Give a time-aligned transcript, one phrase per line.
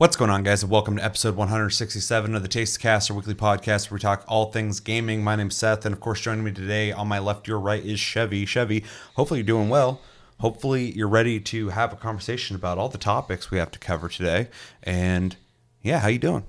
[0.00, 0.62] What's going on, guys?
[0.62, 4.24] And welcome to episode 167 of the Taste Cast, our weekly podcast where we talk
[4.26, 5.22] all things gaming.
[5.22, 8.00] My name's Seth, and of course, joining me today on my left, your right, is
[8.00, 8.46] Chevy.
[8.46, 8.82] Chevy,
[9.16, 10.00] hopefully you're doing well.
[10.38, 14.08] Hopefully you're ready to have a conversation about all the topics we have to cover
[14.08, 14.48] today.
[14.82, 15.36] And
[15.82, 16.44] yeah, how you doing?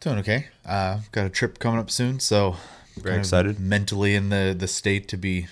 [0.00, 0.46] Doing okay.
[0.64, 2.56] Uh, got a trip coming up soon, so
[2.96, 3.60] Very excited.
[3.60, 5.48] Mentally in the the state to be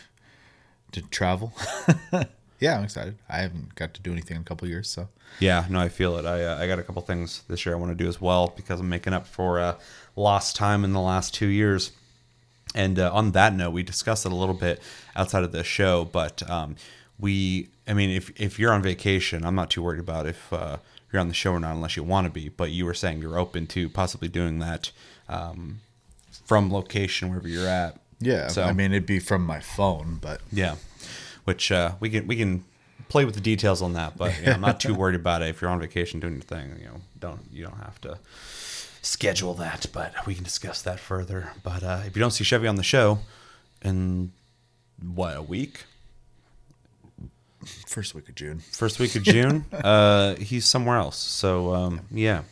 [0.92, 1.52] to travel.
[2.60, 3.16] yeah, I'm excited.
[3.28, 5.08] I haven't got to do anything in a couple years, so
[5.40, 6.24] Yeah, no, I feel it.
[6.24, 8.52] I uh, I got a couple things this year I want to do as well
[8.56, 9.76] because I'm making up for uh,
[10.14, 11.92] lost time in the last two years.
[12.74, 14.82] And uh, on that note, we discussed it a little bit
[15.14, 16.76] outside of the show, but um,
[17.18, 20.78] we, I mean, if if you're on vacation, I'm not too worried about if uh,
[21.12, 22.48] you're on the show or not, unless you want to be.
[22.48, 24.90] But you were saying you're open to possibly doing that
[25.28, 25.80] um,
[26.44, 27.98] from location wherever you're at.
[28.20, 28.48] yeah.
[28.48, 30.76] So I mean, it'd be from my phone, but yeah,
[31.46, 32.64] which uh, we can we can
[33.08, 35.48] play with the details on that, but yeah, I'm not too worried about it.
[35.48, 38.18] If you're on vacation doing your thing, you know, don't you don't have to
[39.00, 41.52] schedule that, but we can discuss that further.
[41.62, 43.20] But uh, if you don't see Chevy on the show
[43.82, 44.32] in
[45.00, 45.84] what a week,
[47.86, 48.58] first week of June.
[48.72, 51.18] first week of June, uh, he's somewhere else.
[51.18, 52.42] So um, yeah.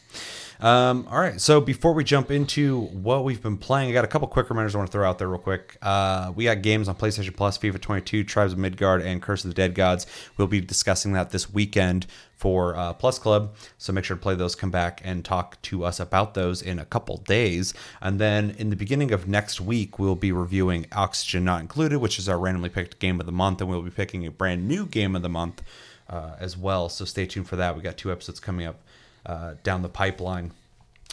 [0.65, 1.39] Um, all right.
[1.39, 4.75] So before we jump into what we've been playing, I got a couple quick reminders
[4.75, 5.77] I want to throw out there real quick.
[5.83, 9.51] Uh, we got games on PlayStation Plus, FIFA 22, Tribes of Midgard, and Curse of
[9.51, 10.07] the Dead Gods.
[10.39, 13.55] We'll be discussing that this weekend for uh, Plus Club.
[13.77, 14.55] So make sure to play those.
[14.55, 17.75] Come back and talk to us about those in a couple days.
[18.01, 22.19] And then in the beginning of next week, we'll be reviewing Oxygen Not Included, which
[22.19, 24.87] is our randomly picked game of the month, and we'll be picking a brand new
[24.87, 25.63] game of the month
[26.09, 26.89] uh, as well.
[26.89, 27.77] So stay tuned for that.
[27.77, 28.81] We got two episodes coming up
[29.27, 30.53] uh, down the pipeline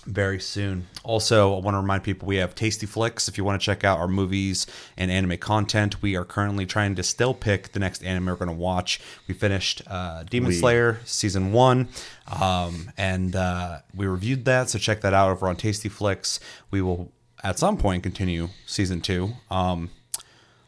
[0.08, 0.88] very soon.
[1.04, 3.28] Also, I want to remind people we have Tasty Flicks.
[3.28, 4.66] If you want to check out our movies
[4.98, 8.47] and anime content, we are currently trying to still pick the next anime we're going
[8.50, 9.00] to watch.
[9.28, 11.90] We finished uh, Demon We- Slayer season one,
[12.41, 14.72] um, and uh, we reviewed that.
[14.72, 16.40] So check that out over on Tasty Flicks.
[16.72, 17.12] We will
[17.44, 19.34] at some point continue season two.
[19.52, 19.91] Um,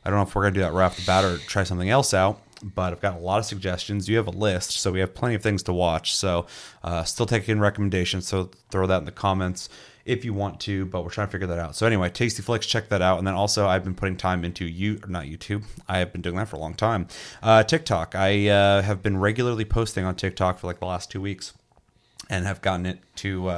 [0.06, 1.90] I don't know if we're gonna do that right off the bat or try something
[1.90, 4.08] else out, but I've got a lot of suggestions.
[4.08, 6.16] You have a list, so we have plenty of things to watch.
[6.16, 6.48] So,
[6.84, 8.28] uh, still taking recommendations.
[8.28, 9.70] So throw that in the comments
[10.06, 10.86] if you want to.
[10.86, 11.76] But we're trying to figure that out.
[11.76, 13.18] So anyway, Tasty Flicks, check that out.
[13.18, 15.64] And then also, I've been putting time into you, or not YouTube.
[15.88, 17.08] I have been doing that for a long time.
[17.42, 18.16] Uh, TikTok.
[18.16, 21.54] I uh, have been regularly posting on TikTok for like the last two weeks,
[22.30, 23.50] and have gotten it to.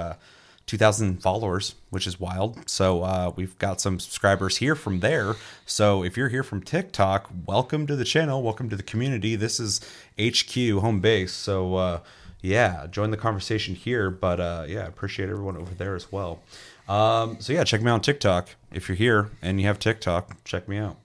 [0.66, 2.68] Uh, 2000 followers which is wild.
[2.70, 5.36] So uh, we've got some subscribers here from there.
[5.66, 8.42] So if you're here from tiktok welcome to the channel.
[8.42, 9.36] Welcome to the community.
[9.36, 9.82] This is
[10.18, 11.34] hq home base.
[11.34, 12.00] So uh,
[12.42, 14.10] yeah join the conversation here.
[14.10, 16.42] But uh, yeah appreciate everyone over there as well.
[16.90, 20.44] Um, so yeah check me out on tiktok if you're here and you have tiktok.
[20.44, 20.98] Check me out.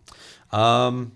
[0.52, 1.12] Um,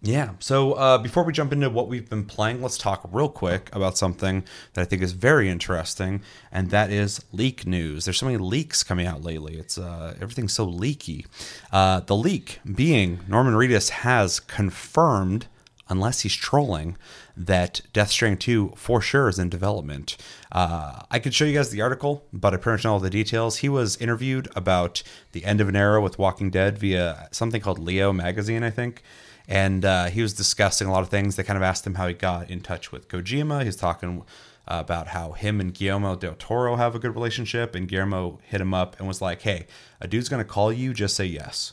[0.00, 0.30] yeah.
[0.38, 3.98] So uh, before we jump into what we've been playing, let's talk real quick about
[3.98, 4.44] something
[4.74, 6.22] that I think is very interesting,
[6.52, 8.04] and that is leak news.
[8.04, 9.56] There's so many leaks coming out lately.
[9.56, 11.26] It's uh, everything's so leaky.
[11.72, 15.48] Uh, the leak being Norman Reedus has confirmed,
[15.88, 16.96] unless he's trolling,
[17.36, 20.16] that Death Stranding 2 for sure is in development.
[20.52, 23.10] Uh, I could show you guys the article, but I pretty much know all the
[23.10, 23.58] details.
[23.58, 27.80] He was interviewed about the end of an era with Walking Dead via something called
[27.80, 29.02] Leo magazine, I think
[29.48, 31.36] and uh, he was discussing a lot of things.
[31.36, 33.64] They kind of asked him how he got in touch with Kojima.
[33.64, 34.22] He's talking
[34.68, 38.60] uh, about how him and Guillermo del Toro have a good relationship, and Guillermo hit
[38.60, 39.66] him up and was like, "Hey,
[40.00, 41.72] a dude's gonna call you, just say yes."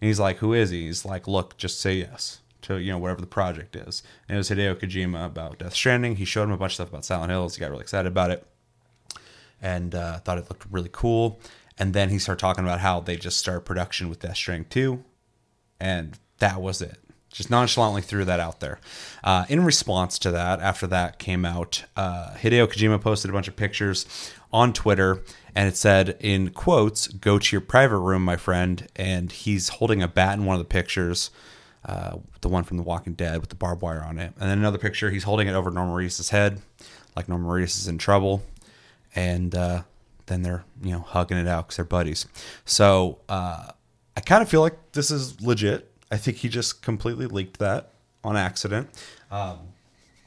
[0.00, 2.98] And he's like, "Who is he?" He's like, "Look, just say yes." To you know
[2.98, 6.16] whatever the project is, and it was Hideo Kojima about Death Stranding.
[6.16, 7.54] He showed him a bunch of stuff about Silent Hills.
[7.54, 8.44] He got really excited about it
[9.60, 11.40] and uh, thought it looked really cool.
[11.78, 15.04] And then he started talking about how they just started production with Death Stranding 2,
[15.78, 16.98] and that was it.
[17.36, 18.80] Just nonchalantly threw that out there.
[19.22, 23.46] Uh, in response to that, after that came out, uh, Hideo Kojima posted a bunch
[23.46, 24.06] of pictures
[24.52, 25.22] on Twitter,
[25.54, 30.02] and it said in quotes, "Go to your private room, my friend." And he's holding
[30.02, 31.30] a bat in one of the pictures,
[31.84, 34.32] uh, the one from The Walking Dead with the barbed wire on it.
[34.40, 36.62] And then another picture, he's holding it over Norman Reedus' head,
[37.14, 38.42] like Norman Reedus is in trouble
[39.16, 39.82] and uh,
[40.26, 42.26] then they're you know hugging it out because they're buddies.
[42.64, 43.70] So uh,
[44.16, 45.90] I kind of feel like this is legit.
[46.10, 47.90] I think he just completely leaked that
[48.22, 48.88] on accident.
[49.30, 49.58] Um,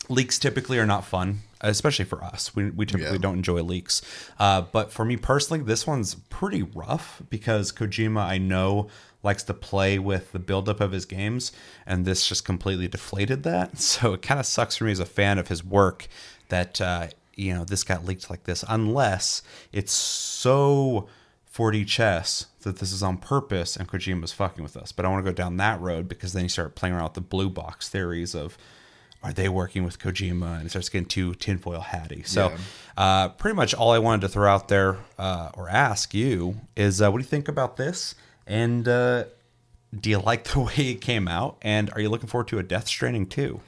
[0.09, 2.55] leaks typically are not fun, especially for us.
[2.55, 3.21] We, we typically Yeah.
[3.21, 4.01] don't enjoy leaks.
[4.39, 8.87] Uh, but for me personally, this one's pretty rough because Kojima, I know,
[9.21, 11.51] likes to play with the buildup of his games,
[11.85, 13.77] and this just completely deflated that.
[13.79, 16.07] So it kind of sucks for me as a fan of his work
[16.49, 19.41] that, uh, you know, this got leaked like this, unless
[19.71, 21.07] it's so
[21.59, 24.91] 4D chess that this is on purpose and Kojima's fucking with us.
[24.91, 27.13] But I want to go down that road because then you start playing around with
[27.15, 28.57] the blue box theories of
[29.21, 30.57] are they working with Kojima?
[30.57, 32.23] And it starts getting too tinfoil hatty.
[32.23, 32.57] So, Yeah.
[32.97, 37.01] uh, pretty much all I wanted to throw out there uh, or ask you is
[37.01, 38.15] uh, what do you think about this?
[38.47, 39.25] And uh,
[39.99, 41.57] do you like the way it came out?
[41.61, 43.59] And are you looking forward to a Death Stranding too?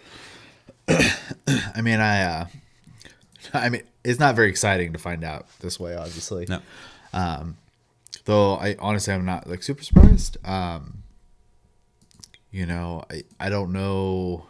[0.87, 2.45] I mean, I, uh,
[3.53, 6.45] I mean, it's not very exciting to find out this way, obviously.
[6.47, 6.61] No.
[8.25, 10.37] Though I honestly, I'm not like super surprised.
[10.45, 11.03] Um,
[12.51, 14.45] you know, I, I don't know.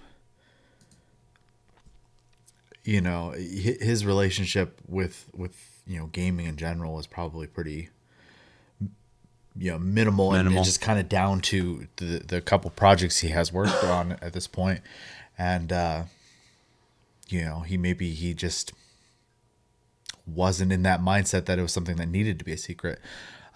[2.83, 7.89] You know, his relationship with with you know gaming in general is probably pretty
[9.55, 10.59] you know minimal, and- Minimal.
[10.59, 14.33] and just kind of down to the the couple projects he has worked on at
[14.33, 14.81] this point,
[15.37, 16.03] and uh,
[17.29, 18.73] you know he maybe he just
[20.25, 22.99] wasn't in that mindset that it was something that needed to be a secret.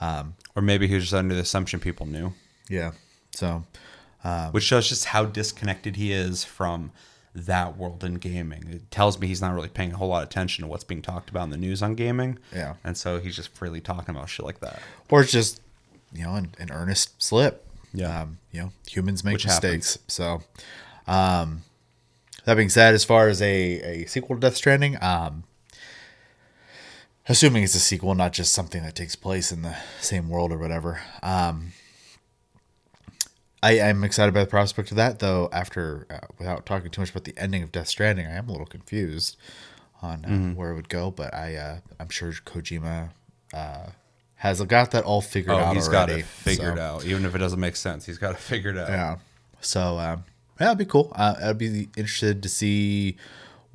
[0.02, 2.34] Or maybe he was just under the assumption people knew,
[2.70, 2.92] Yeah.
[3.36, 3.64] So
[4.24, 6.92] uh which shows just how disconnected he is from
[7.34, 8.66] that world in gaming.
[8.72, 11.02] It tells me he's not really paying a whole lot of attention to what's being
[11.02, 12.40] talked about in the news on gaming.
[12.54, 12.76] Yeah.
[12.86, 14.82] And so he's just freely talking about shit like that.
[15.10, 15.60] or it's just
[16.14, 17.68] you know an, an earnest slip.
[17.94, 18.22] Yeah.
[18.22, 19.98] Um, you know, humans make Which mistakes.
[20.08, 20.42] So
[21.08, 21.64] um
[22.46, 25.44] that being said, as far as a, a sequel to Death Stranding, um
[27.28, 30.58] assuming it's a sequel, not just something that takes place in the same world or
[30.58, 31.02] whatever.
[31.24, 31.72] Um
[33.64, 35.50] I, I'm excited by the prospect of that, though.
[35.52, 38.52] After, uh, without talking too much about the ending of Death Stranding, I am a
[38.52, 39.38] little confused
[40.04, 40.54] on uh, Mm-hmm.
[40.54, 41.10] where it would go.
[41.10, 43.10] But I, uh, I'm sure Kojima
[43.56, 43.88] uh,
[44.36, 47.06] has got that all figured Oh, out he's got it figured so, out.
[47.06, 48.90] Even if it doesn't make sense, he's got it figured out.
[48.90, 49.16] Yeah.
[49.62, 50.26] So um,
[50.62, 51.12] yeah, it'd be cool.
[51.16, 53.18] Uh, I'd be interested to see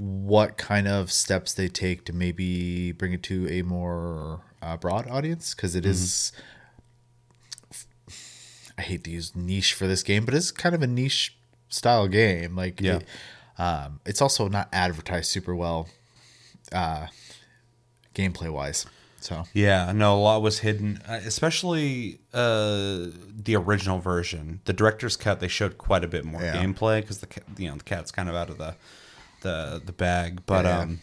[0.02, 5.06] what kind of steps they take to maybe bring it to a more uh, broad
[5.08, 5.78] audience because Mm-hmm.
[5.80, 6.32] it is.
[8.78, 11.36] I hate to use niche for this game, but it's kind of a niche
[11.68, 12.56] style game.
[12.56, 12.96] Like, Yeah.
[12.96, 13.06] it-
[13.58, 15.86] um, it's also not advertised super well,
[16.72, 17.08] uh,
[18.14, 18.86] gameplay wise.
[19.20, 24.62] So Yeah, no, a lot was hidden, uh, especially uh, the original version.
[24.64, 26.54] The director's cut, they showed quite a bit more Yeah.
[26.56, 28.76] gameplay because the you know the cat's kind of out of the
[29.40, 30.44] the the bag.
[30.46, 30.78] But Yeah.
[30.80, 31.00] um,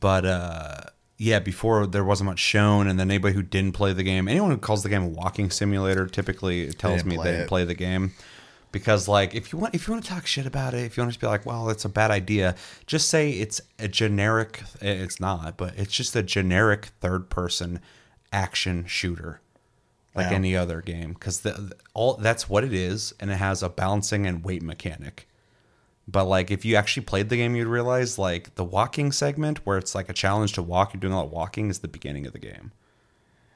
[0.00, 0.76] but uh,
[1.18, 4.50] yeah, before there wasn't much shown, and then anybody who didn't play the game, anyone
[4.50, 8.12] who calls the game a walking simulator, typically tells me they didn't play the game.
[8.70, 11.02] Because like if you want if you want to talk shit about it, if you
[11.02, 12.54] want to be like, well, it's a bad idea,
[12.86, 14.62] just say it's a generic.
[14.80, 17.80] It's not, but it's just a generic third person
[18.32, 19.42] action shooter,
[20.14, 20.36] like Yeah.
[20.36, 21.12] any other game.
[21.12, 25.28] Because the, all that's what it is, and it has a balancing and weight mechanic.
[26.08, 29.78] But like if you actually played the game, you'd realize like the walking segment where
[29.78, 32.26] it's like a challenge to walk, you're doing a lot of walking is the beginning
[32.26, 32.72] of the game.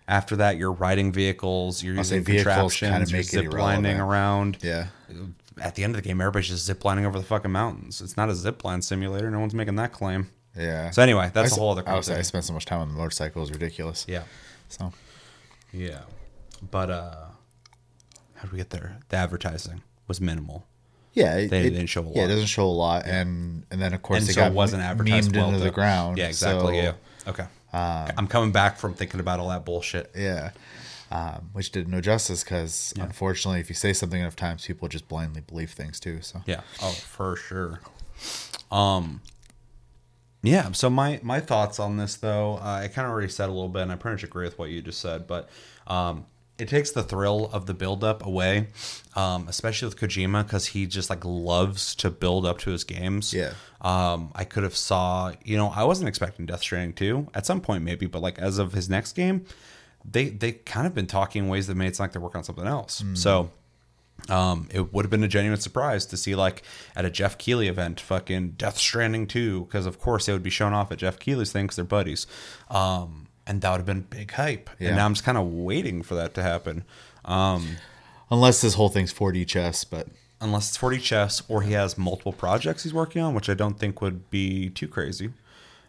[0.08, 4.58] After that, you're riding vehicles, you're I'll using contraptions, you're make it zip lining around
[4.62, 4.87] yeah,
[5.60, 8.00] at the end of the game, everybody's just zip lining over the fucking mountains.
[8.00, 9.31] It's not a zip line simulator.
[9.31, 10.31] No one's making that claim.
[10.56, 10.90] yeah.
[10.90, 12.88] So anyway, that's I a whole other I, was, I spent so much time on
[12.88, 14.04] the motorcycle; it was ridiculous.
[14.08, 14.22] Yeah,
[14.69, 14.93] So
[15.72, 16.02] yeah.
[16.70, 17.26] But uh,
[18.34, 18.98] how did we get there?
[19.08, 20.66] The advertising was minimal.
[21.17, 23.81] Yeah, it, They it- didn't show a Yeah, it doesn't show a lot, and and
[23.83, 25.71] then of course and they so got it wasn't advertised memed well into to- the
[25.73, 26.19] ground.
[26.19, 26.77] Yeah, exactly.
[26.79, 26.93] so, yeah.
[27.27, 27.47] Okay.
[27.73, 30.13] I'm coming back from thinking about all that bullshit.
[30.17, 30.51] yeah.
[31.11, 35.08] Um, which did no justice because unfortunately, if you say something enough times, people just
[35.08, 36.20] blindly believe things too.
[36.20, 36.61] So Yeah.
[36.82, 37.81] Oh, for sure.
[38.70, 39.20] Um.
[40.43, 40.73] Yeah.
[40.73, 43.69] So my my thoughts on this though, uh, I kind of already said a little
[43.69, 45.49] bit, and I pretty much agree with what you just said, but
[45.87, 46.27] um,
[46.58, 48.69] it takes the thrill of the build up away,
[49.15, 53.34] um, especially with Kojima because he just like loves to build up to his games.
[53.34, 53.53] Yeah.
[53.82, 57.60] Um, I could have saw, you know, I wasn't expecting Death Stranding 2 at some
[57.60, 59.44] point maybe, but like as of his next game,
[60.05, 62.39] they they kind of been talking in ways that made it sound like they're working
[62.39, 63.05] on something else.
[63.15, 63.51] So
[64.31, 66.63] um, it would have been a genuine surprise to see like
[66.96, 70.51] at a Jeff Keighley event, fucking Death Stranding 2, because of course they would be
[70.51, 72.27] shown off at Jeff Keighley's thing 'cause they're buddies.
[72.70, 74.70] Um, and that would have been big hype.
[74.79, 74.88] Yeah.
[74.88, 76.84] And now I'm just kind of waiting for that to happen.
[77.24, 77.76] Um,
[78.31, 80.08] unless this whole thing's 4D chess, but
[80.41, 83.79] unless it's 40 chess or he has multiple projects he's working on, which I don't
[83.79, 85.31] think would be too crazy.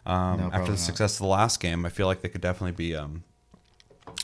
[0.06, 0.80] Um, No, after the not.
[0.80, 3.24] success of the last game, I feel like they could definitely be um,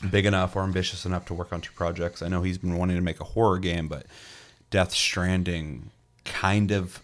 [0.10, 2.22] big enough or ambitious enough to work on two projects.
[2.22, 4.06] I know he's been wanting to make a horror game, but
[4.70, 5.92] Death Stranding
[6.24, 7.02] kind of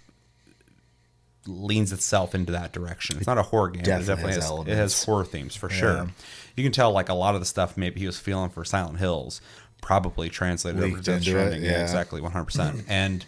[1.49, 3.17] leans itself into that direction.
[3.17, 3.81] It's not a horror game.
[3.83, 6.07] but it definitely definitely has has, it has horror themes for sure.
[6.55, 8.99] You can tell like a lot of the stuff maybe he was feeling for Silent
[8.99, 9.41] Hills
[9.81, 11.63] probably translated over to Death Stranding.
[11.63, 11.81] Yeah, yeah.
[11.81, 12.85] exactly, one hundred percent.
[12.89, 13.25] And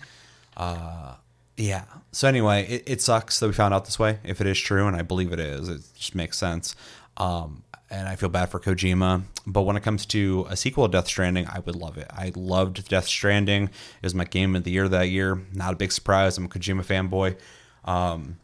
[0.58, 1.16] uh,
[1.58, 1.86] yeah.
[2.12, 4.20] So anyway, it, it sucks that we found out this way.
[4.24, 6.76] If it is true, and I believe it is, it just makes sense.
[7.18, 9.24] Um, and I feel bad for Kojima.
[9.46, 12.08] But when it comes to a sequel to Death Stranding, I would love it.
[12.10, 13.64] I loved Death Stranding.
[13.66, 15.42] It was my game of the year that year.
[15.54, 16.38] Not a big surprise.
[16.38, 17.38] I'm a Kojima fanboy.
[17.86, 18.38] Um,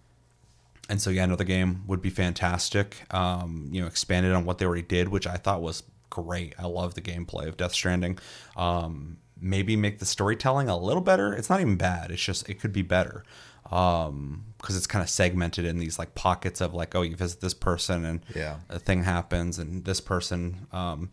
[0.89, 2.97] and so yeah, another game would be fantastic.
[3.13, 6.53] Um, you know, expanded on what they already did, which I thought was great.
[6.57, 8.17] I love the gameplay of Death Stranding.
[8.55, 11.33] Um, maybe make the storytelling a little better.
[11.33, 12.09] It's not even bad.
[12.11, 13.23] It's just it could be better
[13.69, 17.41] um because it's kind of segmented in these like pockets of like oh you visit
[17.41, 18.59] this person and Yeah.
[18.69, 21.09] a thing happens and this person um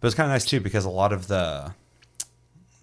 [0.00, 1.74] but it's kind of nice too because a lot of the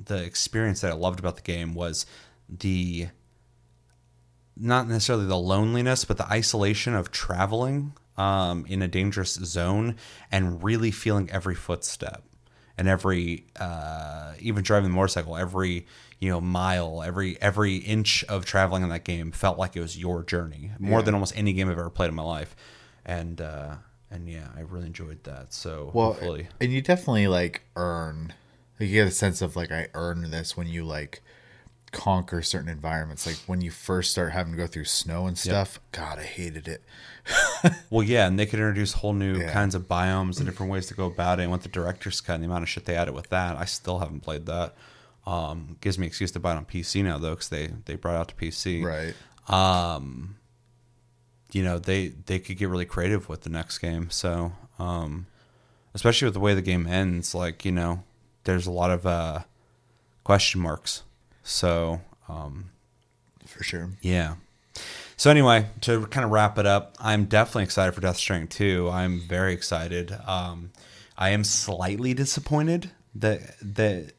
[0.06, 2.06] the experience that i loved about the game was
[2.48, 3.08] the
[4.57, 9.95] not necessarily the loneliness but the isolation of traveling um in a dangerous zone
[10.31, 12.24] and really feeling every footstep
[12.77, 15.85] and every uh even driving the motorcycle every
[16.19, 19.97] you know mile every every inch of traveling in that game felt like it was
[19.97, 21.05] your journey more Yeah.
[21.05, 22.55] than almost any game i've ever played in my life
[23.05, 23.75] and uh
[24.09, 28.33] and yeah i really enjoyed that so Well, hopefully and you definitely like earn.
[28.79, 31.21] Like, you get a sense of like I earned this when you like
[31.92, 33.25] conquer certain environments.
[33.25, 35.80] Like when you first start having to go through snow and stuff.
[35.92, 36.84] God, I hated it.
[37.89, 39.51] well yeah and they could introduce whole new Yeah.
[39.51, 42.36] kinds of biomes and different ways to go about it and with the director's cut
[42.36, 44.75] and the amount of shit they added with that i still haven't played that
[45.25, 48.13] um gives me excuse to buy it on pc now though because they they brought
[48.13, 49.15] it out to pc Right.
[49.51, 50.36] um,
[51.51, 54.10] you know they they could get really creative with the next game.
[54.12, 55.25] So um,
[55.96, 58.04] especially with the way the game ends, like you know,
[58.44, 59.39] there's a lot of uh,
[60.24, 61.04] question marks.
[61.46, 62.72] So um,
[63.46, 63.92] For sure.
[64.02, 64.36] yeah.
[65.16, 68.90] So anyway, to kind of wrap it up, I'm definitely excited for Death Stranding 2.
[68.90, 70.12] I'm very excited.
[70.28, 70.72] Um,
[71.18, 74.12] I am slightly disappointed that that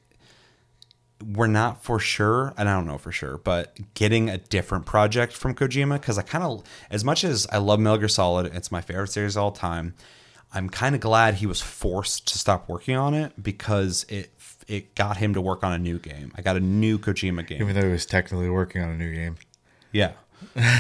[1.24, 5.32] we're not for sure, and I don't know for sure, but getting a different project
[5.32, 8.70] from Kojima because I kind of, as much as I love Metal Gear Solid, it's
[8.70, 9.94] my favorite series of all time.
[10.54, 14.30] I'm kind of glad he was forced to stop working on it because it
[14.68, 16.32] it got him to work on a new game.
[16.36, 17.60] I got a new Kojima game.
[17.62, 19.36] Even though he was technically working on a new game,
[19.92, 20.12] Yeah,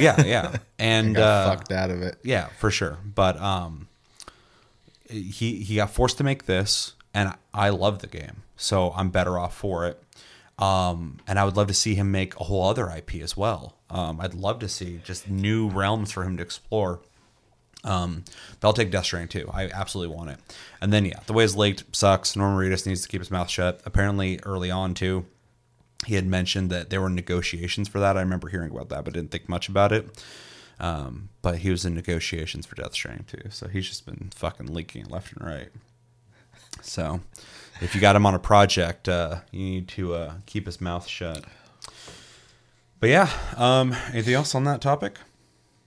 [0.00, 2.16] yeah, yeah, and uh, fucked out of it.
[2.22, 2.98] yeah, for sure.
[3.14, 3.88] But um,
[5.08, 9.38] he he got forced to make this, and I love the game, so I'm better
[9.38, 10.02] off for it.
[10.58, 13.74] Um, and I would love to see him make a whole other IP as well.
[13.90, 17.00] Um, I'd love to see just new realms for him to explore.
[17.84, 18.24] Um,
[18.60, 19.50] but I'll take Death Stranding too.
[19.52, 20.38] I absolutely want it.
[20.80, 22.34] And then yeah, the way it's leaked sucks.
[22.34, 23.80] Norman Reedus needs to keep his mouth shut.
[23.84, 25.26] Apparently, early on too,
[26.06, 28.16] he had mentioned that there were negotiations for that.
[28.16, 30.24] I remember hearing about that, but didn't think much about it.
[30.78, 34.72] Um, but he was in negotiations for Death Stranding too, so he's just been fucking
[34.72, 35.68] leaking left and right.
[36.82, 37.20] So,
[37.80, 41.06] if you got him on a project, uh, you need to uh, keep his mouth
[41.06, 41.44] shut.
[43.00, 45.18] But yeah, um, anything else on that topic?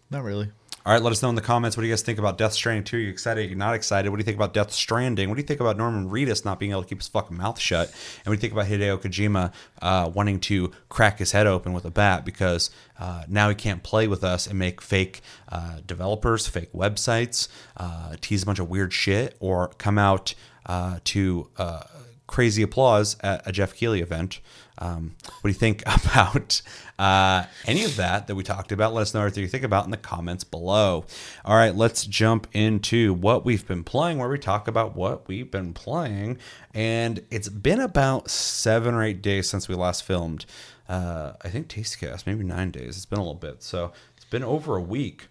[0.10, 0.50] Not really.
[0.86, 1.76] All right, let us know in the comments.
[1.76, 2.96] What do you guys think about Death Stranding 2?
[2.96, 3.46] Are you excited?
[3.46, 4.10] Are you not excited?
[4.10, 5.28] What do you think about Death Stranding?
[5.28, 7.60] What do you think about Norman Reedus not being able to keep his fucking mouth
[7.60, 7.90] shut?
[7.90, 11.74] And what do you think about Hideo Kojima uh, wanting to crack his head open
[11.74, 15.20] with a bat because uh, now he can't play with us and make fake
[15.50, 20.34] uh, developers, fake websites, uh, tease a bunch of weird shit, or come out
[20.66, 21.84] uh, to uh,
[22.30, 24.40] crazy applause at a Jeff Keighley event?
[24.78, 26.62] Um, what do you think about
[27.00, 28.94] uh, any of that that we talked about?
[28.94, 31.06] Let us know what you think about in the comments below.
[31.44, 35.50] All right, let's jump into what we've been playing, where we talk about what we've
[35.50, 36.38] been playing.
[36.72, 40.46] And it's been about seven or eight days since we last filmed.
[40.88, 42.96] Uh, I think Tastecast, maybe nine days.
[42.96, 43.64] It's been a little bit.
[43.64, 45.30] So it's been over a week.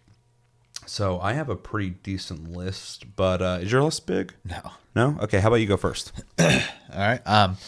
[0.88, 4.32] So I have a pretty decent list, but uh, is your list big?
[4.42, 4.72] No.
[4.94, 5.18] No?
[5.20, 6.12] Okay, how about you go first?
[6.38, 6.48] All
[6.96, 7.20] right.
[7.26, 7.58] Um,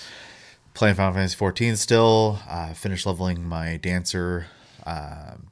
[0.73, 2.39] playing Final Fantasy 14 still.
[2.49, 4.47] Uh, finished leveling my dancer.
[4.87, 5.49] Um,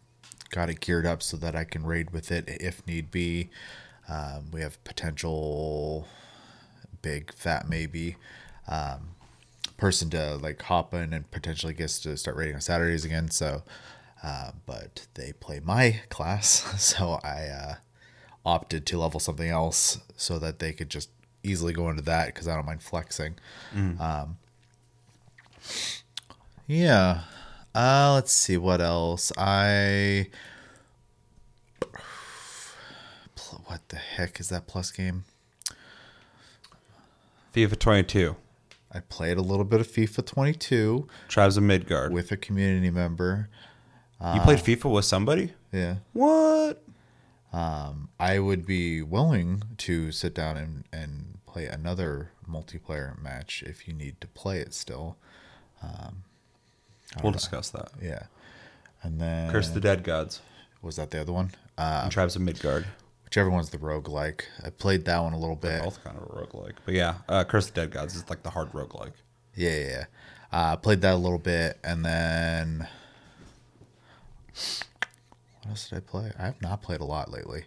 [0.48, 3.50] got it geared up so that I can raid with it if need be.
[4.08, 6.08] Um, we have potential
[7.02, 8.16] big fat maybe
[8.66, 9.10] um,
[9.76, 13.30] person to like hop in and potentially gets to start raiding on Saturdays again.
[13.30, 13.62] So,
[14.22, 16.48] uh, but they play my class,
[16.82, 17.74] so I uh,
[18.44, 21.10] opted to level something else so that they could just
[21.42, 23.36] easily go into that because I don't mind flexing.
[23.74, 24.38] Um,
[26.66, 27.22] yeah.
[27.74, 29.32] Uh, let's see what else.
[29.36, 30.28] I.
[33.64, 35.24] What the heck is that plus game?
[37.54, 38.36] FIFA 22,
[38.92, 42.12] I played a little bit of FIFA 22 Tribes of Midgard.
[42.12, 43.48] with a community member.
[44.20, 45.52] You played FIFA with somebody?
[45.72, 45.96] Yeah.
[46.12, 46.82] What?
[47.52, 53.88] Um, I would be willing to sit down and, and play another multiplayer match if
[53.88, 55.16] you need to play it still.
[57.22, 57.90] We'll discuss that.
[58.02, 58.24] Yeah.
[59.02, 60.40] And then Curse the Dead Gods
[60.82, 61.52] was that the other one?
[61.76, 62.86] Uh, and Tribes of Midgard.
[63.24, 64.42] whichever one's the roguelike.
[64.64, 65.82] I played that one a little bit.
[65.82, 66.74] Both kind of a roguelike.
[66.84, 69.12] But yeah, uh, Curse of the Dead Gods is like the hard roguelike.
[69.54, 69.86] Yeah, yeah.
[69.86, 70.04] yeah.
[70.52, 72.88] Uh, played that a little bit, and then
[75.62, 76.32] what else did I play?
[76.38, 77.64] I have not played a lot lately.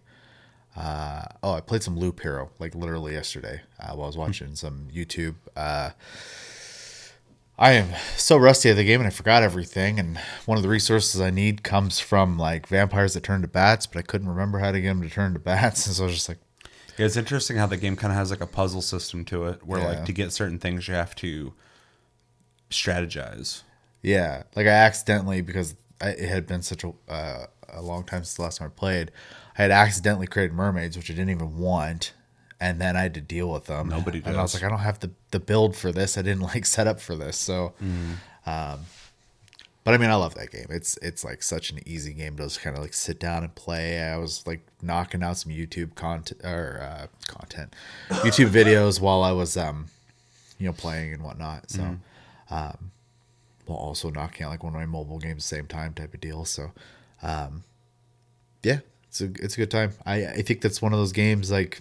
[0.76, 4.56] Uh, oh, I played some Loop Hero like literally yesterday uh, while I was watching
[4.56, 5.36] some YouTube.
[5.56, 5.92] Uh,
[7.60, 10.00] I am so rusty at the game and I forgot everything.
[10.00, 13.86] And one of the resources I need comes from like vampires that turn to bats,
[13.86, 15.86] but I couldn't remember how to get them to turn to bats.
[15.88, 16.40] And so I was just like,
[16.98, 19.66] Yeah, it's interesting how the game kind of has like a puzzle system to it,
[19.68, 19.88] where Yeah.
[19.88, 21.54] like to get certain things you have to
[22.70, 23.64] strategize.
[24.02, 28.24] Yeah, like I accidentally because I, it had been such a uh, a long time
[28.24, 29.12] since the last time I played,
[29.58, 32.14] I had accidentally created mermaids, which I didn't even want,
[32.60, 33.90] and then I had to deal with them.
[33.90, 36.18] Nobody And I was like, I don't have the the build for this.
[36.18, 37.38] I didn't like set up for this.
[37.38, 37.74] So,
[38.46, 38.80] um,
[39.84, 40.68] but I mean, I love that game.
[40.70, 43.54] It's it's like such an easy game to just kind of like sit down and
[43.56, 44.02] play.
[44.02, 47.74] I was like knocking out some YouTube content or uh, content,
[48.10, 49.88] YouTube videos while I was um,
[50.60, 51.72] you know, playing and whatnot.
[51.72, 51.82] So
[53.72, 56.14] while also knocking out like one of my mobile games at the same time type
[56.14, 56.46] of deal.
[56.46, 56.72] So,
[57.24, 57.64] um,
[58.64, 59.94] yeah, it's a it's a good time.
[60.06, 61.80] I I think that's one of those games like,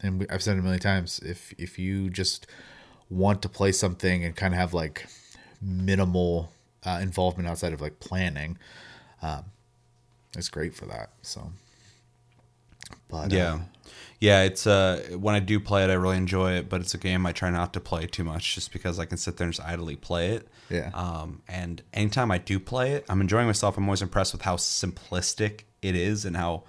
[0.00, 1.20] and I've said it a million times.
[1.20, 2.46] If if you just
[3.10, 5.06] want to play something and kind of have like
[5.60, 6.50] minimal
[6.84, 8.58] uh, involvement outside of like planning,
[9.22, 9.44] um,
[10.36, 11.10] it's great for that.
[11.22, 11.52] So,
[13.08, 13.58] but uh, Yeah.
[14.20, 16.98] Yeah, it's uh when I do play it I really enjoy it, but it's a
[16.98, 19.54] game I try not to play too much just because I can sit there and
[19.54, 20.48] just idly play it.
[20.70, 20.90] Yeah.
[20.94, 23.76] Um and anytime I do play it, I'm enjoying myself.
[23.76, 26.64] I'm always impressed with how simplistic it is and how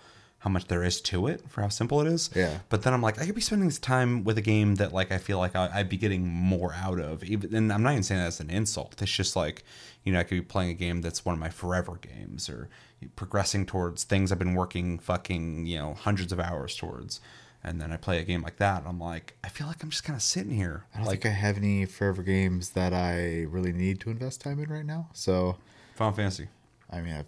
[0.45, 2.29] how much there is to it for how simple it is.
[2.35, 2.59] Yeah.
[2.69, 5.11] But then I'm like, I could be spending this time with a game that like
[5.11, 7.23] I feel like I, I'd be getting more out of.
[7.23, 9.01] Even and I'm not even saying that as an insult.
[9.01, 9.63] It's just like,
[10.03, 12.69] you know, I could be playing a game that's one of my forever games or
[13.15, 17.19] progressing towards things I've been working fucking, you know, hundreds of hours towards.
[17.63, 19.89] And then I play a game like that, and I'm like, I feel like I'm
[19.89, 20.85] just kind of sitting here.
[20.93, 24.41] I don't like think I have any forever games that I really need to invest
[24.41, 25.09] time in right now.
[25.13, 25.57] So.
[25.95, 26.47] Final Fantasy.
[26.91, 27.25] I mean, I'm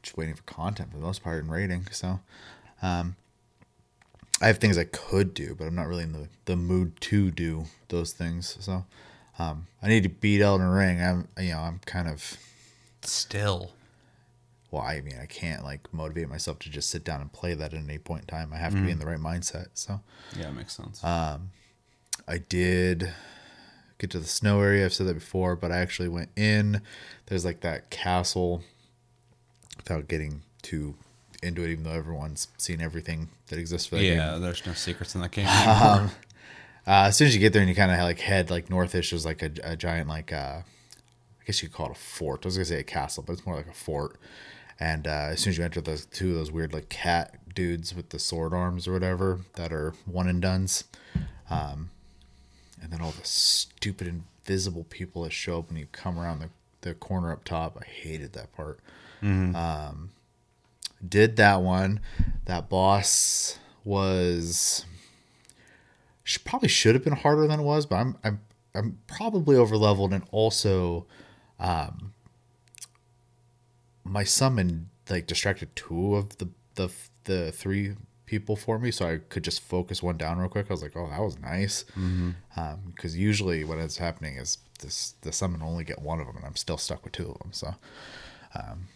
[0.00, 1.88] just waiting for content for the most part and raiding.
[1.90, 2.20] So,
[2.80, 3.16] um,
[4.40, 7.32] I have things I could do, but I'm not really in the, the mood to
[7.32, 8.56] do those things.
[8.60, 8.84] So,
[9.40, 11.02] um, I need to beat Elden Ring.
[11.02, 12.36] I'm, you know, I'm kind of,
[13.02, 13.72] Still.
[14.70, 17.72] Well, I mean, I can't like motivate myself to just sit down and play that
[17.72, 18.52] at any point in time.
[18.52, 19.68] I have to be in the right mindset.
[19.74, 20.00] So,
[20.38, 21.02] Yeah, it makes sense.
[21.02, 21.50] Um,
[22.26, 23.12] I did
[23.98, 24.84] get to the snow area.
[24.84, 26.82] I've said that before, but I actually went in.
[27.26, 28.62] There's like that castle
[29.76, 30.94] without getting too
[31.42, 34.16] into it, even though everyone's seen everything that exists for that game.
[34.18, 35.46] yeah, there's no secrets in that game.
[35.46, 36.08] Uh,
[36.86, 39.24] as soon as you get there and you kind of like head like northish, there's
[39.26, 40.60] like a, a giant like uh,
[41.40, 42.44] I guess you could call it a fort.
[42.44, 44.16] I was gonna say a castle, but it's more like a fort.
[44.80, 47.94] And uh, as soon as you enter those two of those weird like cat dudes
[47.94, 50.84] with the sword arms or whatever that are one and duns,
[51.50, 51.90] um,
[52.80, 56.50] and then all the stupid invisible people that show up when you come around the,
[56.82, 57.76] the corner up top.
[57.80, 58.78] I hated that part.
[59.56, 60.10] Um,
[61.06, 62.00] did that one.
[62.44, 64.84] That boss was
[66.22, 68.40] sh- probably should have been harder than it was, but I'm I'm
[68.74, 71.06] I'm probably over leveled and also
[71.58, 72.12] um
[74.08, 76.88] my summon like distracted two of the the
[77.24, 77.94] the three
[78.26, 80.66] people for me so I could just focus one down real quick.
[80.68, 81.84] I was like, "Oh, that was nice."
[82.56, 86.36] Um cuz usually what is happening is this the summon only get one of them
[86.36, 87.52] and I'm still stuck with two of them.
[87.52, 87.74] So
[88.54, 88.88] um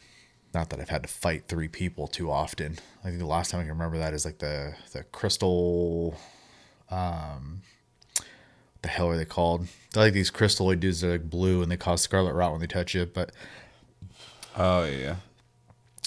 [0.55, 2.79] not that I've had to fight three people too often.
[3.03, 6.17] I think the last time I can remember that is like the the crystal
[6.91, 7.63] um
[8.83, 9.69] the hell are they called?
[9.93, 12.61] They're like these crystalloid dudes that are like blue and they cause scarlet rot when
[12.61, 13.31] they touch you, but
[14.57, 15.17] oh yeah.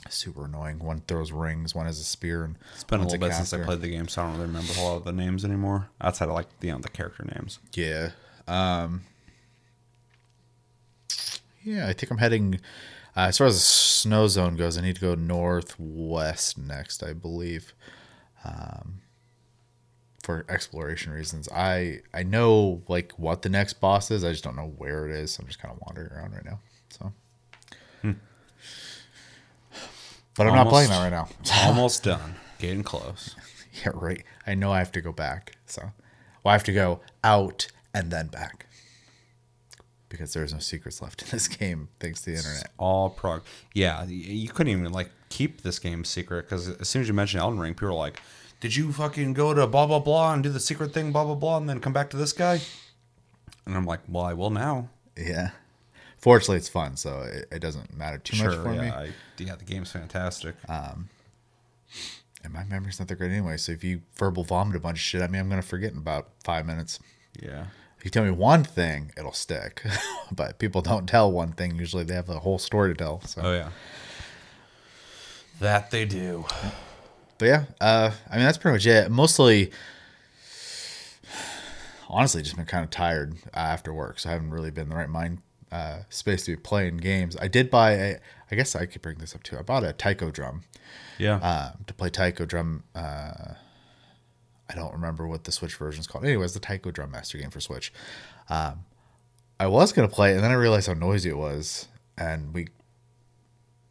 [0.10, 0.80] super annoying.
[0.80, 3.64] One throws rings, one has a spear, and It's been a little bit since I
[3.64, 5.90] played the game, so I don't really remember a lot of the names anymore.
[6.02, 7.60] Outside of like the, you know, the character names.
[7.74, 8.12] Yeah.
[8.48, 9.02] Um
[11.64, 12.60] Yeah, I think I'm heading
[13.18, 17.14] uh, as far as the snow zone goes, I need to go northwest next, I
[17.14, 17.74] believe.
[18.44, 19.02] Um
[20.22, 21.48] for exploration reasons.
[21.50, 25.16] I I know like what the next boss is, I just don't know where it
[25.16, 25.32] is.
[25.32, 26.60] So I'm just kind of wandering around right now.
[26.90, 27.14] So
[30.38, 31.30] But I'm not playing that right now.
[31.64, 32.36] Almost done.
[32.60, 33.36] Getting close.
[33.84, 34.24] Yeah, right.
[34.48, 35.58] I know I have to go back.
[35.66, 38.68] So, well, I have to go out and then back
[40.08, 42.72] because there's no secrets left in this game thanks to the internet.
[42.78, 43.44] All prog.
[43.74, 47.42] Yeah, you couldn't even like keep this game secret because as soon as you mentioned
[47.42, 48.22] Elden Ring, people are like,
[48.62, 51.36] "Did you fucking go to blah blah blah and do the secret thing, blah blah
[51.36, 52.62] blah, and then come back to this guy?"
[53.66, 55.50] And I'm like, "Well, I will now." Yeah.
[56.26, 58.82] Fortunately, it's fun, so it, it doesn't matter too much for Yeah.
[58.82, 58.88] me.
[58.90, 59.54] I, yeah.
[59.56, 60.56] The game's fantastic.
[60.68, 61.08] and
[62.52, 63.58] my memory's not that great anyway.
[63.58, 66.00] So if you verbal vomit a bunch of shit at me, I'm gonna forget in
[66.00, 66.98] about five minutes.
[67.40, 67.66] Yeah.
[68.00, 69.84] If you tell me one thing, it'll stick.
[70.32, 71.76] but people don't tell one thing.
[71.76, 73.22] Usually they have a whole story to tell.
[73.22, 73.70] So Oh yeah.
[75.60, 76.46] That they do.
[77.38, 79.12] but yeah, uh, I mean that's pretty much it.
[79.12, 79.70] Mostly,
[82.10, 84.90] honestly, just been kind of tired uh, after work, so I haven't really been in
[84.90, 87.36] the right mind uh, space to be playing games.
[87.40, 88.16] I did buy a.
[88.52, 89.58] I guess I could bring this up too.
[89.58, 90.64] I bought a taiko drum
[91.18, 91.38] Yeah.
[91.38, 92.84] uh, to play taiko drum.
[92.94, 93.56] Uh,
[94.70, 96.26] I don't remember what the Switch version is called.
[96.26, 97.92] Anyways, the taiko drum master game for Switch.
[98.50, 98.86] Um,
[99.60, 102.68] I was gonna play it, and then I realized how noisy it was, and we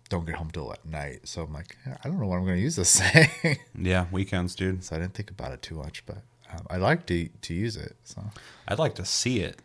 [0.08, 1.20] don't get home till at night.
[1.24, 3.58] So I'm like, I don't know what I'm gonna use this thing.
[3.76, 4.06] yeah.
[4.12, 4.84] Weekends, dude.
[4.84, 6.18] so I didn't think about it too much, but
[6.52, 7.96] um, I like to to use it.
[8.04, 8.22] So
[8.68, 9.60] I'd like to see it.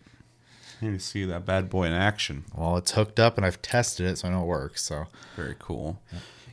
[0.81, 2.45] I need to see that bad boy in action.
[2.55, 4.81] well, it's hooked up, and I've tested it, so I know it works.
[4.83, 5.99] So Very cool.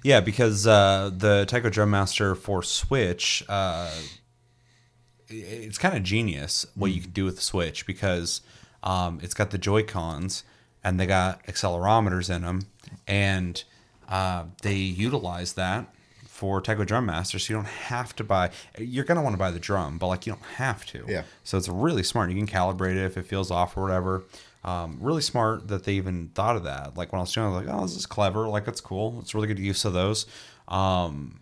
[0.03, 3.91] Yeah, because uh, the Taiko Drum Master for Switch, uh,
[5.29, 8.41] it's kind of genius what you can do with the Switch because
[8.83, 10.45] um, it's got the Joy Cons
[10.85, 12.67] and they got accelerometers in them,
[13.09, 13.65] and
[14.09, 15.93] uh, they utilize that
[16.37, 18.51] for Taiko Drum Master, so you don't have to buy.
[18.79, 21.05] You're gonna want to buy the drum, but like you don't have to.
[21.09, 21.23] Yeah.
[21.45, 22.31] So it's really smart.
[22.31, 24.25] You can calibrate it if it feels off or whatever.
[24.63, 26.95] Um, really smart that they even thought of that.
[26.97, 28.49] Like when I was doing, it, I was like, oh, this is clever.
[28.49, 29.19] Like it's cool.
[29.21, 30.27] It's really good use of those.
[30.69, 31.41] Um,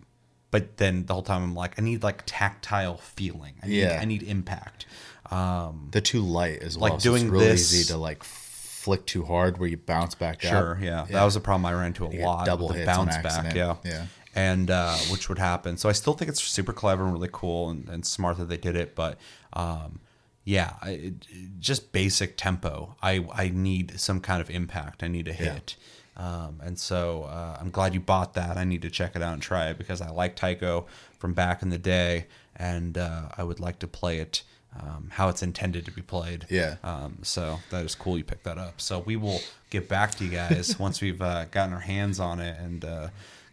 [0.51, 3.55] but then the whole time I'm like, I need like tactile feeling.
[3.63, 3.99] I need, Yeah.
[4.01, 4.85] I need impact.
[5.31, 6.99] Um, the too light as Like well.
[6.99, 10.41] so doing it's really this- easy to like flick too hard where you bounce back
[10.41, 10.81] Sure, out.
[10.81, 11.05] yeah.
[11.09, 12.45] That was a problem I ran into a lot.
[12.45, 13.75] double hits on bounce back, yeah.
[13.83, 14.05] Yeah.
[14.35, 15.77] And uh, which would happen.
[15.77, 18.57] So I still think it's super clever and really cool and, and smart that they
[18.57, 18.93] did it.
[18.93, 19.17] But
[19.53, 20.01] um,
[20.43, 21.13] yeah, I, it,
[21.59, 22.95] just basic tempo.
[23.01, 25.03] I, I need some kind of impact.
[25.03, 25.77] I need a hit.
[26.17, 28.57] Um, and so uh, I'm glad you bought that.
[28.57, 30.85] I need to check it out and try it because I like Taiko
[31.17, 34.43] from back in the day, and uh, I would like to play it
[34.79, 36.45] um, how it's intended to be played.
[36.49, 36.75] Yeah.
[36.83, 38.17] Um, so that is cool.
[38.17, 38.81] You picked that up.
[38.81, 42.39] So we will get back to you guys once we've uh, gotten our hands on
[42.39, 43.07] it and uh,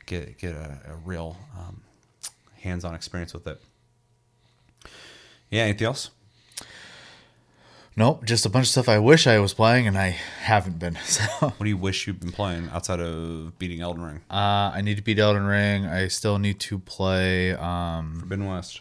[0.07, 1.83] get get a, a real um,
[2.61, 3.61] hands-on experience with it.
[5.51, 5.63] Yeah.
[5.65, 6.11] Anything else?
[7.95, 10.95] Nope, just a bunch of stuff I wish I was playing and I haven't been.
[11.05, 14.21] So What do you wish you've been playing outside of beating Elden Ring?
[14.31, 15.85] uh, I need to beat Elden Ring.
[15.85, 18.81] I still need to play um, Forbidden West.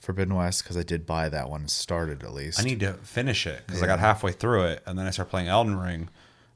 [0.00, 2.60] Forbidden West because I did buy that one and started at least.
[2.60, 5.30] I need to finish it because I got halfway through it and then I started
[5.30, 6.08] playing Elden Ring,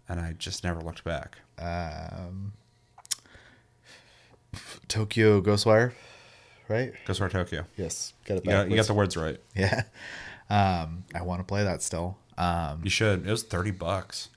[0.08, 1.38] and I just never looked back.
[1.58, 2.52] um,
[4.92, 5.92] Tokyo Ghostwire,
[6.68, 6.92] right?
[7.06, 7.64] Ghostwire Tokyo.
[7.76, 9.38] Yes, got it You got, you got the words right.
[9.56, 9.82] yeah.
[10.50, 12.18] Um, I want to play that still.
[12.36, 13.26] Um, You should.
[13.26, 14.28] It was thirty bucks.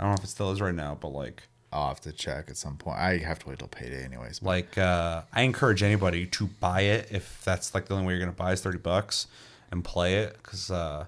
[0.00, 1.42] I don't know if it still is right now, but like.
[1.70, 2.98] I'll have to check at some point.
[2.98, 4.38] I have to wait till payday, anyways.
[4.38, 8.12] But like uh, I encourage anybody to buy it if that's like the only way
[8.12, 9.26] you're gonna buy is thirty bucks
[9.72, 11.06] and play it because uh,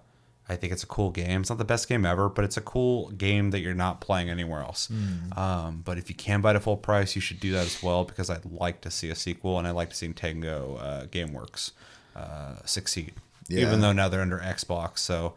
[0.48, 1.40] I think it's a cool game.
[1.40, 4.30] It's not the best game ever, but it's a cool game that you're not playing
[4.30, 4.88] anywhere else.
[5.37, 7.82] Um, but if you can buy it at full price, you should do that as
[7.82, 11.06] well because I'd like to see a sequel and I'd like to see Tango uh,
[11.06, 11.72] GameWorks
[12.14, 13.14] uh, succeed.
[13.48, 13.62] Yeah.
[13.62, 15.35] Even though now they're under Xbox, so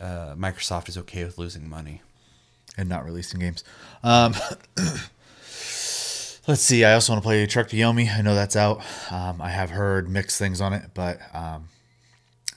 [0.00, 2.02] uh, Microsoft is okay with losing money.
[2.78, 3.64] and not releasing games.
[4.04, 4.34] Um,
[6.46, 6.84] let's see.
[6.84, 8.08] I also want to play Trek to Yomi.
[8.14, 8.80] I know that's out.
[9.10, 11.68] Um, I have heard mixed things on it, but um,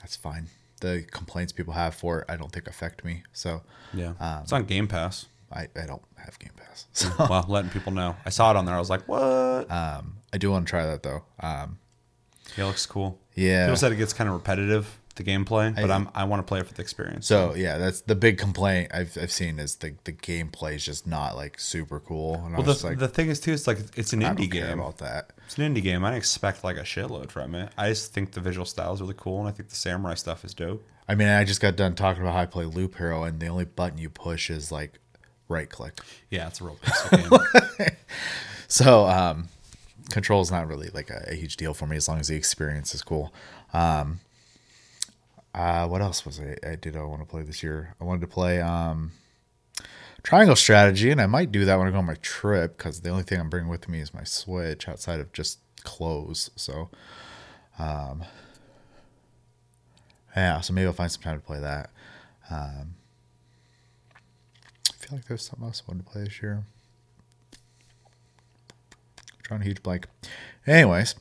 [0.01, 0.47] that's fine.
[0.79, 3.23] The complaints people have for it, I don't think affect me.
[3.33, 3.61] So
[3.93, 5.25] Yeah, it's on Game Pass.
[5.51, 6.85] I, I don't have Game Pass.
[6.93, 8.15] So well, letting people know.
[8.25, 8.75] I saw it on there.
[8.75, 9.69] I was like, what?
[9.71, 11.23] um, I do want to try that though.
[11.39, 11.79] Um,
[12.57, 13.19] Yeah, it looks cool.
[13.35, 13.65] Yeah.
[13.65, 16.39] People said it gets kind of repetitive, the gameplay, but I- I, am I want
[16.39, 17.25] to play it for the experience.
[17.27, 21.05] so yeah, that's the big complaint I've, I've seen is the the gameplay is just
[21.07, 22.35] not like super cool.
[22.35, 24.51] And well, the, like, the thing is too, it's like it's an I don't indie
[24.51, 24.79] care game.
[24.79, 25.31] about that.
[25.49, 26.05] It's an indie game.
[26.05, 27.71] I didn't expect like a shitload from it.
[27.75, 30.45] I just think the visual style is really cool, and I think the samurai stuff
[30.45, 30.83] is dope.
[31.07, 33.47] I mean, I just got done talking about how I play Loop Hero, and the
[33.47, 34.99] only button you push is like
[35.47, 36.01] right click.
[36.29, 37.29] Yeah, it's a real basic
[37.79, 37.89] game.
[38.67, 39.49] So um,
[40.11, 42.35] control is not really like a, a huge deal for me as long as the
[42.35, 43.33] experience is cool.
[43.73, 44.19] Um,
[45.55, 47.95] uh, what else was I, I did I want to play this year?
[47.99, 49.11] I wanted to play um,
[50.23, 53.09] Triangle Strategy, and I might do that when I go on my trip because the
[53.09, 56.51] only thing I'm bringing with me is my Switch outside of just clothes.
[56.55, 56.89] So,
[57.77, 58.23] um,
[60.35, 61.89] yeah, so maybe I'll find some time to play that.
[62.49, 62.95] Um,
[64.89, 66.63] I feel like there's something else I wanted to play this year
[67.53, 70.07] I'm drawing a huge blank.
[70.67, 71.15] Anyways,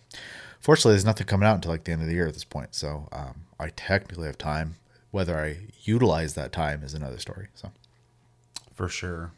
[0.61, 2.75] fortunately, there's nothing coming out until like the end of the year at this point,
[2.75, 4.77] so um, I technically have time.
[5.11, 7.49] Whether I utilize that time is another story.
[7.55, 7.73] So
[8.79, 9.33] for sure.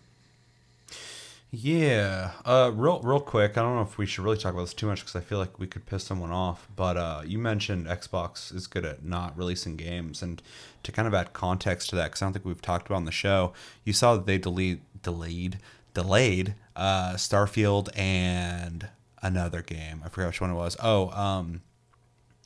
[1.50, 2.33] Yeah.
[2.44, 3.57] Uh, real, real quick.
[3.57, 5.38] I don't know if we should really talk about this too much because I feel
[5.38, 6.68] like we could piss someone off.
[6.76, 10.42] But uh, you mentioned Xbox is good at not releasing games, and
[10.83, 13.05] to kind of add context to that, because I don't think we've talked about on
[13.07, 15.59] the show, you saw that they delete, delayed,
[15.94, 18.88] delayed uh, Starfield and
[19.22, 20.03] another game.
[20.05, 20.76] I forgot which one it was.
[20.83, 21.62] Oh, um,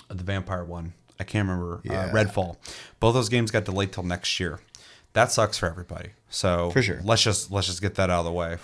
[0.06, 0.92] the vampire one.
[1.18, 1.80] I can't remember.
[1.82, 2.04] Yeah.
[2.04, 2.56] Uh, Redfall.
[3.00, 4.60] Both those games got delayed till next year.
[5.14, 6.10] That sucks for everybody.
[6.28, 7.00] So For sure.
[7.04, 8.58] let's just let's just get that out of the way.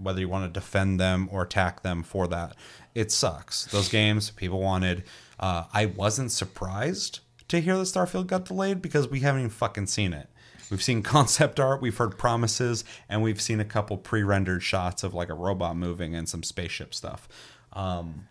[0.00, 2.54] Whether you want to defend them or attack them for that,
[2.94, 3.64] it sucks.
[3.66, 5.04] Those games people wanted.
[5.40, 9.86] Uh, I wasn't surprised to hear that Starfield got delayed because we haven't even fucking
[9.86, 10.28] seen it.
[10.70, 15.14] We've seen concept art, we've heard promises, and we've seen a couple pre-rendered shots of
[15.14, 17.28] like a robot moving and some spaceship stuff.
[17.72, 18.28] Um,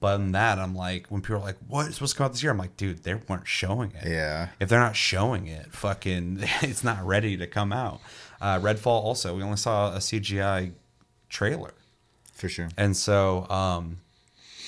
[0.00, 2.32] but in that, I'm like, when people are like, "What is supposed to come out
[2.32, 4.48] this year?" I'm like, "Dude, they weren't showing it." Yeah.
[4.60, 8.00] If they're not showing it, fucking, it's not ready to come out.
[8.40, 10.72] Uh, Redfall also, we only saw a CGI
[11.28, 11.74] trailer,
[12.32, 12.68] For sure.
[12.76, 13.98] and so um,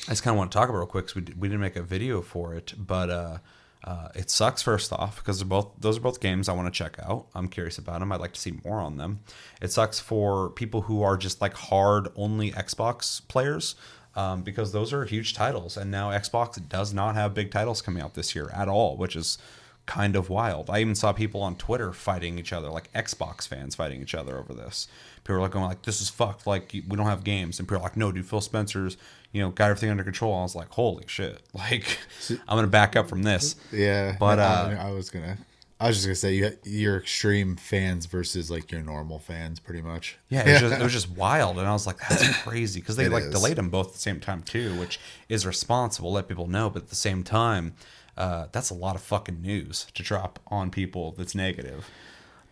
[0.07, 1.61] I just kind of want to talk about it real quick because we, we didn't
[1.61, 3.39] make a video for it, but uh,
[3.85, 6.77] uh, it sucks first off because they're both those are both games I want to
[6.77, 7.27] check out.
[7.35, 8.13] I'm curious about them.
[8.13, 9.21] I'd like to see more on them.
[9.63, 13.77] It sucks for people who are just like hard only Xbox players.
[14.21, 18.03] Um, because those are huge titles, and now Xbox does not have big titles coming
[18.03, 19.39] out this year at all, which is
[19.87, 20.69] kind of wild.
[20.71, 24.39] I even saw people on Twitter fighting each other, like Xbox fans fighting each other
[24.39, 24.87] over this.
[25.25, 26.47] People were like going like, "This is fucked.
[26.47, 28.97] Like we don't have games," and people are like, "No, dude, Phil Spencer's,
[29.33, 31.99] you know, got everything under control." I was like, "Holy shit!" Like
[32.49, 33.57] I'm gonna back up from this.
[33.73, 35.39] Yeah, But, I- uh, I, was gonna,
[35.81, 39.81] I was just gonna say you, you're extreme fans versus like your normal fans, pretty
[39.81, 40.19] much.
[40.29, 42.97] Yeah, it was, just, it was just wild, and I was like, "That's crazy," because
[42.97, 43.31] they It like is.
[43.31, 46.13] delayed them both at the same time too, which is responsible.
[46.13, 47.75] Let people know, but at the same time,
[48.19, 51.13] uh, that's a lot of fucking news to drop on people.
[51.17, 51.89] That's negative.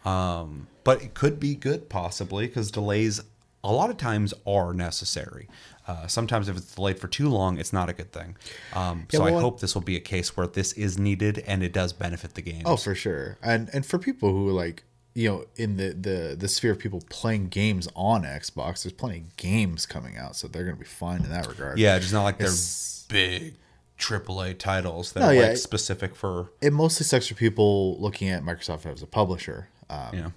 [0.07, 3.21] Um, but it could be good, possibly, because delays
[3.64, 5.49] a lot of times are necessary.
[5.87, 8.37] Uh, sometimes, if it's delayed for too long, it's not a good thing.
[8.75, 11.73] Um, so I hope this will be a case where this is needed and it
[11.73, 12.62] does benefit the game.
[12.66, 13.38] Oh, for sure.
[13.42, 17.03] And and for people who like you know in the the the sphere of people
[17.09, 21.23] playing games on Xbox, there's plenty of games coming out, so they're gonna be fine
[21.23, 21.79] in that regard.
[21.79, 23.55] yeah, just not like they're It's- big
[23.99, 25.40] AAA titles that No, are yeah.
[25.49, 29.68] like specific for It mostly sucks for people looking at Microsoft as a publisher.
[29.90, 30.33] Um, know.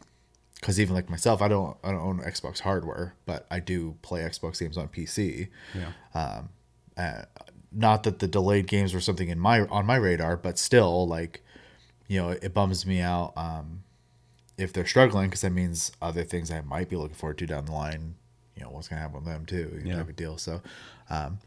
[0.62, 4.22] Because even like myself, I don't I don't own Xbox hardware, but I do play
[4.22, 5.50] Xbox games on PC.
[5.76, 5.92] Yeah.
[6.14, 6.50] Um
[7.74, 11.42] not that the delayed games were something in my on my radar, but still, like,
[12.08, 13.84] you know, it bums me out um,
[14.58, 17.66] if they're struggling because that means other things I might be looking forward to down
[17.66, 18.16] the line.
[18.56, 19.80] You know, what's gonna happen with them too?
[19.84, 19.96] You Yeah.
[19.98, 20.38] type of deal.
[20.38, 20.62] So,
[21.10, 21.40] um,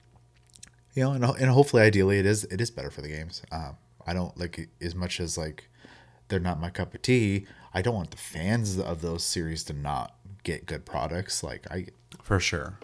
[0.94, 3.42] you know, and, and hopefully, ideally, it is it is better for the games.
[3.52, 5.68] Um, I don't like as much as like
[6.28, 7.46] they're not my cup of tea.
[7.72, 11.42] I don't want the fans of those series to not get good products.
[11.42, 11.86] Like I,
[12.22, 12.78] For sure.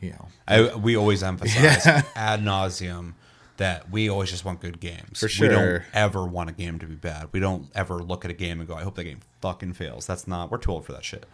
[0.00, 3.14] you know, I, we always emphasize ad nauseum
[3.58, 5.18] that we always just want good games.
[5.20, 7.28] For sure, We don't ever want a game to be bad.
[7.32, 10.06] We don't ever look at a game and go, I hope that game fucking fails.
[10.06, 11.24] That's not, we're too old for that shit.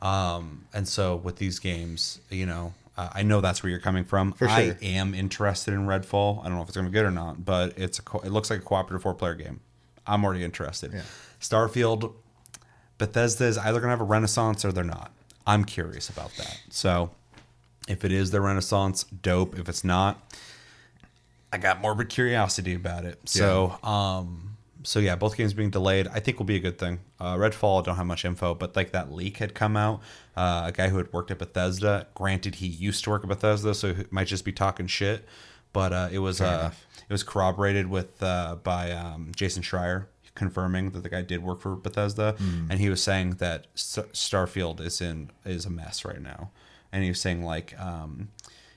[0.00, 4.04] Um, and so with these games, you know, uh, I know that's where you're coming
[4.04, 4.32] from.
[4.32, 6.40] For I am interested in Redfall.
[6.40, 8.18] I don't know if it's going to be good or not, but it's a, co-
[8.20, 9.60] it looks like a cooperative four player game.
[10.06, 10.92] I'm already interested.
[10.92, 11.02] Yeah.
[11.40, 12.12] Starfield,
[12.98, 15.12] Bethesda is either going to have a renaissance or they're not.
[15.46, 16.60] I'm curious about that.
[16.70, 17.10] So
[17.88, 19.58] if it is the renaissance, dope.
[19.58, 20.34] If it's not,
[21.52, 23.18] I got morbid curiosity about it.
[23.24, 27.00] So, um, so yeah, both games being delayed, I think will be a good thing.
[27.20, 30.00] Uh, Redfall, I don't have much info, but like that leak had come out.
[30.36, 32.06] Uh, a guy who had worked at Bethesda.
[32.14, 35.24] Granted, he used to work at Bethesda, so he might just be talking shit.
[35.72, 36.70] But uh, it was uh.
[37.12, 41.60] It was corroborated with uh, by um, Jason Schreier confirming that the guy did work
[41.60, 42.34] for Bethesda,
[42.70, 46.50] and he was saying that S- Starfield is in is a mess right now,
[46.90, 48.30] and he was saying like um,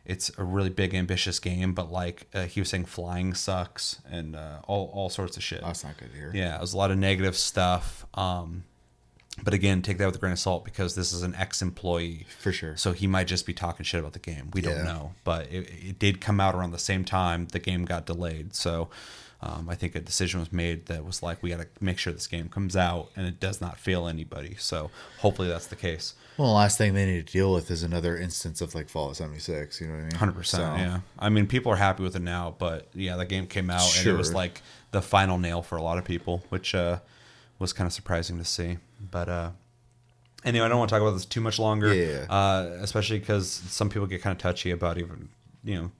[0.03, 4.35] it's a really big ambitious game, but like uh, he was saying flying sucks and
[4.35, 5.61] uh, all all sorts of shit.
[5.61, 6.31] that's not good to hear.
[6.35, 8.05] Yeah, it was a lot of negative stuff.
[8.15, 8.65] Um,
[9.43, 12.51] but again, take that with a grain of salt because this is an ex-employee, For
[12.51, 12.77] sure.
[12.77, 14.49] So he might just be talking shit about the game.
[14.53, 17.85] We don't know, but it, it did come out around the same time the game
[17.85, 18.55] got delayed.
[18.55, 18.89] So
[19.41, 22.13] um, I think a decision was made that was like we got to make sure
[22.13, 24.55] this game comes out and it does not fail anybody.
[24.57, 26.13] So hopefully that's the case.
[26.37, 29.17] Well, the last thing they need to deal with is another instance of like Fallout
[29.17, 29.79] 76.
[29.79, 30.15] You know what I mean?
[30.15, 30.63] Hundred percent.
[30.63, 30.99] So, Yeah.
[31.19, 34.07] I mean, people are happy with it now, but yeah, the game came out and
[34.07, 36.99] it was like the final nail for a lot of people, which uh,
[37.59, 38.77] was kind of surprising to see.
[39.11, 39.51] But uh,
[40.43, 41.93] anyway, I don't want to talk about this too much longer.
[41.93, 42.25] Yeah.
[42.29, 45.29] Uh, especially because some people get kind of touchy about even
[45.63, 45.91] you know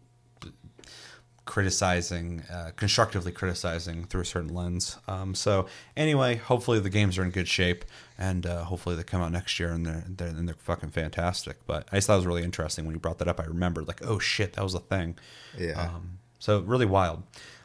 [1.45, 4.97] criticizing, uh, constructively criticizing through a certain lens.
[5.07, 7.85] Um, so anyway, hopefully the games are in good shape,
[8.17, 11.57] and uh, hopefully they come out next year and they're, they're and they're fucking fantastic.
[11.67, 13.39] But I just thought it was really interesting when you brought that up.
[13.39, 15.17] I remembered like, oh shit, that was a thing.
[15.57, 15.79] Yeah.
[15.79, 17.23] Um, so really wild.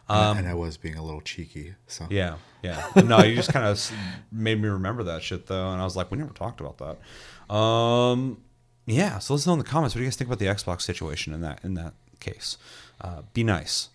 [0.09, 1.74] and I was being a little cheeky.
[1.87, 2.86] So Yeah, yeah.
[3.04, 3.92] no, you just kind of
[4.32, 7.54] made me remember that shit though, and I was like, we never talked about that.
[7.54, 8.42] Um,
[8.86, 9.18] yeah.
[9.18, 11.32] So let's know in the comments what do you guys think about the Xbox situation
[11.34, 12.56] in that in that case.
[13.00, 13.88] Uh, be nice.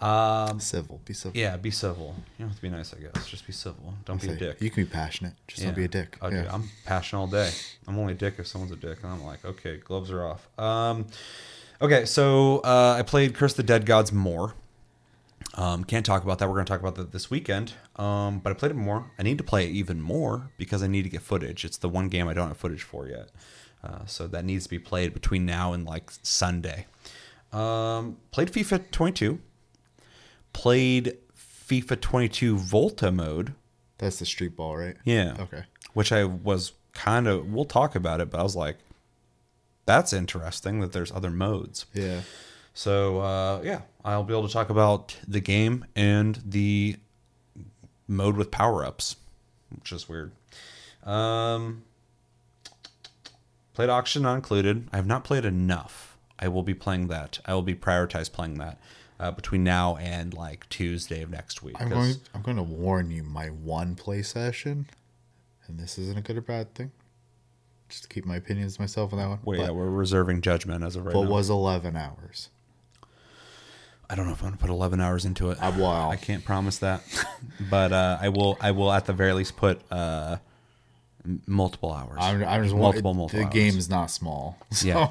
[0.00, 1.38] Um, civil, be civil.
[1.38, 2.14] yeah, be civil.
[2.38, 3.28] You don't have to be nice, I guess.
[3.28, 3.92] Just be civil.
[4.06, 4.58] Don't be a dick.
[4.62, 5.66] You can be passionate, just Yeah.
[5.66, 6.16] don't be a dick.
[6.22, 6.42] Oh, yeah.
[6.44, 7.50] dude, I'm passionate all day.
[7.86, 8.98] I'm only a dick if someone's a dick.
[9.02, 10.48] And I'm like, okay, gloves are off.
[10.58, 11.04] Um,
[11.82, 14.54] okay, so uh, I played Curse of the Dead Gods more.
[15.54, 16.48] Um, can't talk about that.
[16.48, 17.72] We're going to talk about that this weekend.
[17.96, 19.10] Um, but I played it more.
[19.18, 21.64] I need to play it even more because I need to get footage.
[21.64, 23.30] It's the one game I don't have footage for yet.
[23.82, 26.86] Uh, so that needs to be played between now and like Sunday.
[27.52, 29.40] Um, played FIFA 22.
[30.52, 33.54] Played FIFA 22 Volta mode.
[33.98, 34.96] That's the street ball, right?
[35.04, 35.36] Yeah.
[35.38, 35.64] Okay.
[35.94, 38.76] Which I was kind of, we'll talk about it, but I was like,
[39.86, 41.86] that's interesting that there's other modes.
[41.94, 42.20] Yeah.
[42.74, 46.96] So, uh, yeah, I'll be able to talk about the game and the
[48.08, 49.16] mode with power ups,
[49.70, 50.32] which is weird.
[51.04, 51.82] Um,
[53.74, 54.88] played auction not included.
[54.92, 56.16] I have not played enough.
[56.38, 57.38] I will be playing that.
[57.44, 58.78] I will be prioritized playing that
[59.20, 61.76] uh, between now and like Tuesday of next week.
[61.78, 62.14] I'm going.
[62.34, 63.22] I'm going to warn you.
[63.22, 64.86] My one play session,
[65.66, 66.90] and this isn't a good or bad thing.
[67.90, 69.38] Just to keep my opinions to myself on that one.
[69.44, 71.30] Wait, but, yeah, we're reserving judgment as of right but now.
[71.30, 72.48] was 11 hours.
[74.10, 75.58] I don't know if I'm gonna put 11 hours into it.
[75.62, 76.10] Uh, wow.
[76.10, 77.02] I can't promise that,
[77.70, 78.58] but uh, I will.
[78.60, 80.38] I will at the very least put uh,
[81.24, 82.18] m- multiple hours.
[82.20, 83.14] I'm, I'm just multiple, multiple.
[83.14, 83.38] multiple.
[83.40, 83.54] The hours.
[83.54, 84.58] game's not small.
[84.72, 85.08] So, Yeah.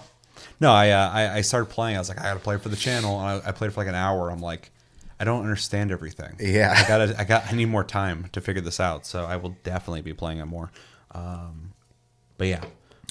[0.61, 1.95] No, I, uh, I I started playing.
[1.95, 3.87] I was like, I gotta play for the channel, and I, I played for like
[3.89, 4.29] an hour.
[4.29, 4.71] I'm like,
[5.19, 6.35] I don't understand everything.
[6.39, 6.73] Yeah.
[6.75, 7.15] I gotta.
[7.19, 7.51] I got.
[7.51, 9.05] I need more time to figure this out.
[9.05, 10.71] So I will definitely be playing it more.
[11.11, 11.73] Um,
[12.37, 12.63] but yeah,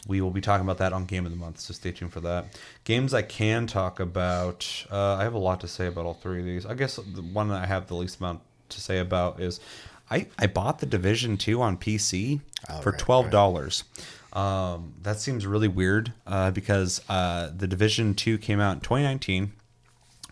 [0.08, 1.60] we will be talking about that on Game of the Month.
[1.60, 2.58] So stay tuned for that.
[2.82, 4.86] Games I can talk about.
[4.90, 6.66] Uh, I have a lot to say about all three of these.
[6.66, 8.40] I guess the one that I have the least amount
[8.70, 9.60] to say about is.
[10.10, 13.84] I, I bought the Division 2 on PC Oh, for right, twelve dollars.
[14.32, 19.52] Um, that seems really weird uh, because uh, the Division Two came out in 2019.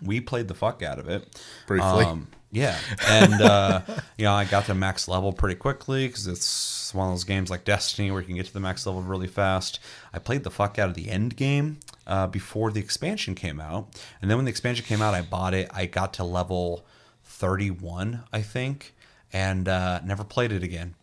[0.02, 2.04] We played the fuck out of it Briefly.
[2.04, 3.82] Um, yeah, and uh,
[4.16, 7.50] you know I got to max level pretty quickly because it's one of those games
[7.50, 9.78] like Destiny where you can get to the max level really fast.
[10.14, 13.88] I played the fuck out of the end game uh, before the expansion came out,
[14.22, 15.70] and then when the expansion came out, I bought it.
[15.74, 16.86] I got to level
[17.24, 18.94] 31, I think,
[19.34, 20.94] and uh, never played it again.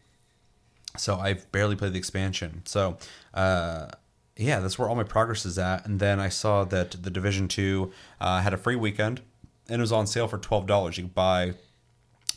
[0.97, 2.63] So I've barely played the expansion.
[2.65, 2.97] So
[3.35, 3.89] uh,
[4.35, 5.85] yeah, that's where all my progress is at.
[5.85, 9.21] And then I saw that the Division Two uh, had a free weekend,
[9.69, 10.97] and it was on sale for twelve dollars.
[10.97, 11.53] You could buy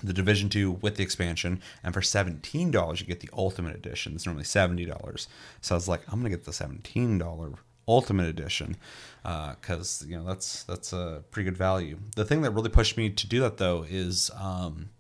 [0.03, 4.15] the Division Two with the expansion, and for seventeen dollars you get the Ultimate Edition.
[4.15, 5.29] It's normally seventy dollars.
[5.61, 7.53] So I was like, I'm gonna get the seventeen dollar
[7.89, 8.77] Ultimate Edition
[9.23, 11.99] because you know that's that's a pretty good value.
[12.15, 14.91] The thing that really pushed me to do that though is um,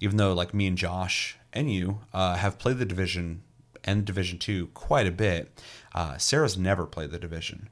[0.00, 3.42] even though like me and Josh and you uh, have played the Division
[3.84, 5.60] and Division Two quite a bit,
[5.94, 7.68] uh, Sarah's never played the Division.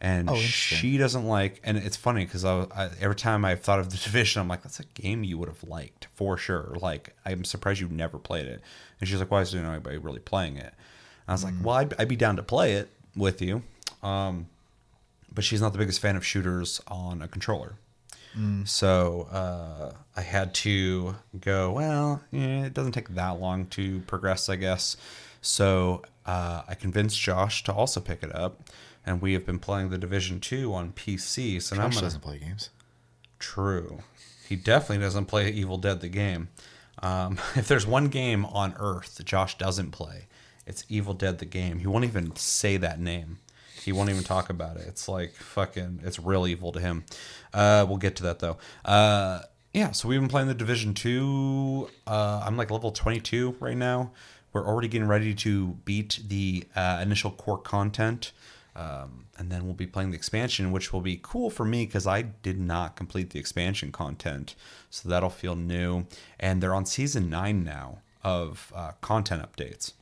[0.00, 3.78] And Oh, she doesn't like, and it's funny because I, I, every time I've thought
[3.78, 6.76] of the division, I'm like, that's a game you would have liked for sure.
[6.80, 8.60] Like, I'm surprised you never played it.
[9.00, 10.64] And she's like, why isn't anybody really playing it?
[10.74, 13.62] And I was like, well, I'd, I'd be down to play it with you.
[14.02, 14.48] Um,
[15.32, 17.74] but she's not the biggest fan of shooters on a controller.
[18.66, 24.50] So uh, I had to go, well, yeah, it doesn't take that long to progress,
[24.50, 24.98] I guess.
[25.40, 28.60] So uh, I convinced Josh to also pick it up.
[29.06, 31.62] And we have been playing the Division 2 on PC.
[31.62, 32.70] So now I'm Josh gonna, doesn't play games.
[33.38, 34.00] True.
[34.48, 36.48] He definitely doesn't play Evil Dead the game.
[37.02, 40.26] Um, if there's one game on Earth that Josh doesn't play,
[40.66, 41.78] it's Evil Dead the game.
[41.78, 43.38] He won't even say that name.
[43.84, 44.84] He won't even talk about it.
[44.88, 46.00] It's like fucking.
[46.02, 47.04] It's real evil to him.
[47.54, 48.56] Uh, we'll get to that though.
[48.84, 49.42] Uh,
[49.72, 49.92] yeah.
[49.92, 51.88] So we've been playing the Division Two.
[52.04, 54.10] Uh, I'm like level 22 right now.
[54.52, 58.32] We're already getting ready to beat the uh, initial core content.
[58.76, 62.06] Um, and then we'll be playing the expansion, which will be cool for me because
[62.06, 64.54] I did not complete the expansion content,
[64.90, 66.04] so that'll feel new.
[66.38, 69.94] And they're on season nine now of uh, content updates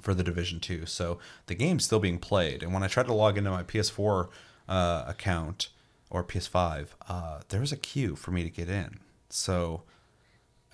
[0.00, 2.64] for the Division Two, so the game's still being played.
[2.64, 4.28] And when I tried to log into my PS4
[4.68, 5.68] uh, account
[6.10, 8.98] or PS5, uh, there was a queue for me to get in.
[9.30, 9.82] So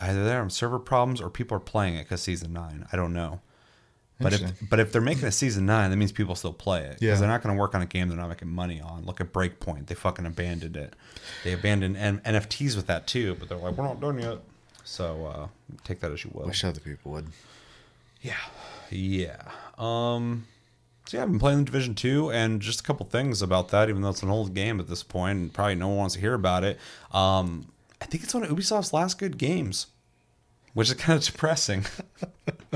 [0.01, 2.87] either there are server problems or people are playing it because season nine.
[2.91, 3.41] I don't know.
[4.23, 6.91] But if but if they're making a season nine, that means people still play it
[7.01, 7.15] because Yeah.
[7.17, 9.05] they're not going to work on a game they're not making money on.
[9.05, 10.95] Look at Breakpoint; they fucking abandoned it.
[11.45, 14.39] They abandoned N- NFTs with that too, but they're like, we're not done yet.
[14.85, 15.49] So uh,
[15.85, 16.47] take that as you will.
[16.47, 17.27] Wish other people would.
[18.21, 18.35] Yeah,
[18.91, 19.43] yeah.
[19.79, 20.47] Um,
[21.07, 23.89] so yeah, I've been playing the Division Two, and just a couple things about that.
[23.89, 26.21] Even though it's an old game at this point, and probably no one wants to
[26.21, 26.79] hear about it.
[27.13, 27.67] Um,
[28.01, 29.87] I think it's one of Ubisoft's last good games,
[30.75, 31.85] which is kind of depressing.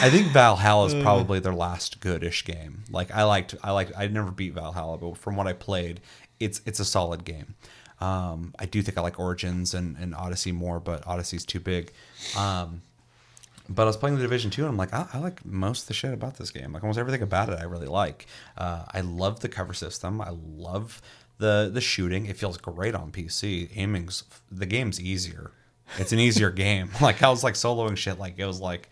[0.00, 2.84] I think Valhalla is probably their last goodish game.
[2.90, 6.00] Like I liked, I liked, I never beat Valhalla, but from what I played,
[6.38, 7.54] it's it's a solid game.
[8.00, 11.92] Um, I do think I like Origins and, and Odyssey more, but Odyssey's too big.
[12.36, 12.80] Um,
[13.68, 15.88] but I was playing the Division Two, and I'm like, I, I like most of
[15.88, 16.72] the shit about this game.
[16.72, 18.26] Like almost everything about it, I really like.
[18.56, 20.20] Uh, I love the cover system.
[20.20, 21.02] I love
[21.38, 22.26] the the shooting.
[22.26, 23.70] It feels great on PC.
[23.76, 25.52] Aiming's the game's easier.
[25.98, 26.90] It's an easier game.
[27.00, 28.18] Like I was like soloing shit.
[28.18, 28.88] Like it was like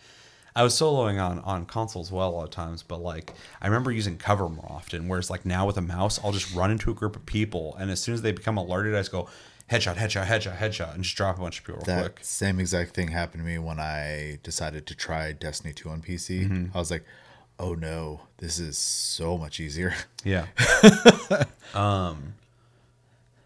[0.57, 2.83] I was soloing on on console as well a lot of times.
[2.83, 3.33] But like
[3.63, 5.09] I remember using cover more often.
[5.09, 7.91] Whereas like now with a mouse, I'll just run into a group of people, and
[7.91, 9.29] as soon as they become alerted, I just go
[9.71, 12.19] headshot, headshot, headshot, headshot, and just drop a bunch of people real That quick.
[12.23, 16.45] same exact thing happened to me when I decided to try Destiny 2 on PC.
[16.49, 16.67] Mm-hmm.
[16.75, 17.05] I was like,
[17.59, 19.95] oh no, this is so much easier.
[20.25, 20.47] Yeah.
[21.75, 22.35] um,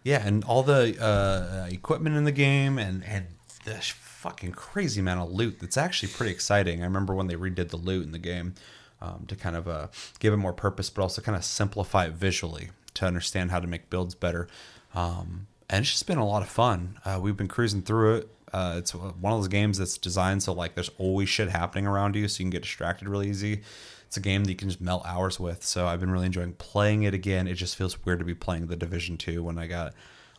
[0.04, 3.26] yeah, and all the uh, equipment in the game and and
[3.64, 6.80] the sh- fucking crazy amount of loot that's actually pretty exciting.
[6.80, 8.54] I remember when they redid the loot in the game
[9.00, 9.88] um, to kind of uh,
[10.20, 13.66] give it more purpose, but also kind of simplify it visually to understand how to
[13.66, 14.48] make builds better.
[14.94, 16.98] Um, and it's just been a lot of fun.
[17.04, 18.28] Uh, we've been cruising through it.
[18.52, 22.14] Uh, it's one of those games that's designed so like there's always shit happening around
[22.14, 23.62] you, so you can get distracted really easy.
[24.06, 25.64] It's a game that you can just melt hours with.
[25.64, 27.48] So I've been really enjoying playing it again.
[27.48, 29.94] It just feels weird to be playing the Division Two when I got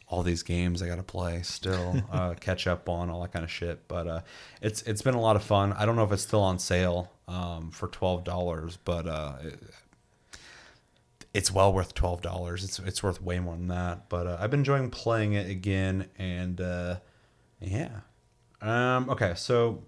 [0.08, 3.44] all these games I got to play still, uh, catch up on all that kind
[3.44, 3.88] of shit.
[3.88, 4.22] But uh,
[4.62, 5.74] it's it's been a lot of fun.
[5.74, 9.60] I don't know if it's still on sale um, for twelve dollars, but uh, it,
[11.34, 12.64] it's well worth twelve dollars.
[12.64, 14.10] It's it's worth way more than that.
[14.10, 16.98] But uh, I've been enjoying playing it again, and uh,
[17.60, 18.02] yeah.
[18.62, 19.84] Um, okay, so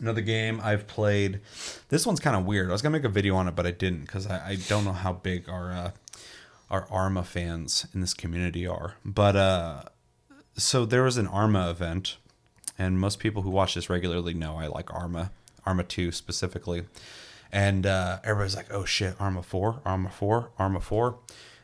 [0.00, 1.40] another game I've played.
[1.88, 2.68] This one's kind of weird.
[2.68, 4.84] I was gonna make a video on it, but I didn't because I, I don't
[4.84, 5.90] know how big our uh,
[6.70, 8.94] our Arma fans in this community are.
[9.04, 9.82] But uh,
[10.56, 12.16] so there was an Arma event,
[12.78, 15.30] and most people who watch this regularly know I like Arma,
[15.66, 16.84] Arma Two specifically.
[17.52, 21.16] And uh, everybody's like, "Oh shit, Arma Four, Arma Four, Arma 4.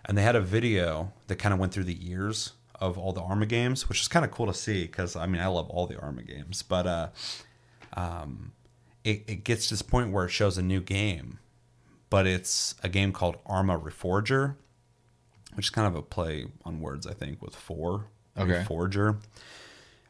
[0.05, 3.20] and they had a video that kind of went through the years of all the
[3.20, 5.86] Arma games, which is kind of cool to see because I mean I love all
[5.86, 7.09] the Arma games, but uh,
[7.94, 8.53] um,
[9.05, 11.38] it, it gets to this point where it shows a new game,
[12.09, 14.57] but it's a game called Arma Reforger,
[15.55, 18.07] which is kind of a play on words, I think, with four.
[18.38, 18.64] Okay.
[18.64, 19.20] Reforger.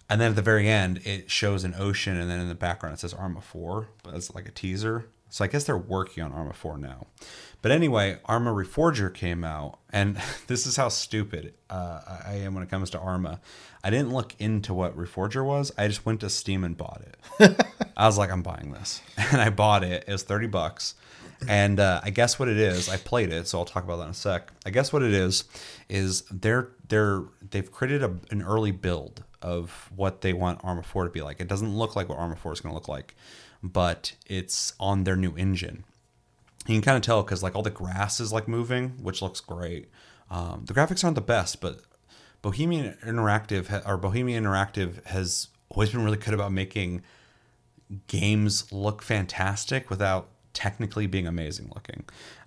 [0.09, 2.95] And then at the very end, it shows an ocean, and then in the background,
[2.95, 5.07] it says Arma 4, but it's like a teaser.
[5.29, 7.07] So I guess they're working on Arma 4 now.
[7.63, 12.65] But anyway, Arma Reforger came out, and this is how stupid uh, I am when
[12.65, 13.41] it comes to Arma.
[13.85, 15.71] I didn't look into what Reforger was.
[15.79, 17.03] I just went to Steam and bought
[17.39, 17.65] it.
[17.97, 20.05] I was like, I'm buying this, and I bought it.
[20.09, 20.95] It was thirty bucks,
[21.49, 22.89] and uh, I guess what it is.
[22.89, 24.53] I played it, so I'll talk about that in a sec.
[24.67, 25.45] I guess what it is
[25.89, 31.05] is they're they're they've created a, an early build of what they want Arma Four
[31.05, 31.41] to be like.
[31.41, 33.15] It doesn't look like what Arma Four is going to look like,
[33.63, 35.85] but it's on their new engine
[36.67, 39.41] you can kind of tell because like all the grass is like moving, which looks
[39.41, 39.89] great.
[40.31, 41.81] Um, the graphics aren't the best, but
[42.43, 47.03] Bohemian Interactive or Bohemia Interactive has always been really good about making
[48.07, 52.05] games look fantastic without technically being amazing looking.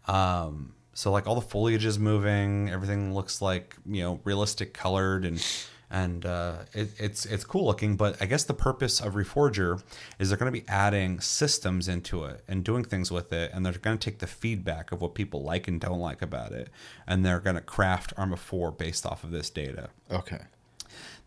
[0.08, 5.26] Um, so like all the foliage is moving, everything looks like you know realistic colored
[5.26, 5.44] and
[5.90, 7.96] and uh, it, it's it's cool looking.
[7.96, 9.82] But I guess the purpose of Reforger
[10.20, 13.64] is they're going to be adding systems into it and doing things with it, and
[13.66, 16.70] they're going to take the feedback of what people like and don't like about it,
[17.08, 20.42] and they're going to craft Arma Four based off of this data Okay.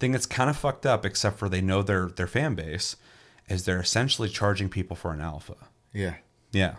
[0.01, 2.97] thing that's kind of fucked up, except for they know their their fan base,
[3.49, 5.55] is they're essentially charging people for an alpha.
[5.93, 6.17] Yeah.
[6.53, 6.77] Yeah,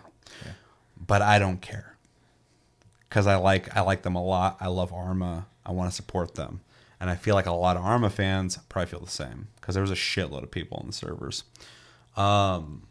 [1.06, 1.96] but I don't care
[3.08, 4.56] because I like I like them a lot.
[4.60, 5.46] I love Arma.
[5.64, 6.60] I want to support them,
[7.00, 9.82] and I feel like a lot of Arma fans probably feel the same because there
[9.82, 11.44] was a shitload of people on the servers.
[12.16, 12.88] Um,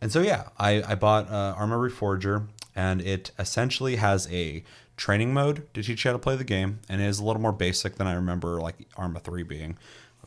[0.00, 4.64] and so yeah, I I bought uh, Arma Reforger, and it essentially has a
[4.96, 7.42] training mode to teach you how to play the game, and it is a little
[7.42, 9.76] more basic than I remember like Arma Three being,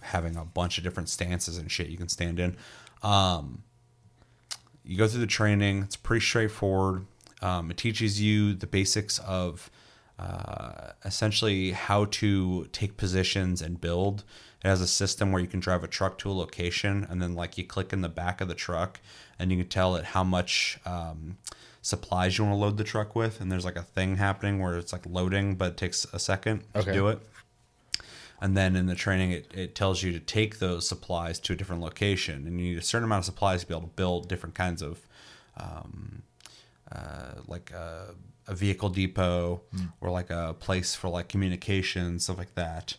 [0.02, 2.58] having a bunch of different stances and shit you can stand in.
[3.04, 3.64] Um,
[4.88, 5.84] you go through the training.
[5.84, 7.06] It's pretty straightforward.
[7.42, 9.70] Um, it teaches you the basics of
[10.18, 14.24] uh, essentially how to take positions and build.
[14.64, 17.36] It has a system where you can drive a truck to a location and then
[17.36, 19.00] like you click in the back of the truck
[19.38, 21.38] and you can tell it how much um,
[21.84, 23.40] supplies you want to load the truck with.
[23.40, 26.64] And there's like a thing happening where it's like loading, but it takes a second
[26.74, 27.20] to do it.
[28.40, 31.56] And then in the training, it, it tells you to take those supplies to a
[31.56, 32.46] different location.
[32.46, 34.82] And you need a certain amount of supplies to be able to build different kinds
[34.82, 35.08] of,
[35.58, 36.22] um,
[36.92, 38.14] uh, like a,
[38.48, 39.62] a vehicle depot
[40.02, 42.96] or like a place for like communication, stuff like that.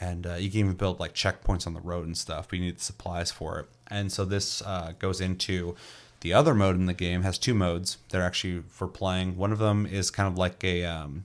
[0.00, 2.64] And uh, you can even build like checkpoints on the road and stuff, but you
[2.64, 3.66] need the supplies for it.
[3.88, 5.76] And so this uh, goes into
[6.20, 7.98] the other mode in the game, has two modes.
[8.10, 9.36] They're actually for playing.
[9.36, 10.84] One of them is kind of like a.
[10.84, 11.24] Um,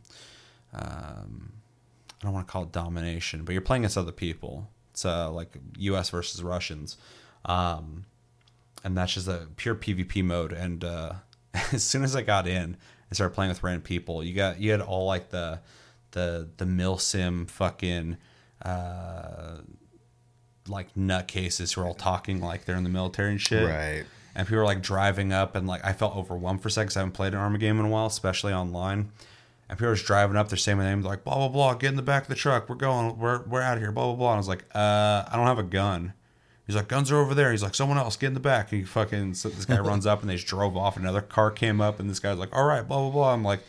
[0.74, 1.53] um,
[2.24, 4.70] I don't want to call it domination, but you're playing against other people.
[4.92, 6.10] It's uh, like U.S.
[6.10, 6.96] versus Russians,
[7.44, 8.06] um,
[8.84, 10.54] and that's just a pure PvP mode.
[10.54, 11.14] And uh,
[11.74, 12.78] as soon as I got in and
[13.12, 15.60] started playing with random people, you got you had all like the
[16.12, 18.16] the the milsim fucking
[18.62, 19.58] uh,
[20.70, 23.68] like nutcases who are all talking like they're in the military and shit.
[23.68, 24.06] Right.
[24.34, 27.00] And people were like driving up, and like I felt overwhelmed for a second I
[27.02, 29.12] haven't played an Arma game in a while, especially online.
[29.74, 31.88] And people were just driving up, they're saying my name, like, blah, blah, blah, get
[31.88, 32.70] in the back of the truck.
[32.70, 34.30] We're going, we're, we're out of here, blah, blah, blah.
[34.30, 36.14] And I was like, uh, I don't have a gun.
[36.68, 37.50] He's like, guns are over there.
[37.50, 38.72] He's like, someone else, get in the back.
[38.72, 40.96] And he fucking, so this guy runs up and they just drove off.
[40.96, 43.34] Another car came up, and this guy's like, all right, blah, blah, blah.
[43.34, 43.62] I'm like,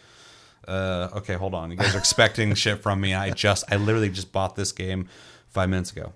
[0.69, 1.71] uh, okay, hold on.
[1.71, 3.15] You guys are expecting shit from me.
[3.15, 5.09] I just, I literally just bought this game
[5.49, 6.13] five minutes ago.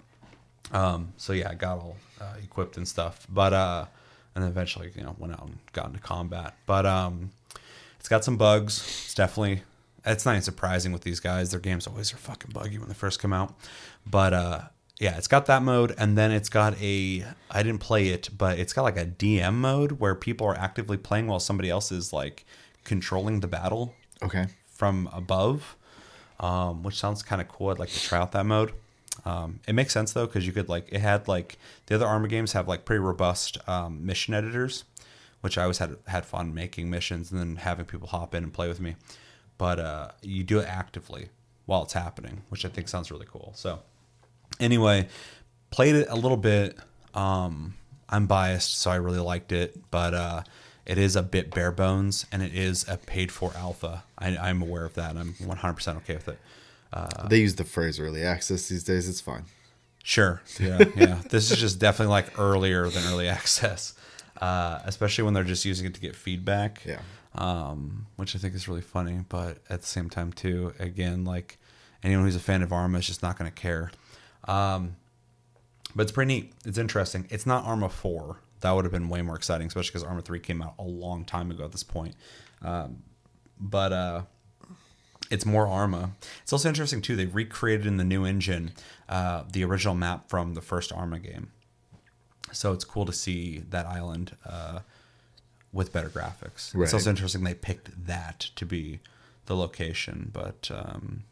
[0.70, 3.86] Um, so yeah, I got all uh, equipped and stuff, but uh,
[4.34, 6.54] and eventually, you know, went out and got into combat.
[6.66, 7.30] But um,
[7.98, 8.78] it's got some bugs.
[9.04, 9.62] It's definitely,
[10.12, 11.50] it's not even surprising with these guys.
[11.50, 13.54] Their games always are fucking buggy when they first come out.
[14.06, 14.60] But uh,
[14.98, 17.24] yeah, it's got that mode, and then it's got a.
[17.50, 20.96] I didn't play it, but it's got like a DM mode where people are actively
[20.96, 22.44] playing while somebody else is like
[22.84, 24.46] controlling the battle Okay.
[24.66, 25.76] from above,
[26.40, 27.68] um, which sounds kind of cool.
[27.70, 28.72] I'd like to try out that mode.
[29.24, 32.28] Um, it makes sense though because you could like it had like the other Arma
[32.28, 34.84] games have like pretty robust um, mission editors,
[35.40, 38.52] which I always had had fun making missions and then having people hop in and
[38.52, 38.94] play with me.
[39.58, 41.28] But uh, you do it actively
[41.66, 43.52] while it's happening, which I think sounds really cool.
[43.54, 43.80] So
[44.60, 45.08] anyway,
[45.70, 46.78] played it a little bit.
[47.14, 47.74] Um,
[48.08, 50.42] I'm biased, so I really liked it, but uh,
[50.86, 54.04] it is a bit bare bones and it is a paid for alpha.
[54.18, 55.16] I, I'm aware of that.
[55.16, 56.38] I'm 100% okay with it.
[57.28, 59.08] they use the phrase early access these days.
[59.08, 59.44] It's fine.
[60.02, 60.40] Sure.
[60.58, 60.84] Yeah.
[60.96, 61.20] Yeah.
[61.28, 63.92] this is just definitely like earlier than early access,
[64.40, 66.82] uh, especially when they're just using it to get feedback.
[66.86, 67.00] Yeah.
[67.34, 71.58] Um, which I think is really funny, but at the same time too, again, like
[72.02, 73.90] anyone who's a fan of Arma is just not going to care.
[74.46, 74.96] Um,
[75.94, 76.52] but it's pretty neat.
[76.64, 77.26] It's interesting.
[77.30, 78.38] It's not Arma four.
[78.60, 81.24] That would have been way more exciting, especially because Arma three came out a long
[81.24, 82.14] time ago at this point.
[82.62, 83.02] Um,
[83.60, 84.22] but uh,
[85.30, 86.12] it's more Arma.
[86.42, 87.14] It's also interesting too.
[87.14, 88.72] They recreated in the new engine
[89.08, 91.52] uh, the original map from the first Arma game,
[92.52, 94.80] so it's cool to see that island uh,
[95.72, 96.74] with better graphics.
[96.74, 96.84] Right.
[96.84, 99.00] It's also interesting they picked that to be
[99.46, 101.24] the location, but um,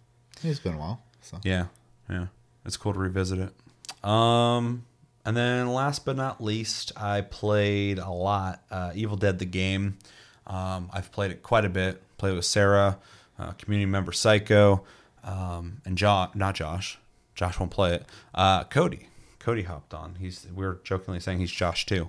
[0.43, 1.03] It's been a while.
[1.23, 1.67] So yeah,
[2.09, 2.27] yeah,
[2.65, 4.09] it's cool to revisit it.
[4.09, 4.85] Um,
[5.25, 9.99] and then last but not least, I played a lot uh, Evil Dead the game.
[10.47, 12.03] Um, I've played it quite a bit.
[12.17, 12.99] Played with Sarah,
[13.39, 14.85] uh, community member Psycho,
[15.25, 16.31] um, and Josh.
[16.35, 16.99] Not Josh.
[17.35, 18.07] Josh won't play it.
[18.35, 19.09] Uh, Cody.
[19.41, 20.17] Cody hopped on.
[20.19, 22.09] He's we were jokingly saying he's Josh too.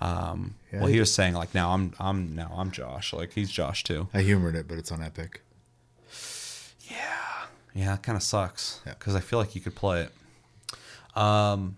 [0.00, 3.12] Um, Yeah, well, he- was saying like now I'm I'm now I'm Josh.
[3.12, 4.08] Like he's Josh too.
[4.14, 5.42] I humored it, but it's on Epic.
[6.88, 8.94] Yeah, yeah, it kind of sucks Yeah.
[8.98, 11.16] because I feel like you could play it.
[11.16, 11.76] Um,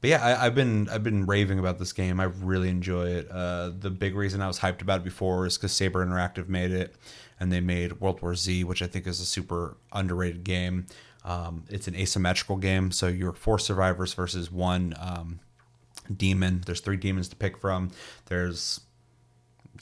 [0.00, 2.20] but yeah, I, I've been I've been raving about this game.
[2.20, 3.28] I really enjoy it.
[3.30, 6.70] Uh, the big reason I was hyped about it before is because Saber Interactive made
[6.70, 6.94] it,
[7.40, 10.86] and they made World War Z, which I think is a super underrated game.
[11.24, 15.40] Um, it's an asymmetrical game, so you're four survivors versus one um,
[16.16, 16.62] demon.
[16.66, 17.90] There's three demons to pick from.
[18.26, 18.80] There's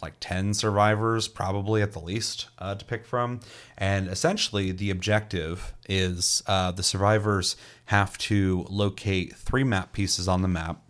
[0.02, 3.40] like 10 survivors probably at the least uh, to pick from.
[3.78, 7.56] And essentially the objective is uh, the survivors
[7.86, 10.82] have to locate three map pieces on the map.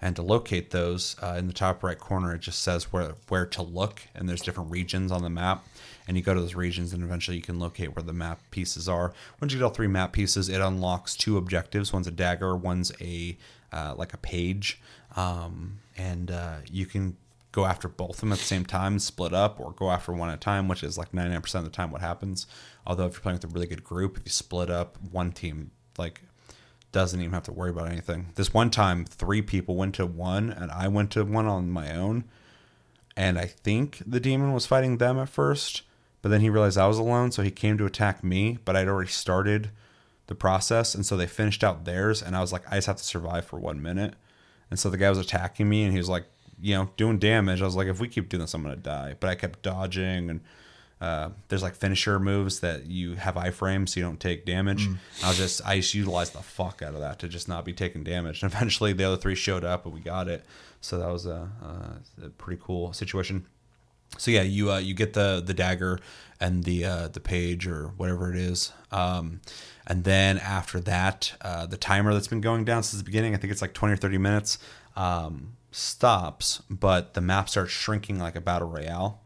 [0.00, 3.46] And to locate those uh, in the top right corner it just says where where
[3.46, 4.02] to look.
[4.14, 5.66] And there's different regions on the map.
[6.06, 8.88] And you go to those regions and eventually you can locate where the map pieces
[8.88, 9.12] are.
[9.40, 11.92] Once you get all three map pieces it unlocks two objectives.
[11.92, 13.36] One's a dagger one's a
[13.72, 14.80] uh, like a page
[15.16, 17.16] um, and uh, you can
[17.52, 20.28] go after both of them at the same time, split up, or go after one
[20.28, 22.46] at a time, which is like 99% of the time what happens.
[22.86, 25.70] Although if you're playing with a really good group, if you split up, one team
[25.96, 26.20] like
[26.92, 28.26] doesn't even have to worry about anything.
[28.34, 31.94] This one time, three people went to one, and I went to one on my
[31.94, 32.24] own.
[33.16, 35.82] And I think the demon was fighting them at first,
[36.20, 38.58] but then he realized I was alone, so he came to attack me.
[38.66, 39.70] But I'd already started
[40.26, 42.22] the process, and so they finished out theirs.
[42.22, 44.14] And I was like, I just have to survive for one minute.
[44.70, 46.24] And so the guy was attacking me, and he was like,
[46.60, 47.62] you know, doing damage.
[47.62, 49.14] I was like, if we keep doing this, I'm gonna die.
[49.18, 50.40] But I kept dodging, and
[51.00, 54.88] uh, there's like finisher moves that you have iframes, so you don't take damage.
[55.22, 57.72] I was just, I just utilized the fuck out of that to just not be
[57.72, 58.42] taking damage.
[58.42, 60.44] And eventually, the other three showed up, and we got it.
[60.80, 61.50] So that was a,
[62.22, 63.46] a, a pretty cool situation.
[64.18, 65.98] So yeah, you uh, you get the the dagger
[66.40, 69.40] and the uh, the page or whatever it is, um,
[69.86, 73.38] and then after that, uh, the timer that's been going down since the beginning, I
[73.38, 74.58] think it's like twenty or thirty minutes,
[74.96, 79.20] um, stops, but the map starts shrinking like a battle royale.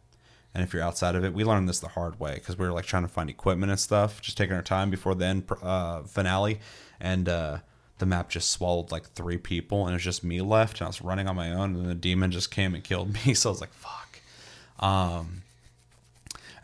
[0.52, 2.72] And if you're outside of it, we learned this the hard way because we were
[2.72, 6.02] like trying to find equipment and stuff, just taking our time before the end uh,
[6.02, 6.58] finale,
[7.00, 7.58] and uh,
[7.98, 10.88] the map just swallowed like three people, and it was just me left, and I
[10.88, 13.32] was running on my own, and the demon just came and killed me.
[13.32, 14.20] So I was like, "Fuck."
[14.80, 15.42] Um,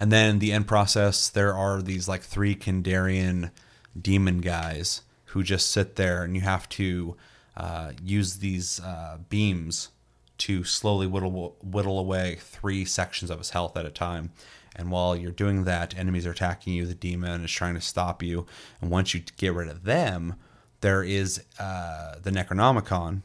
[0.01, 3.51] and then the end process, there are these like three Kandarian
[4.01, 7.17] demon guys who just sit there, and you have to
[7.57, 9.89] uh, use these uh, beams
[10.39, 14.31] to slowly whittle whittle away three sections of his health at a time.
[14.75, 16.85] And while you're doing that, enemies are attacking you.
[16.85, 18.47] The demon is trying to stop you.
[18.81, 20.35] And once you get rid of them,
[20.83, 23.23] there is uh, the Necronomicon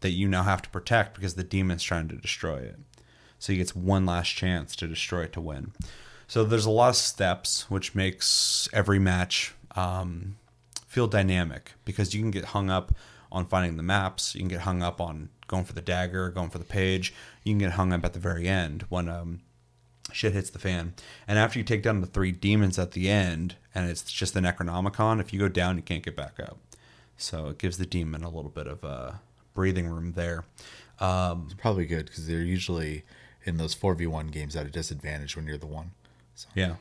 [0.00, 2.78] that you now have to protect because the demon's trying to destroy it.
[3.38, 5.72] So he gets one last chance to destroy it to win.
[6.28, 10.36] So there's a lot of steps, which makes every match um,
[10.86, 12.94] feel dynamic because you can get hung up
[13.30, 14.34] on finding the maps.
[14.34, 17.14] You can get hung up on going for the dagger, going for the page.
[17.44, 19.40] You can get hung up at the very end when um,
[20.12, 20.94] shit hits the fan.
[21.26, 24.40] And after you take down the three demons at the end, and it's just the
[24.40, 26.58] Necronomicon, if you go down, you can't get back up.
[27.16, 29.12] So it gives the demon a little bit of uh,
[29.54, 30.44] breathing room there.
[31.00, 33.04] Um, Probably good because they're usually
[33.44, 35.92] in those four v one games at a disadvantage when you're the one.
[36.34, 36.76] So Yeah.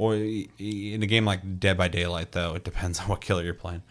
[0.00, 3.52] Or in a game like Dead by Daylight, though, it depends on what killer you're
[3.52, 3.82] playing.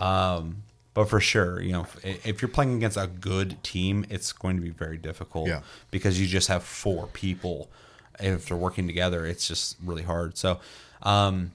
[0.00, 4.32] Um, but for sure, you know, if, if you're playing against a good team, it's
[4.32, 5.60] going to be very difficult Yeah.
[5.92, 7.70] because you just have four people.
[8.18, 10.36] If they're working together, it's just really hard.
[10.36, 10.58] So,
[11.02, 11.52] um,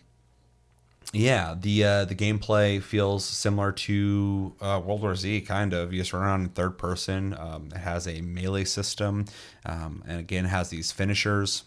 [1.11, 5.91] yeah, the uh, the gameplay feels similar to uh, World War Z, kind of.
[5.91, 7.35] You just run around in third person.
[7.37, 9.25] Um, it has a melee system,
[9.65, 11.63] um, and again has these finishers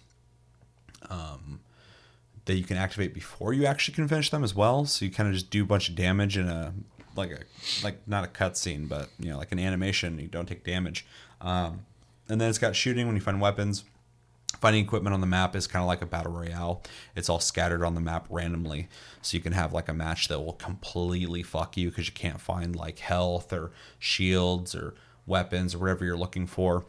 [1.10, 1.60] um,
[2.50, 4.84] that you can activate before you actually can finish them as well.
[4.84, 6.74] So you kind of just do a bunch of damage in a
[7.14, 7.38] like a
[7.84, 10.18] like not a cutscene, but you know like an animation.
[10.18, 11.06] You don't take damage,
[11.40, 11.86] um,
[12.28, 13.84] and then it's got shooting when you find weapons.
[14.60, 16.82] Finding equipment on the map is kind of like a battle royale.
[17.14, 18.88] It's all scattered on the map randomly,
[19.22, 22.40] so you can have like a match that will completely fuck you because you can't
[22.40, 23.70] find like health or
[24.00, 24.94] shields or
[25.24, 26.84] weapons or whatever you're looking for,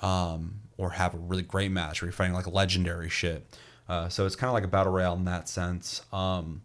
[0.00, 3.46] um, or have a really great match where you're fighting like legendary shit.
[3.92, 6.00] Uh, so it's kind of like a battle royale in that sense.
[6.14, 6.62] Um,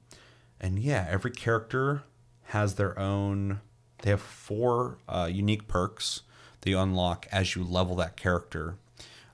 [0.61, 2.03] and yeah, every character
[2.45, 3.59] has their own.
[4.01, 6.21] They have four uh, unique perks
[6.61, 8.77] that you unlock as you level that character.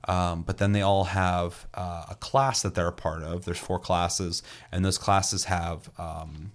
[0.08, 3.46] Um, but then they all have uh, a class that they're a part of.
[3.46, 4.42] There's four classes,
[4.72, 6.52] and those classes have um,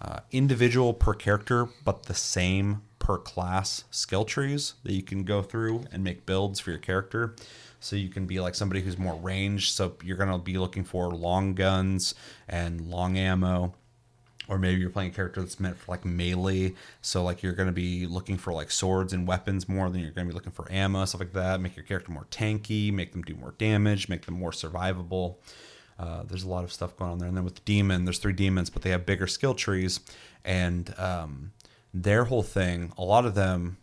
[0.00, 5.42] uh, individual per character, but the same per class skill trees that you can go
[5.42, 7.36] through and make builds for your character.
[7.80, 9.72] So you can be like somebody who's more ranged.
[9.72, 12.14] So you're going to be looking for long guns
[12.48, 13.74] and long ammo
[14.50, 16.74] or maybe you're playing a character that's meant for like melee.
[17.02, 20.10] So like you're going to be looking for like swords and weapons more than you're
[20.10, 21.60] going to be looking for ammo stuff like that.
[21.60, 25.36] Make your character more tanky make them do more damage make them more survivable.
[25.98, 27.28] Uh, there's a lot of stuff going on there.
[27.28, 30.00] And then with the demon there's three demons but they have bigger skill trees.
[30.44, 31.52] And um,
[31.94, 33.76] their whole thing a lot of them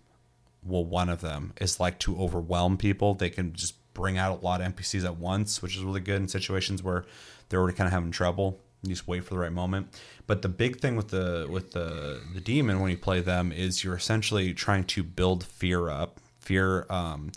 [0.64, 3.14] well one of them is like to overwhelm people.
[3.14, 6.22] They can just bring out a lot of npcs at once which is really good
[6.22, 7.04] in situations where
[7.50, 8.60] they're already kind of having trouble.
[8.84, 9.88] You just wait for the right moment.
[10.28, 13.84] But the big thing with the with the the demon when you play them is
[13.84, 16.20] you're essentially trying to build fear up.
[16.40, 17.32] Fear um,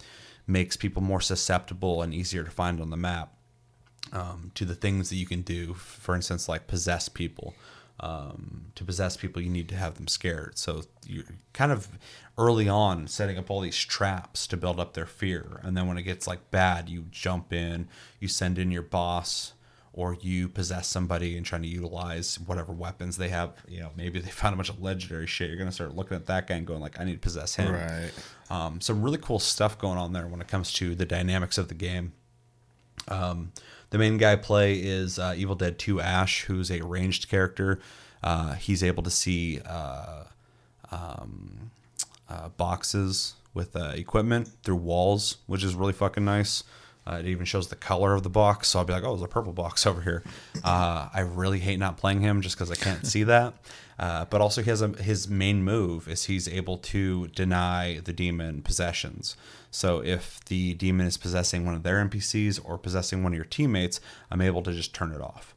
[0.47, 3.33] makes people more susceptible and easier to find on the map
[4.13, 7.55] um, to the things that you can do for instance like possess people
[8.01, 10.59] um, to possess people you need to have them scared.
[10.59, 11.89] So you're kind of
[12.39, 15.61] early on setting up all these traps to build up their fear.
[15.63, 17.89] And then when it gets like bad you jump in
[18.19, 19.53] you send in your boss
[19.93, 23.53] or you possess somebody and trying to utilize whatever weapons they have.
[23.69, 25.49] You know maybe they found a bunch of legendary shit.
[25.51, 27.75] You're gonna start looking at that guy and going like i need to possess him.
[27.75, 28.11] Right.
[28.49, 31.69] um, some really cool stuff going on there when it comes to the dynamics of
[31.69, 32.13] the game.
[33.09, 33.53] Um,
[33.91, 37.81] the main guy play is uh, Evil Dead 2 Ash, who's a ranged character.
[38.23, 40.25] Uh, he's able to see uh,
[40.91, 41.71] um,
[42.29, 46.65] uh, boxes with uh, equipment through walls, which is really fucking nice.
[47.13, 49.27] It even shows the color of the box, so I'll be like, "Oh, there's a
[49.27, 50.23] purple box over here."
[50.63, 53.55] I really hate not playing him just because I can't see that.
[54.01, 58.15] Uh, but also, he has a, his main move is he's able to deny the
[58.15, 59.37] demon possessions.
[59.71, 63.45] So if the demon is possessing one of their NPCs or possessing one of your
[63.45, 65.55] teammates, I'm able to just turn it off.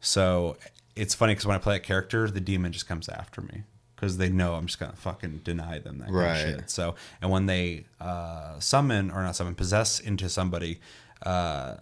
[0.00, 0.58] So
[0.94, 3.62] it's funny because when I play a character, the demon just comes after me
[3.94, 6.34] because they know I'm just gonna fucking deny them that Right.
[6.42, 6.70] kind of shit.
[6.70, 10.80] So and when they uh, summon or not summon possess into somebody,
[11.22, 11.76] uh,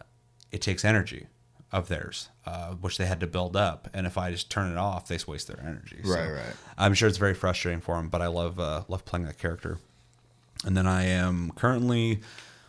[0.52, 1.26] it takes energy
[1.74, 3.88] of theirs, uh, which they had to build up.
[3.92, 5.98] And if I just turn it off, they just waste their energy.
[6.04, 6.54] So Right, right.
[6.78, 9.78] I'm sure it's very frustrating for them, but I love uh, love playing that character.
[10.64, 12.20] And then I am currently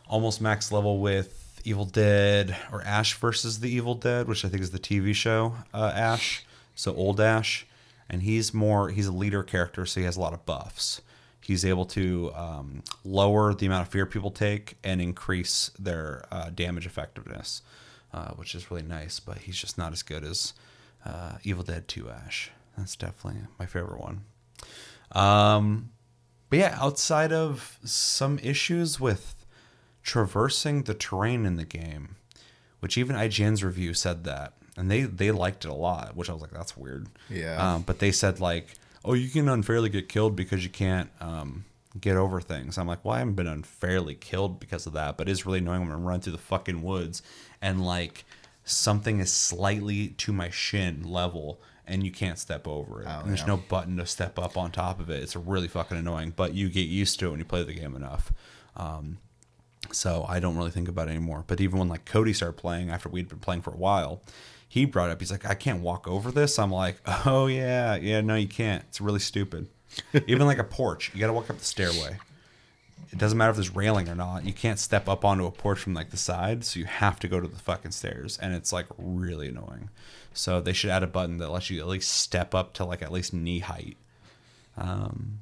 [0.07, 4.63] almost max level with Evil Dead or Ash versus the Evil Dead, which I think
[4.63, 6.43] is the TV show uh, Ash.
[6.73, 7.65] So old Ash,
[8.09, 11.01] and he's more he's a leader character, so he has a lot of buffs.
[11.41, 16.49] He's able to um, lower the amount of fear people take and increase their uh,
[16.49, 17.61] damage effectiveness,
[18.16, 19.20] uh, which is really nice.
[19.20, 20.53] But he's just not as good as
[21.05, 22.49] uh, Evil Dead 2 Ash.
[22.78, 24.22] That's definitely my favorite one.
[25.11, 25.91] Um,
[26.49, 29.45] but yeah, outside of some issues with
[30.01, 32.16] traversing the terrain in the game,
[32.80, 36.34] which even IGN's review said that, and they they liked it a lot, which I
[36.34, 37.07] was like, that's weird.
[37.30, 37.76] Yeah.
[37.76, 38.68] Um, but they said like,
[39.03, 41.66] oh, you can unfairly get killed because you can't um,
[41.99, 42.78] get over things.
[42.78, 45.82] I'm like, well, I haven't been unfairly killed because of that, but it's really annoying
[45.82, 47.22] when I run through the fucking woods
[47.61, 48.25] and like
[48.63, 53.07] something is slightly to my shin level and you can't step over it.
[53.07, 53.47] Oh, and there's yeah.
[53.47, 55.21] no button to step up on top of it.
[55.21, 57.95] It's really fucking annoying, but you get used to it when you play the game
[57.95, 58.33] enough.
[58.75, 59.19] Um,
[59.91, 61.43] so I don't really think about it anymore.
[61.45, 64.21] But even when like Cody started playing after we'd been playing for a while,
[64.67, 66.57] he brought up, he's like, I can't walk over this.
[66.57, 68.83] I'm like, oh yeah, yeah, no, you can't.
[68.89, 69.67] It's really stupid.
[70.27, 72.17] even like a porch, you got to walk up the stairway.
[73.11, 74.45] It doesn't matter if there's railing or not.
[74.45, 77.27] You can't step up onto a porch from like the side, so you have to
[77.27, 79.89] go to the fucking stairs, and it's like really annoying.
[80.33, 83.01] So they should add a button that lets you at least step up to like
[83.01, 83.97] at least knee height.
[84.77, 85.39] Um,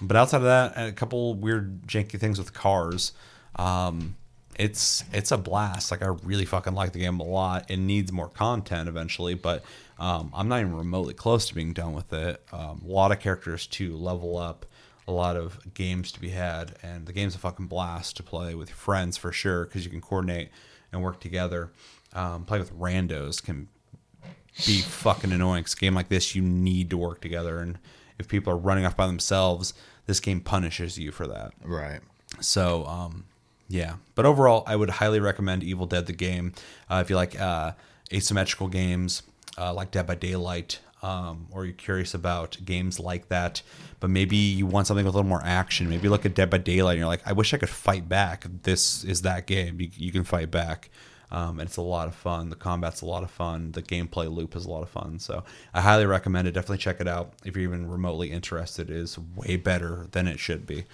[0.00, 3.12] but outside of that, a couple weird janky things with cars.
[3.56, 4.16] Um,
[4.58, 5.90] it's it's a blast.
[5.90, 7.70] Like I really fucking like the game a lot.
[7.70, 9.64] It needs more content eventually, but
[9.98, 12.42] um, I'm not even remotely close to being done with it.
[12.52, 14.66] Um, a lot of characters to level up,
[15.08, 18.54] a lot of games to be had, and the game's a fucking blast to play
[18.54, 20.50] with your friends for sure because you can coordinate
[20.92, 21.70] and work together.
[22.12, 23.68] Um, play with randos can
[24.66, 25.62] be fucking annoying.
[25.64, 27.78] 'cause a game like this, you need to work together, and
[28.18, 29.74] if people are running off by themselves,
[30.06, 31.52] this game punishes you for that.
[31.62, 32.00] Right.
[32.40, 33.24] So, um,
[33.68, 33.96] yeah.
[34.14, 36.52] But overall, I would highly recommend Evil Dead the game
[36.88, 37.72] uh, if you like uh,
[38.12, 39.22] asymmetrical games,
[39.58, 43.62] uh, like Dead by Daylight, um, or you're curious about games like that.
[44.00, 45.88] But maybe you want something with a little more action.
[45.88, 48.46] Maybe look at Dead by Daylight and you're like, I wish I could fight back.
[48.62, 49.80] This is that game.
[49.80, 50.90] You, you can fight back.
[51.30, 52.50] Um, and it's a lot of fun.
[52.50, 53.72] The combat's a lot of fun.
[53.72, 55.18] The gameplay loop is a lot of fun.
[55.18, 55.42] So
[55.74, 56.52] I highly recommend it.
[56.52, 58.90] Definitely check it out if you're even remotely interested.
[58.90, 60.84] It is way better than it should be.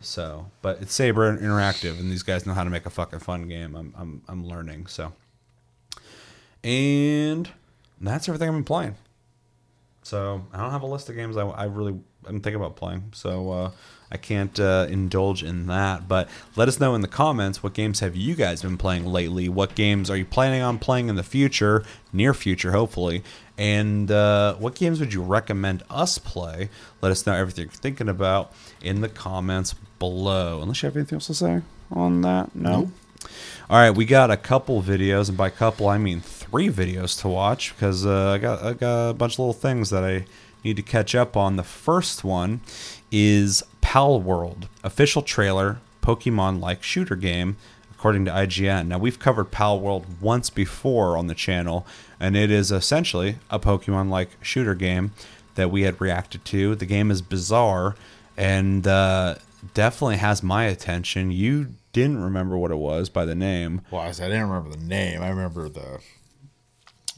[0.00, 3.48] So, but it's Saber Interactive, and these guys know how to make a fucking fun
[3.48, 3.76] game.
[3.76, 4.86] I'm I'm I'm learning.
[4.88, 5.12] So,
[6.64, 7.48] and
[8.00, 8.96] that's everything I've been playing.
[10.02, 13.10] So I don't have a list of games I, I really I'm thinking about playing.
[13.12, 13.70] So uh,
[14.10, 16.06] I can't uh, indulge in that.
[16.06, 19.48] But let us know in the comments what games have you guys been playing lately?
[19.48, 23.22] What games are you planning on playing in the future, near future, hopefully?
[23.56, 26.68] And uh, what games would you recommend us play?
[27.00, 28.52] Let us know everything you're thinking about
[28.82, 30.60] in the comments below.
[30.60, 32.90] Unless you have anything else to say on that, no.
[33.70, 37.28] All right, we got a couple videos, and by couple I mean three videos to
[37.28, 40.26] watch because uh, I got I got a bunch of little things that I
[40.64, 41.56] need to catch up on.
[41.56, 42.60] The first one
[43.10, 47.56] is Palworld official trailer Pokemon like shooter game
[47.90, 48.88] according to IGN.
[48.88, 51.86] Now we've covered Palworld once before on the channel,
[52.18, 55.12] and it is essentially a Pokemon like shooter game
[55.54, 56.74] that we had reacted to.
[56.74, 57.94] The game is bizarre
[58.36, 59.36] and uh,
[59.74, 61.30] definitely has my attention.
[61.30, 64.76] You didn't remember what it was by the name, Well, I said I didn't remember
[64.76, 65.22] the name.
[65.22, 66.00] I remember the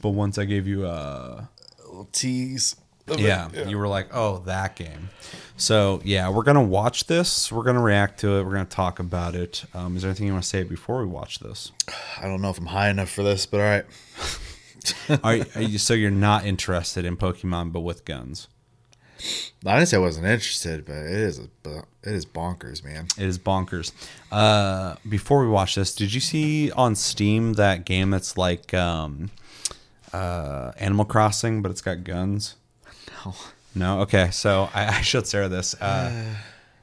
[0.02, 1.48] but once I gave you a
[1.86, 2.76] little tease.
[3.06, 3.20] It.
[3.20, 5.10] yeah, you were like, "Oh, that game."
[5.56, 7.52] So yeah, we're gonna watch this.
[7.52, 8.44] We're gonna react to it.
[8.44, 9.64] We're gonna talk about it.
[9.74, 11.72] Um, is there anything you want to say before we watch this?
[12.20, 13.84] I don't know if I'm high enough for this, but all right.
[15.24, 18.48] Are, are you, so you're not interested in Pokemon, but with guns?
[19.66, 21.48] I didn't say I wasn't interested, but it is a,
[22.02, 23.06] it is bonkers, man.
[23.16, 23.92] It is bonkers.
[24.30, 29.30] Uh, before we watch this, did you see on Steam that game that's like um,
[30.12, 32.56] uh, Animal Crossing, but it's got guns?
[33.24, 33.34] No.
[33.74, 34.00] No.
[34.02, 35.74] Okay, so I, I showed Sarah this.
[35.80, 36.34] Uh,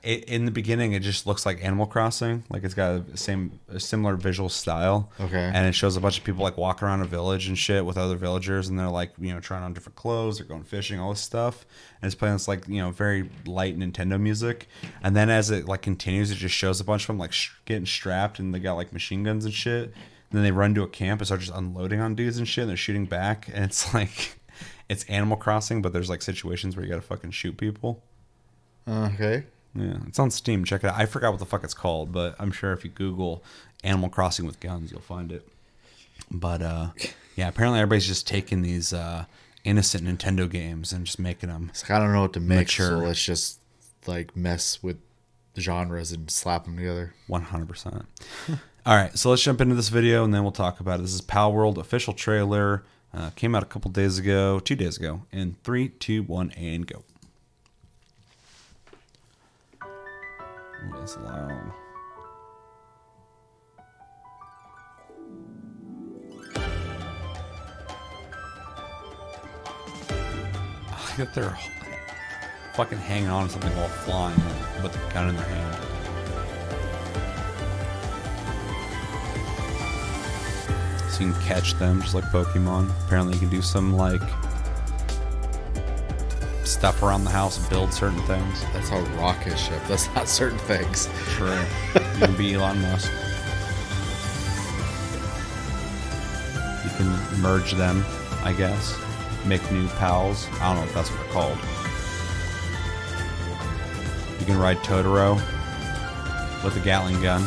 [0.04, 2.44] it, in the beginning, it just looks like Animal Crossing.
[2.50, 5.12] Like it's got a same a similar visual style.
[5.20, 5.52] Okay.
[5.54, 7.98] And it shows a bunch of people like walk around a village and shit with
[7.98, 11.12] other villagers, and they're like you know trying on different clothes, they're going fishing, all
[11.12, 11.66] this stuff,
[12.02, 14.68] and it's playing this like you know very light Nintendo music.
[15.04, 17.52] And then as it like continues, it just shows a bunch of them like sh-
[17.66, 19.94] getting strapped, and they got like machine guns and shit.
[20.32, 22.64] And then they run to a camp and start just unloading on dudes and shit.
[22.64, 24.40] And they're shooting back, and it's like
[24.92, 28.04] it's Animal Crossing, but there's like situations where you gotta fucking shoot people.
[28.86, 29.46] Okay.
[29.74, 30.66] Yeah, it's on Steam.
[30.66, 31.00] Check it out.
[31.00, 33.42] I forgot what the fuck it's called, but I'm sure if you Google
[33.86, 35.48] Animal Crossing with guns, you'll find it.
[36.30, 36.90] But uh,
[37.38, 39.26] yeah, apparently everybody's just taking these uh,
[39.64, 41.68] innocent Nintendo games and just making them.
[41.70, 43.08] It's like I don't know what to make, so Mature.
[43.08, 43.60] let's just
[44.08, 44.98] like mess with
[45.58, 47.14] genres and slap them together.
[47.30, 48.06] 100%.
[48.86, 51.04] All right, so let's jump into this video and then we'll talk about it.
[51.04, 52.84] This is Palworld official trailer.
[53.14, 55.24] Uh, came out a couple days ago, two days ago.
[55.32, 57.04] In three, two, one, and go.
[59.84, 61.74] Ooh, that's loud.
[70.90, 71.58] I that they're
[72.74, 74.36] fucking hanging on to something while flying
[74.82, 75.91] with a gun in their hand.
[81.12, 82.90] So you can catch them just like Pokemon.
[83.06, 84.22] Apparently, you can do some like
[86.64, 88.64] stuff around the house and build certain things.
[88.72, 89.82] That's a rocket ship.
[89.90, 91.10] That's not certain things.
[91.28, 91.60] True.
[91.96, 93.12] you can be Elon Musk.
[96.86, 98.06] You can merge them,
[98.44, 98.98] I guess.
[99.46, 100.48] Make new pals.
[100.62, 101.58] I don't know if that's what they're called.
[104.40, 105.36] You can ride Totoro
[106.64, 107.44] with a Gatling gun.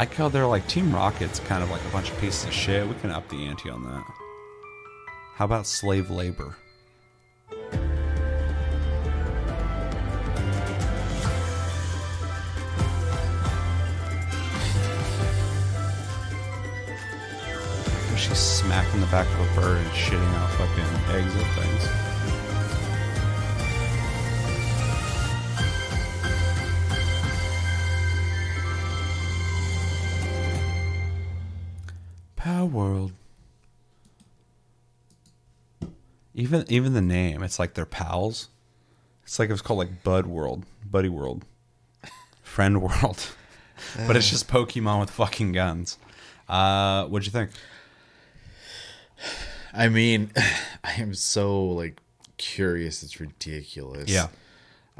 [0.00, 2.88] I how they're like Team Rocket's kind of like a bunch of pieces of shit.
[2.88, 4.02] We can up the ante on that.
[5.34, 6.56] How about slave labor?
[18.16, 22.09] She's smacking the back of a bird and shitting out fucking eggs at things.
[32.58, 33.12] World.
[36.34, 38.48] Even even the name, it's like they're pals.
[39.24, 41.44] It's like it was called like Bud World, Buddy World,
[42.42, 43.28] Friend World,
[44.06, 45.98] but it's just Pokemon with fucking guns.
[46.48, 47.50] Uh, what'd you think?
[49.72, 50.30] I mean,
[50.84, 52.00] I am so like
[52.38, 53.02] curious.
[53.02, 54.08] It's ridiculous.
[54.10, 54.28] Yeah.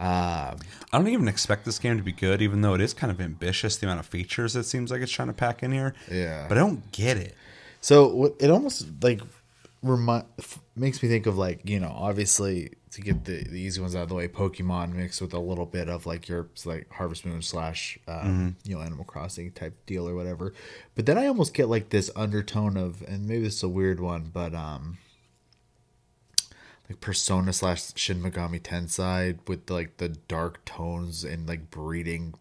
[0.02, 0.56] I
[0.92, 3.76] don't even expect this game to be good, even though it is kind of ambitious.
[3.76, 5.94] The amount of features it seems like it's trying to pack in here.
[6.10, 6.46] Yeah.
[6.48, 7.34] but I don't get it.
[7.80, 9.20] So it almost like
[9.82, 10.24] remind
[10.76, 14.02] makes me think of like you know obviously to get the, the easy ones out
[14.02, 17.40] of the way, Pokemon mixed with a little bit of like your like Harvest Moon
[17.40, 20.52] slash um, you know Animal Crossing type deal or whatever.
[20.94, 24.00] But then I almost get like this undertone of, and maybe this is a weird
[24.00, 24.98] one, but um,
[26.88, 32.34] like Persona slash Shin Megami Tensei with like the dark tones and like breeding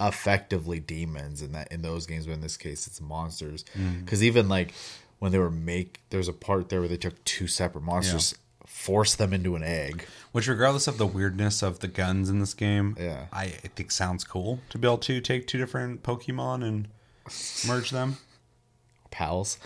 [0.00, 3.64] effectively demons in that in those games but in this case it's monsters.
[4.04, 4.72] Because even like
[5.18, 8.34] when they were make there's a part there where they took two separate monsters
[8.66, 10.04] forced them into an egg.
[10.30, 13.24] Which, regardless of the weirdness of the guns in this game, Yeah.
[13.32, 16.88] I, I think sounds cool to be able to take two different Pokemon and
[17.66, 18.18] merge them.
[19.10, 19.58] pals.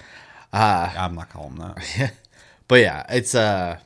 [0.52, 2.12] I'm not calling them that.
[2.68, 3.78] but yeah it's uh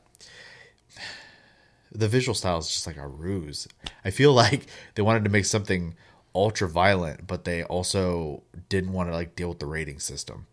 [1.92, 3.66] the visual style is just like a ruse.
[4.05, 5.94] I feel like they wanted to make something
[6.37, 10.47] ultra violent but they also didn't want to like deal with the rating system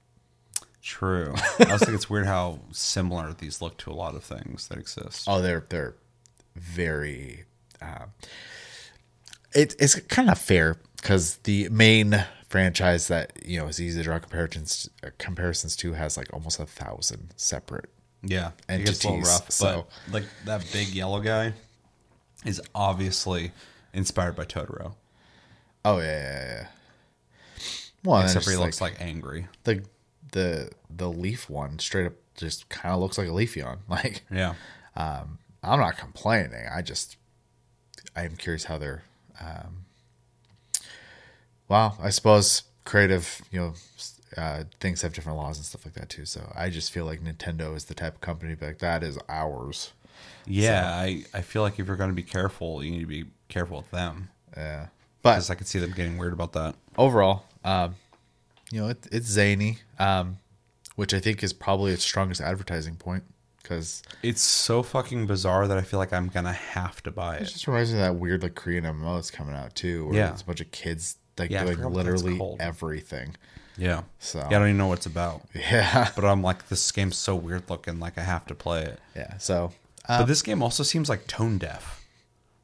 [0.81, 1.34] True.
[1.59, 4.77] I also think it's weird how similar these look to a lot of things that
[4.77, 5.23] exist.
[5.29, 5.95] Oh, they're they're
[6.55, 7.45] very.
[7.81, 8.07] Uh,
[9.55, 14.03] it, it's kind of fair because the main franchise that you know is easy to
[14.03, 17.89] draw comparisons comparisons to has like almost a thousand separate.
[18.21, 19.51] Yeah, it gets a entities, rough.
[19.51, 21.53] so- But like that big yellow guy
[22.45, 23.51] is obviously
[23.93, 24.95] inspired by Totoro,
[25.86, 26.67] Oh yeah, yeah, yeah.
[28.03, 29.47] Well, except for he looks like angry.
[29.63, 29.84] the
[30.31, 33.77] the the leaf one straight up just kind of looks like a Leafeon.
[33.89, 34.55] Like Yeah,
[34.95, 36.65] I'm not complaining.
[36.73, 37.17] I just
[38.15, 39.03] I am curious how they're.
[39.39, 39.86] Um,
[41.67, 43.73] well, I suppose creative, you know,
[44.38, 46.25] uh, things have different laws and stuff like that too.
[46.25, 49.93] So I just feel like Nintendo is the type of company like that is ours.
[50.45, 50.86] yeah.
[50.93, 53.77] I I feel like if you're going to be careful, you need to be careful
[53.77, 54.88] with them Yeah,
[55.24, 56.76] but because I could see them getting weird about that.
[56.97, 57.95] overall, um,
[58.71, 59.80] you know, it, it's zany.
[59.97, 60.38] Um,
[60.95, 63.24] which I think is probably its strongest advertising point
[63.63, 67.41] because It's so fucking bizarre that I feel like I'm gonna have to buy it
[67.43, 67.45] it.
[67.45, 70.32] just reminds me of that weird like Korean MMO that's coming out too, where Yeah.
[70.34, 73.36] it's a bunch of kids like Yeah, doing forgot what that's literally everything.
[73.76, 74.03] Yeah.
[74.19, 75.41] So Yeah, I don't even know what it's about.
[75.55, 78.99] yeah, But I'm like, this game's so weird looking, like I have to play it.
[79.15, 79.38] yeah.
[79.38, 79.71] So
[80.07, 82.02] but this game also seems like tone deaf.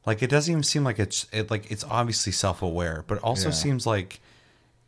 [0.06, 3.24] Like it doesn't even seem like it's it like it's obviously self aware, but it
[3.24, 3.54] also Yeah.
[3.54, 4.20] seems like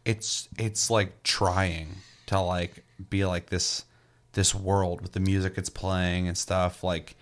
[0.05, 1.97] it's it's like trying
[2.27, 3.85] to like be like this
[4.33, 6.83] this world with the music it's playing and stuff.
[6.83, 7.17] Like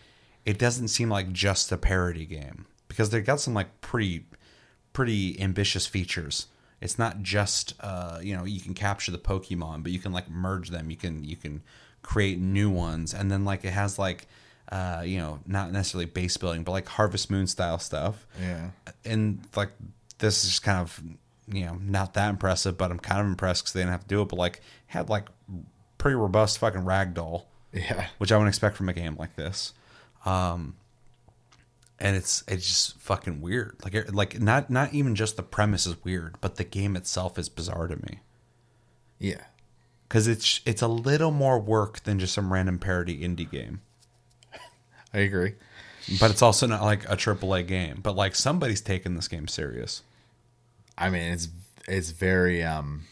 [0.46, 4.24] it doesn't seem like just a parody game because they got some like pretty
[4.92, 6.46] pretty ambitious features.
[6.80, 10.30] It's not just uh, you know you can capture the Pokemon, but you can like
[10.30, 10.90] merge them.
[10.90, 11.62] You can you can
[12.02, 14.26] create new ones, and then like it has like
[14.70, 18.26] uh, you know not necessarily base building, but like Harvest Moon style stuff.
[18.40, 18.70] yeah,
[19.04, 19.70] And like
[20.18, 21.02] this is just kind of
[21.46, 24.08] you know not that impressive, but I'm kind of impressed because they didn't have to
[24.08, 24.28] do it.
[24.28, 25.28] But like had like
[25.98, 29.74] pretty robust fucking ragdoll yeah, which I wouldn't expect from a game like this.
[30.24, 30.76] Um,
[31.98, 33.76] and it's it's just fucking weird.
[33.84, 37.48] Like like not not even just the premise is weird, but the game itself is
[37.48, 38.20] bizarre to me
[39.18, 39.44] yeah.
[40.08, 43.82] because it's it's a little more work than just some random parody indie game.
[45.12, 45.54] I agree.
[46.18, 48.00] But it's also not like a AAA game.
[48.02, 50.02] But like somebody's taking this game serious.
[50.96, 51.48] I mean, it's
[51.88, 53.04] it's very um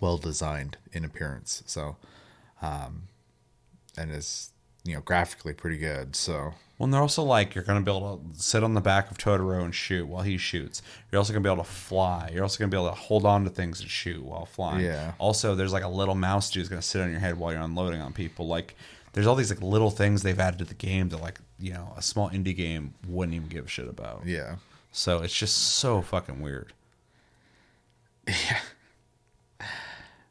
[0.00, 1.62] well designed in appearance.
[1.66, 1.96] So,
[2.62, 3.02] um,
[3.96, 4.50] and is
[4.84, 6.16] you know graphically pretty good.
[6.16, 9.10] So Well, and they're also like you're gonna be able to sit on the back
[9.10, 10.82] of Totoro and shoot while he shoots.
[11.10, 12.30] You're also gonna be able to fly.
[12.32, 14.84] You're also gonna be able to hold on to things and shoot while flying.
[14.84, 15.12] Yeah.
[15.18, 17.62] Also, there's like a little mouse dude who's gonna sit on your head while you're
[17.62, 18.46] unloading on people.
[18.46, 18.74] Like,
[19.12, 21.92] there's all these like little things they've added to the game that like you know
[21.96, 24.22] a small indie game wouldn't even give a shit about.
[24.26, 24.56] yeah,
[24.92, 26.72] So it's just so fucking weird.
[28.26, 28.58] Yeah.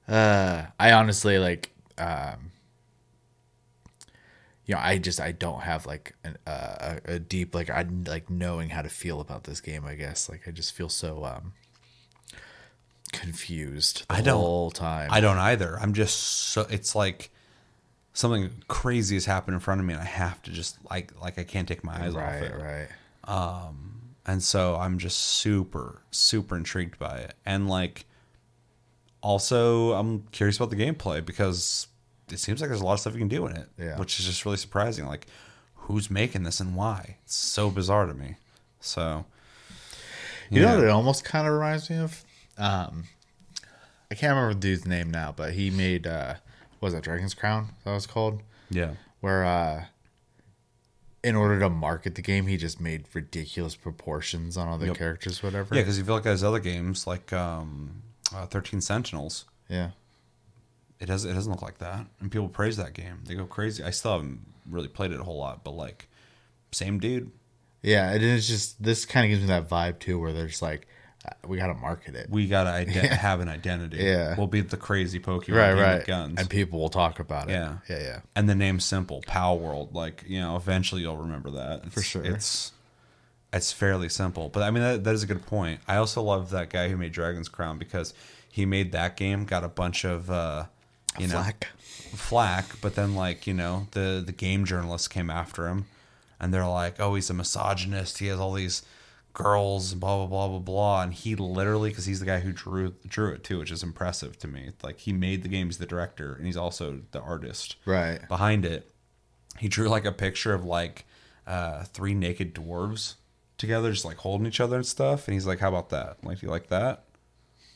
[0.07, 1.69] Uh, I honestly like
[1.99, 2.51] um.
[4.65, 8.27] You know, I just I don't have like an, uh, a, deep like I like
[8.29, 9.85] knowing how to feel about this game.
[9.85, 11.53] I guess like I just feel so um
[13.11, 15.09] confused the I don't- whole time.
[15.11, 15.77] I don't either.
[15.79, 17.29] I'm just so it's like
[18.19, 21.39] something crazy has happened in front of me and I have to just like like
[21.39, 22.51] I can't take my eyes off it.
[22.53, 22.87] right,
[23.27, 23.69] right.
[24.25, 28.05] and so I'm just super super intrigued by it, and like
[29.21, 31.87] also I'm curious about the gameplay because
[32.31, 33.97] it seems like there's a lot of stuff you can do in it, Yeah.
[33.97, 35.07] which is just really surprising.
[35.07, 35.25] Like,
[35.73, 37.17] who's making this and why?
[37.23, 38.35] It's so bizarre to me.
[38.81, 39.25] So,
[40.51, 40.83] You know yeah.
[40.85, 42.23] it almost kind of reminds me of?
[42.57, 43.05] Um,
[44.11, 46.35] I can't remember the dude's name now, but he made uh,
[46.81, 47.69] was that Dragon's Crown?
[47.85, 48.41] That was called.
[48.69, 49.85] yeah, Where uh,
[51.23, 54.97] in order to market the game, he just made ridiculous proportions on all the Yep.
[54.97, 55.75] characters, whatever.
[55.75, 58.01] yeah, because you look at his other games like um,
[58.33, 59.91] uh, Thirteen Sentinels, yeah,
[60.99, 63.19] it does it doesn't look like that, and people praise that game.
[63.25, 63.83] They go crazy.
[63.83, 66.07] I still haven't really played it a whole lot, but like,
[66.71, 67.31] same dude.
[67.81, 68.11] yeah.
[68.11, 70.87] And it's just this kind of gives me that vibe too, where they're just like,
[71.47, 72.87] we got to market it, We gotta ide-
[73.27, 73.97] have an identity.
[73.97, 74.35] Yeah.
[74.37, 76.39] we'll be the crazy Pokemon right, game with guns.
[76.39, 77.53] and people will talk about it.
[77.53, 77.77] Yeah.
[77.89, 78.19] yeah, yeah.
[78.35, 79.93] and the name's simple, Palworld.
[79.93, 82.23] Like you know, eventually you'll remember that It's- For sure.
[82.23, 82.71] It's
[83.51, 85.79] it's fairly simple, but I mean that, that is a good point.
[85.87, 88.13] I also love that guy who made Dragon's Crown because
[88.51, 90.65] he made that game, got a bunch of uh,
[91.17, 91.67] you know Flack.
[92.13, 95.85] flack, but then like you know the the game journalists came after him,
[96.39, 98.19] and they're like, oh, he's a misogynist.
[98.19, 98.83] He has all these
[99.33, 102.93] girls, blah blah blah blah blah, and he literally because he's the guy who drew
[103.07, 104.71] drew it too, which is impressive to me.
[104.83, 108.27] Like he made the game, he's the director, and he's also the artist Right.
[108.27, 108.89] behind it.
[109.57, 111.05] He drew like a picture of like
[111.47, 113.15] uh, three naked dwarves
[113.57, 115.27] together, just like holding each other and stuff.
[115.27, 116.17] And he's like, "How about that?
[116.23, 117.03] Like, do you like that?"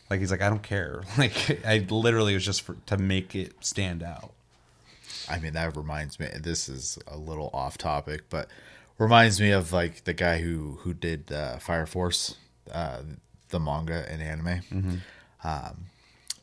[0.10, 3.54] Like he's like, "I don't care." Like I literally was just for, to make it
[3.66, 4.32] stand out.
[5.30, 6.28] I mean, that reminds me.
[6.42, 8.50] This is a little off topic, but
[8.98, 12.36] reminds me of like the guy who who did uh, Fire Force,
[12.72, 13.02] uh,
[13.50, 15.02] the manga and anime.
[15.44, 15.86] Um,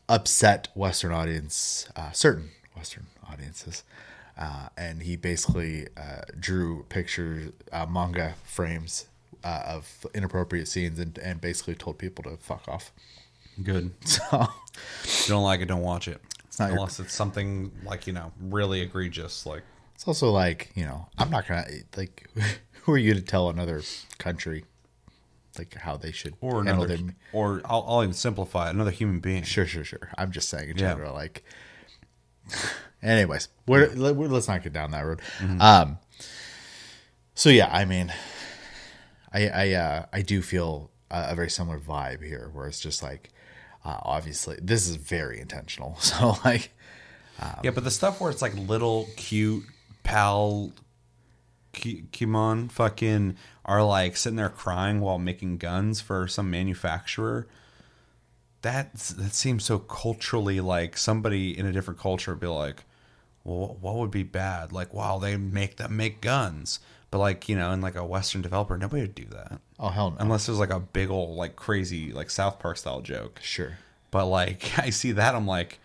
[0.07, 3.83] upset Western audience, uh, certain Western audiences,
[4.37, 9.07] uh, and he basically uh, drew pictures, uh, manga frames
[9.43, 12.91] uh, of inappropriate scenes, and and basically told people to fuck off.
[13.63, 13.91] Good.
[14.05, 14.47] So
[15.03, 16.21] If you don't like it, don't watch it.
[16.45, 19.45] It's not your- unless it's something like you know really egregious.
[19.45, 19.63] Like
[20.01, 21.63] It's also like, you know, I'm not gonna
[21.95, 22.27] like
[22.81, 23.83] who are you to tell another
[24.17, 24.65] country
[25.59, 28.71] like how they should or handle another, their or I'll, I'll even simplify it.
[28.71, 29.43] Another human being.
[29.43, 30.09] Sure, sure, sure.
[30.17, 30.93] I'm just saying in Yeah.
[30.93, 31.43] general, like
[33.03, 35.21] anyways, we're, let- we're let's not get down that road.
[35.37, 35.61] Mm-hmm.
[35.61, 35.99] Um
[37.35, 38.11] so yeah, I mean
[39.31, 43.03] I I uh I do feel a, a very similar vibe here where it's just
[43.03, 43.29] like
[43.85, 45.95] uh, obviously this is very intentional.
[46.01, 46.71] So like,
[47.63, 49.63] yeah, but the stuff where it's like little cute
[50.03, 50.71] pal
[51.73, 53.35] Ki- Kimon fucking
[53.65, 57.47] are like sitting there crying while making guns for some manufacturer.
[58.61, 62.83] That that seems so culturally like somebody in a different culture would be like,
[63.43, 64.71] well, what would be bad?
[64.71, 66.79] Like, wow, they make them make guns,
[67.09, 70.11] but like you know, in like a Western developer, nobody would do that oh hell
[70.11, 73.39] no, unless it was like a big old like crazy like South Park style joke.
[73.41, 73.79] sure.
[74.11, 75.79] But like I see that, I'm like,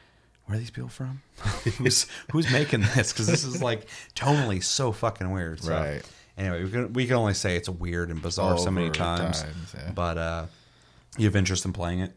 [0.46, 1.22] where are these people from?
[1.78, 3.12] who's who's making this?
[3.12, 5.60] Because this is like tonally so fucking weird.
[5.62, 6.02] So, Right.
[6.38, 9.42] Anyway, we can we can only say it's weird and bizarre so many times.
[9.42, 9.90] times, yeah.
[9.94, 10.46] But uh,
[11.16, 12.12] you have interest in playing it?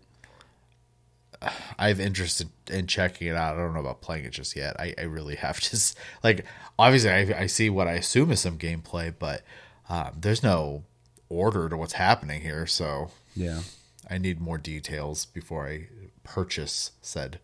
[1.77, 3.55] I have interest in, in checking it out.
[3.55, 4.77] I don't know about playing it just yet.
[4.79, 6.45] I, I really have just like
[6.77, 9.43] obviously I, I see what I assume is some gameplay, but
[9.89, 10.83] um, there's no
[11.29, 12.67] order to what's happening here.
[12.67, 13.61] So Yeah.
[14.09, 15.87] I need more details before I
[16.23, 17.39] purchase said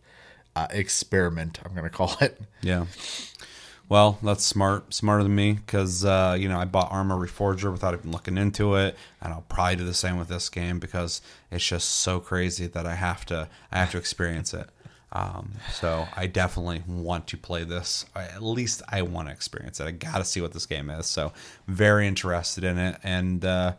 [0.56, 1.60] uh, experiment.
[1.64, 2.40] I'm gonna call it.
[2.62, 2.86] Yeah.
[3.88, 7.94] Well, that's smart, smarter than me, because uh, you know I bought Arma Reforger without
[7.94, 11.64] even looking into it, and I'll probably do the same with this game because it's
[11.64, 14.68] just so crazy that I have to, I have to experience it.
[15.12, 18.04] Um, so I definitely want to play this.
[18.14, 19.86] I, at least I want to experience it.
[19.86, 21.06] I got to see what this game is.
[21.06, 21.32] So
[21.68, 23.74] very interested in it, and uh,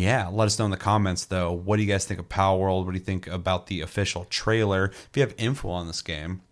[0.00, 1.52] yeah, let us know in the comments though.
[1.52, 2.84] What do you guys think of Palworld?
[2.84, 4.86] What do you think about the official trailer?
[4.86, 6.42] If you have info on this game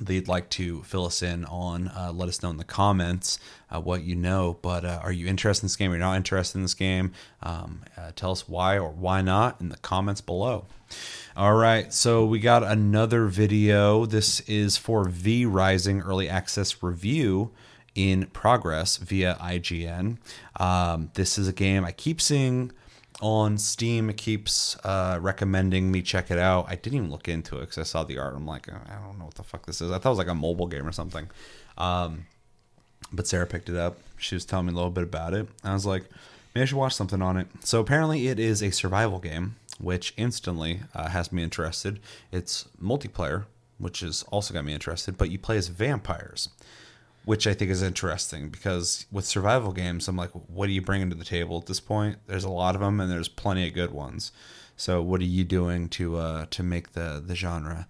[0.00, 3.38] that you'd like to fill us in on, uh, let us know in the comments
[3.70, 4.58] uh, what you know.
[4.62, 5.90] But uh, are you interested in this game?
[5.90, 7.12] Or you're not interested in this game?
[7.42, 10.66] Um, uh, tell us why or why not in the comments below.
[11.36, 14.06] All right, so we got another video.
[14.06, 17.52] This is for V Rising Early Access Review
[17.94, 20.18] in progress via IGN.
[20.58, 22.72] Um, this is a game I keep seeing
[23.20, 24.12] on Steam.
[24.12, 26.66] Keeps uh, recommending me check it out.
[26.68, 28.34] I didn't even look into it because I saw the art.
[28.34, 29.90] I'm like, I don't know what the fuck this is.
[29.90, 31.28] I thought it was like a mobile game or something.
[31.76, 32.26] Um,
[33.12, 33.98] but Sarah picked it up.
[34.18, 35.48] She was telling me a little bit about it.
[35.62, 36.04] I was like,
[36.54, 37.46] maybe I should watch something on it.
[37.60, 42.00] So apparently, it is a survival game, which instantly uh, has me interested.
[42.32, 43.44] It's multiplayer,
[43.78, 45.16] which has also got me interested.
[45.16, 46.48] But you play as vampires,
[47.28, 51.10] which I think is interesting because with survival games, I'm like, what are you bringing
[51.10, 52.16] to the table at this point?
[52.26, 54.32] There's a lot of them, and there's plenty of good ones.
[54.78, 57.86] So what are you doing to uh, to make the the genre,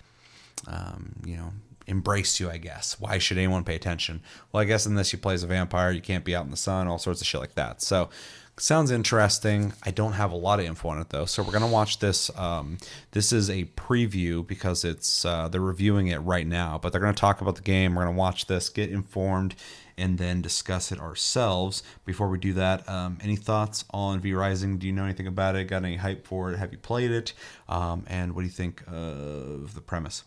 [0.67, 1.53] um, you know,
[1.87, 2.51] embrace you?
[2.51, 2.99] I guess.
[2.99, 4.23] Why should anyone pay attention?
[4.51, 6.57] Well, I guess unless you play as a vampire, you can't be out in the
[6.57, 7.81] sun, all sorts of shit like that.
[7.81, 8.11] So
[8.59, 9.73] sounds interesting.
[9.83, 12.31] I don't have a lot of info on it though, so we're gonna watch this.
[12.37, 12.79] Um,
[13.13, 17.15] this is a preview because it's uh, they're reviewing it right now, but they're gonna
[17.15, 17.95] talk about the game.
[17.95, 19.55] We're gonna watch this, get informed,
[19.97, 21.83] and then discuss it ourselves.
[22.05, 24.79] Before we do that, um, any thoughts on V Rising?
[24.79, 25.65] Do you know anything about it?
[25.65, 26.59] Got any hype for it?
[26.59, 27.33] Have you played it?
[27.69, 30.25] Um, and what do you think of the premise?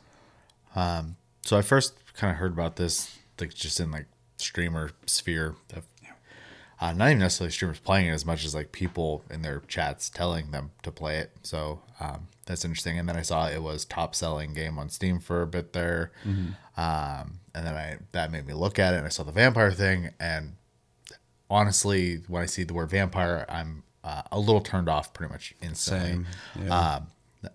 [1.44, 4.06] So I first kind of heard about this like just in like
[4.38, 5.86] streamer sphere of
[6.82, 10.10] uh, not even necessarily streamers playing it as much as like people in their chats
[10.10, 11.32] telling them to play it.
[11.44, 12.98] So um, that's interesting.
[12.98, 16.12] And then I saw it was top selling game on Steam for a bit there.
[16.76, 19.72] Um, and then I that made me look at it and I saw the vampire
[19.72, 20.10] thing.
[20.20, 20.56] And
[21.52, 25.54] honestly, when I see the word vampire, I'm uh, a little turned off pretty much
[25.62, 26.26] instantly.
[26.60, 26.96] Yeah.
[26.96, 27.08] Um,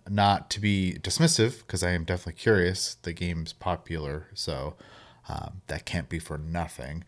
[0.09, 2.95] not to be dismissive because I am definitely curious.
[3.01, 4.75] The game's popular, so
[5.27, 7.03] um, that can't be for nothing.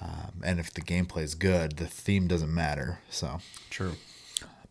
[0.00, 3.00] Um, and if the gameplay is good, the theme doesn't matter.
[3.10, 3.38] So,
[3.70, 3.94] True.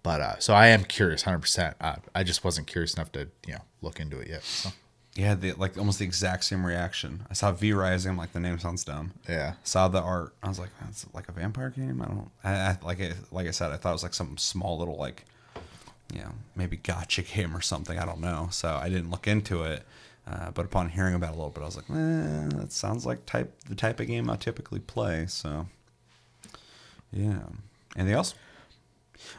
[0.04, 1.76] but uh, so I am curious, hundred percent.
[1.82, 4.44] Uh, I just wasn't curious enough to you know look into it yet.
[4.44, 4.70] So
[5.16, 7.26] Yeah, the, like almost the exact same reaction.
[7.30, 8.12] I saw V Rising.
[8.12, 9.12] I'm like, the name sounds dumb.
[9.28, 10.34] yeah, Saw the art.
[10.42, 12.02] I was like, that's like a vampire game.
[12.02, 12.32] I don't.
[12.44, 13.16] I, I like it.
[13.32, 15.26] Like I said, I thought it was like some small little like,
[16.14, 18.00] you know, maybe gotcha game or something.
[18.00, 18.48] I don't know.
[18.52, 19.84] So I didn't look into it.
[20.30, 23.06] Uh, but upon hearing about it a little bit, I was like, eh, that sounds
[23.06, 25.26] like type the type of game I typically play.
[25.28, 25.68] So,
[27.14, 27.44] yeah.
[27.96, 28.36] Anything else?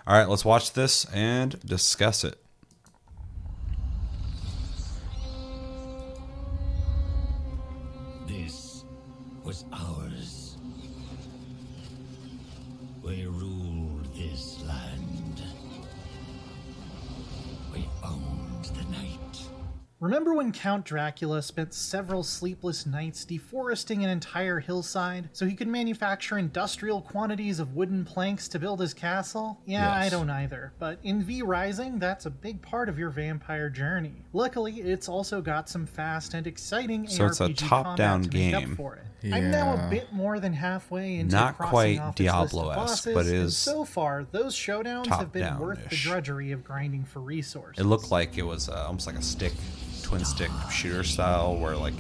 [0.07, 2.43] All right, let's watch this and discuss it.
[20.01, 25.67] Remember when Count Dracula spent several sleepless nights deforesting an entire hillside so he could
[25.67, 29.61] manufacture industrial quantities of wooden planks to build his castle?
[29.67, 33.69] Yeah, I don't either, but in V Rising, that's a big part of your vampire
[33.69, 34.23] journey.
[34.33, 38.55] Luckily, it's also got some fast and exciting So it's a top-down combat to make
[38.55, 38.77] up game.
[38.77, 39.03] for it.
[39.33, 42.79] I'm now a bit more than halfway into Not crossing quite off its list Diablo-esque,
[42.79, 47.05] bosses, but and is so far those showdowns have been worth the drudgery of grinding
[47.05, 47.85] for resources.
[47.85, 49.55] It looked like it was uh, almost like a stick,
[50.09, 51.93] twin stick shooter style, where like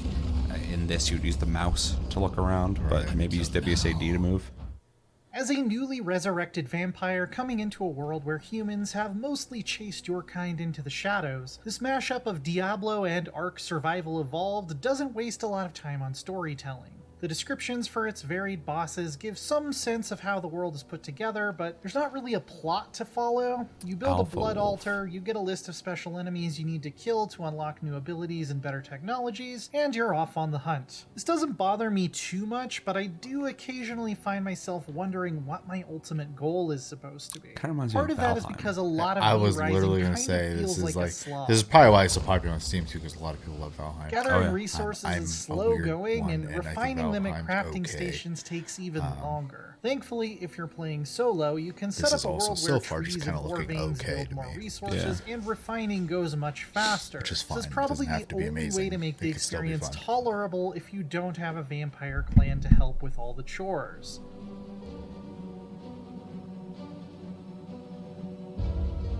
[0.50, 4.18] uh, in this you'd use the mouse to look around, but maybe use WSAD to
[4.18, 4.50] move.
[5.30, 10.22] As a newly resurrected vampire coming into a world where humans have mostly chased your
[10.22, 15.46] kind into the shadows, this mashup of Diablo and Ark Survival Evolved doesn't waste a
[15.46, 16.97] lot of time on storytelling.
[17.20, 21.02] The descriptions for its varied bosses give some sense of how the world is put
[21.02, 23.66] together, but there's not really a plot to follow.
[23.84, 24.66] You build Alpha a blood Wolf.
[24.86, 27.96] altar, you get a list of special enemies you need to kill to unlock new
[27.96, 31.06] abilities and better technologies, and you're off on the hunt.
[31.14, 35.84] This doesn't bother me too much, but I do occasionally find myself wondering what my
[35.90, 37.48] ultimate goal is supposed to be.
[37.48, 39.56] Kinda reminds me Part of of that is because a lot of I V was
[39.56, 41.48] Rising literally kind gonna say of this feels is like, a like slog.
[41.48, 43.58] this is probably why it's so popular on Steam too, because a lot of people
[43.58, 44.08] love Valheim.
[44.10, 44.52] Gathering Oh, yeah.
[44.52, 46.72] resources I'm- I'm is slow going, one, and and I
[47.12, 47.78] refining them at crafting okay.
[47.78, 49.76] Um, stations takes even longer.
[49.80, 53.02] Thankfully, if you're playing solo, you can set up a also world so where far
[53.02, 57.18] trees and looking veins okay build more resources, and refining goes much faster.
[57.18, 57.72] Which is This fine.
[57.72, 61.02] probably the only way to make It the could still be experience tolerable if you
[61.04, 64.20] don't have a vampire clan to help with all the chores.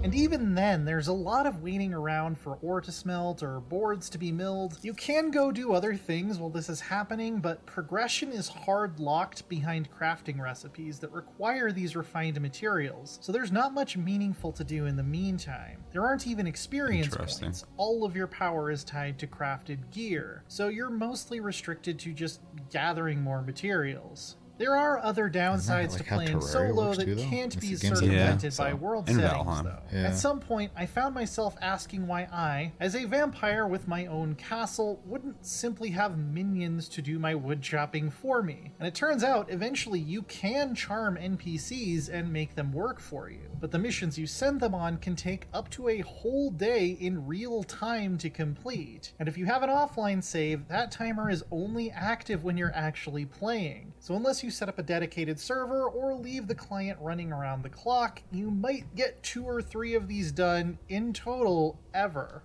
[0.05, 4.09] And even then, there's a lot of waiting around for ore to smelt or boards
[4.11, 4.79] to be milled.
[4.81, 9.49] You can go do other things while this is happening, but progression is hard locked
[9.49, 14.87] behind crafting recipes that require these refined materials, so there's not much meaningful to do
[14.87, 15.83] in the meantime.
[15.91, 17.65] There aren't even experience points.
[17.77, 22.41] All of your power is tied to crafted gear, so you're mostly restricted to just
[22.71, 24.37] gathering more materials.
[24.59, 28.53] There are other downsides like to playing solo works that too, can't It's be circumvented
[28.53, 29.65] Yeah, by so- world in settings, Valheim.
[29.65, 29.79] though.
[29.93, 30.09] Yeah.
[30.09, 34.35] At some point, I found myself asking why I, as a vampire with my own
[34.35, 38.73] castle, wouldn't simply have minions to do my wood chopping for me.
[38.81, 43.39] And it turns out, eventually, you can charm NPCs and make them work for you.
[43.61, 47.27] But the missions you send them on can take up to a whole day in
[47.27, 49.13] real time to complete.
[49.19, 53.25] And if you have an offline save, that timer is only active when you're actually
[53.25, 53.93] playing.
[54.01, 57.69] So unless you set up a dedicated server or leave the client running around the
[57.69, 62.43] clock, you might get two or three of these done in total ever.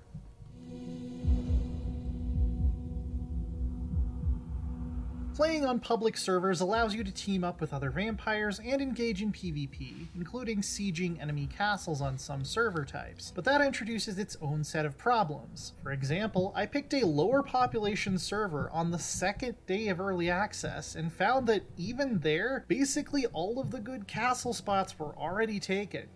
[5.35, 9.31] Playing on public servers allows you to team up with other vampires and engage in
[9.31, 14.85] PvP, including sieging enemy castles on some server types, but that introduces its own set
[14.85, 15.73] of problems.
[15.81, 20.93] For example, I picked a lower population server on the second day of early access
[20.93, 26.09] and found that even there, basically all of the good castle spots were already taken.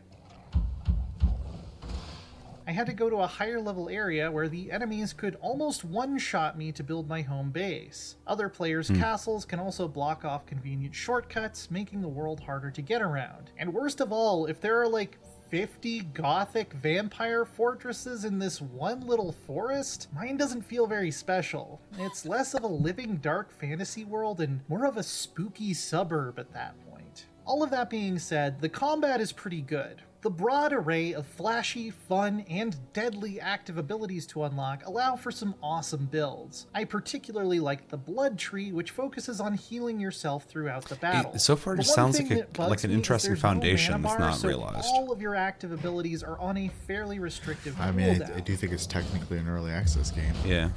[2.68, 6.18] I had to go to a higher level area where the enemies could almost one
[6.18, 8.18] shot me to build my home base.
[8.28, 9.00] Other players' hmm.
[9.00, 13.52] castles can also block off convenient shortcuts, making the world harder to get around.
[13.58, 15.18] And worst of all, if there are like
[15.50, 21.80] 50 gothic vampire fortresses in this one little forest, mine doesn't feel very special.
[21.98, 26.52] It's less of a living dark fantasy world and more of a spooky suburb at
[26.52, 27.28] that point.
[27.46, 30.02] All of that being said, the combat is pretty good.
[30.28, 35.56] The broad array of flashy, fun, and deadly active abilities to unlock allow for some
[35.64, 36.66] awesome builds.
[36.76, 41.40] I particularly like the Blood Tree, which focuses on healing yourself throughout the battle.
[41.40, 44.34] so far it just sounds like a- like an interesting there's no foundation that's not
[44.34, 44.88] so realized.
[44.92, 48.22] All of your active abilities are on a fairly restrictive I mean.
[48.22, 50.34] I, I do think it's technically an early access game.
[50.46, 50.72] Yeah.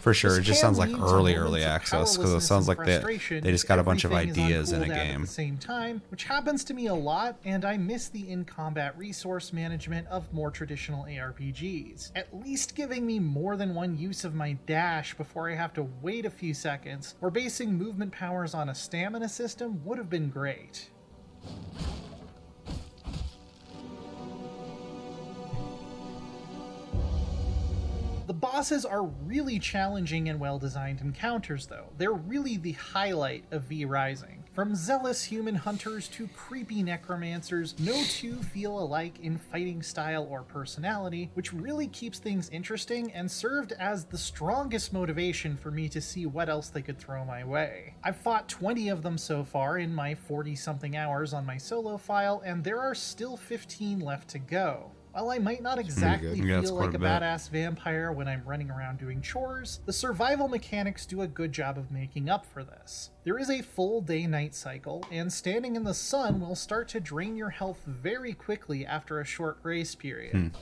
[0.00, 0.30] For sure.
[0.30, 2.98] This It just sounds like early, early access because it sounds like they,
[3.40, 5.20] they just got a bunch of everything is on ideas in a cooldown At game.
[5.22, 9.52] the same time, which happens to me a lot, and I miss the in-combat resource
[9.52, 12.12] management of more traditional ARPGs.
[12.14, 15.88] At least giving me more than one use of my dash before I have to
[16.02, 20.30] wait a few seconds, or basing movement powers on a stamina system would have been
[20.30, 20.90] great.
[28.28, 31.86] The bosses are really challenging and well designed encounters, though.
[31.96, 34.44] They're really the highlight of V Rising.
[34.52, 40.42] From zealous human hunters to creepy necromancers, no two feel alike in fighting style or
[40.42, 46.00] personality, which really keeps things interesting and served as the strongest motivation for me to
[46.02, 47.94] see what else they could throw my way.
[48.04, 51.96] I've fought 20 of them so far in my 40 something hours on my solo
[51.96, 54.90] file, and there are still 15 left to go.
[55.12, 56.38] While I might not exactly.
[56.40, 60.48] Yeah, feel like a a badass vampire when I'm running around doing chores, the survival
[60.48, 63.10] mechanics do a good job of making up for this.
[63.24, 67.00] There is a full day night cycle, and standing in the sun will start to
[67.00, 70.52] drain your health very quickly after a short grace period.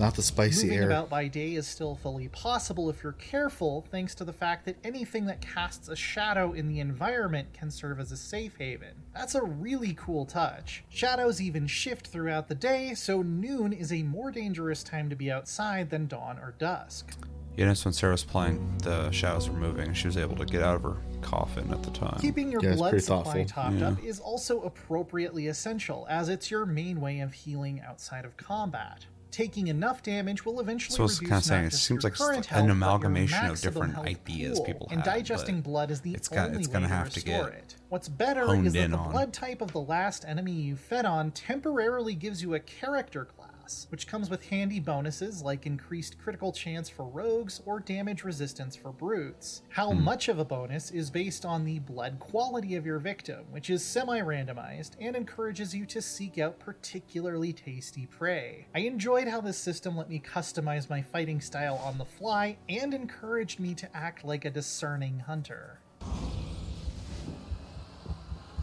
[0.00, 0.86] Not the spicy Moving air.
[0.86, 4.76] about by day is still fully possible if you're careful, thanks to the fact that
[4.82, 8.94] anything that casts a shadow in the environment can serve as a safe haven.
[9.14, 10.84] That's a really cool touch.
[10.88, 15.30] Shadows even shift throughout the day, so noon is a more dangerous time to be
[15.30, 17.12] outside than dawn or dusk.
[17.56, 20.46] You notice when Sarah was playing, the shadows were moving, and she was able to
[20.46, 22.18] get out of her coffin at the time.
[22.22, 23.44] Keeping your Yeah, blood pretty supply thoughtful.
[23.44, 28.34] topped up is also appropriately essential, as it's your main way of healing outside of
[28.38, 29.04] combat.
[29.30, 32.48] Taking enough damage will eventually So reduce kinda saying, not it seems like an health,
[32.50, 36.48] but your amalgamation of different ideas pool, people and digesting blood is the it's got-
[36.48, 37.76] only it's way gonna to have to get it.
[37.90, 39.10] What's better is that the on.
[39.12, 43.24] blood type of the last enemy you fed on temporarily gives you a character
[43.70, 48.74] class, which comes with handy bonuses like increased critical chance for rogues or damage resistance
[48.76, 49.62] for brutes.
[49.70, 50.02] How Hmm.
[50.02, 53.84] much of a bonus is based on the blood quality of your victim, which is
[53.84, 58.66] semi randomized and encourages you to seek out particularly tasty prey.
[58.74, 62.92] I enjoyed how this system let me customize my fighting style on the fly and
[62.92, 65.78] encouraged me to act like a discerning hunter.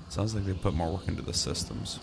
[0.09, 1.99] Sounds like they put more work into the systems.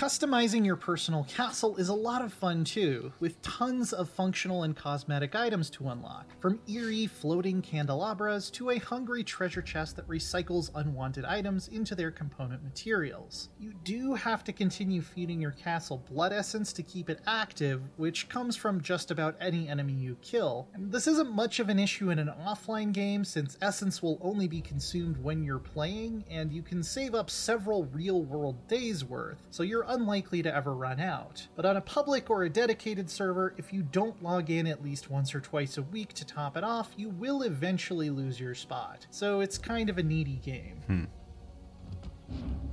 [0.00, 4.74] Customizing your personal castle is a lot of fun too, with tons of functional and
[4.74, 10.70] cosmetic items to unlock, from eerie floating candelabras to a hungry treasure chest that recycles
[10.74, 13.50] unwanted items into their component materials.
[13.58, 18.26] You do have to continue feeding your castle blood essence to keep it active, which
[18.30, 20.66] comes from just about any enemy you kill.
[20.72, 24.48] And this isn't much of an issue in an offline game since essence will only
[24.48, 29.46] be consumed when you're playing, and you can save up several real world days worth,
[29.50, 31.46] so you're unlikely to ever run out.
[31.56, 35.10] But on a public or a dedicated server, if you don't log in at least
[35.10, 39.06] once or twice a week to top it off, you will eventually lose your spot.
[39.10, 40.82] So it's kind of a needy game.
[40.86, 41.04] Hmm.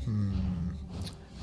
[0.05, 0.69] Hmm.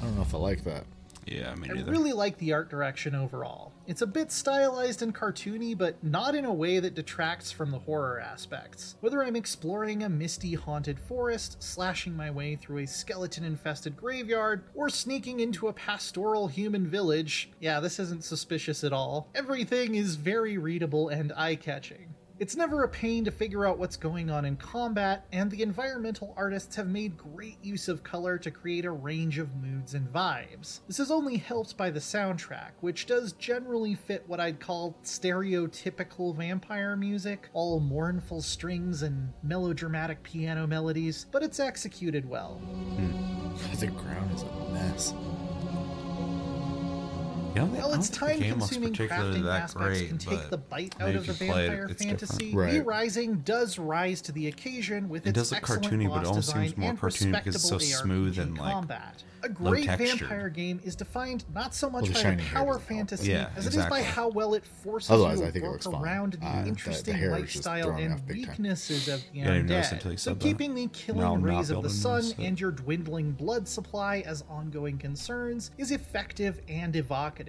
[0.00, 0.84] I don't know if I like that.
[1.26, 3.72] Yeah, I mean, I really like the art direction overall.
[3.86, 7.78] It's a bit stylized and cartoony, but not in a way that detracts from the
[7.78, 8.96] horror aspects.
[9.00, 14.64] Whether I'm exploring a misty haunted forest, slashing my way through a skeleton infested graveyard,
[14.74, 19.28] or sneaking into a pastoral human village, yeah, this isn't suspicious at all.
[19.34, 22.13] Everything is very readable and eye catching.
[22.40, 26.34] It's never a pain to figure out what's going on in combat, and the environmental
[26.36, 30.80] artists have made great use of color to create a range of moods and vibes.
[30.88, 36.34] This is only helped by the soundtrack, which does generally fit what I'd call stereotypical
[36.36, 42.54] vampire music, all mournful strings and melodramatic piano melodies, but it's executed well.
[42.54, 43.34] Hmm.
[43.78, 45.14] The ground is a mess.
[47.54, 50.94] You know, I While don't its time-consuming crafting that aspects great, can take the bite
[51.00, 52.54] out of the you play it, vampire fantasy, different.
[52.54, 52.72] Right.
[52.72, 56.14] V Rising does rise to the occasion with It its does look excellent cartoony, but
[56.16, 58.72] it boss almost seems design more and cartoony because it's so respectable smooth and, like,
[58.72, 59.22] combat.
[59.42, 63.50] A great vampire game is defined not so much Well, by the power fantasy Yeah,
[63.56, 64.00] as exactly.
[64.00, 66.02] it is by how well it forces Otherwise, you to work looks fun.
[66.02, 68.48] around the Uh, the- the interesting hair is lifestyle and off big time.
[68.52, 70.18] weaknesses of the Yeah, I didn't notice undead.
[70.18, 73.68] So keeping the killing No, I'm not rays of the sun and your dwindling blood
[73.68, 77.43] supply as ongoing concerns is effective and evocative.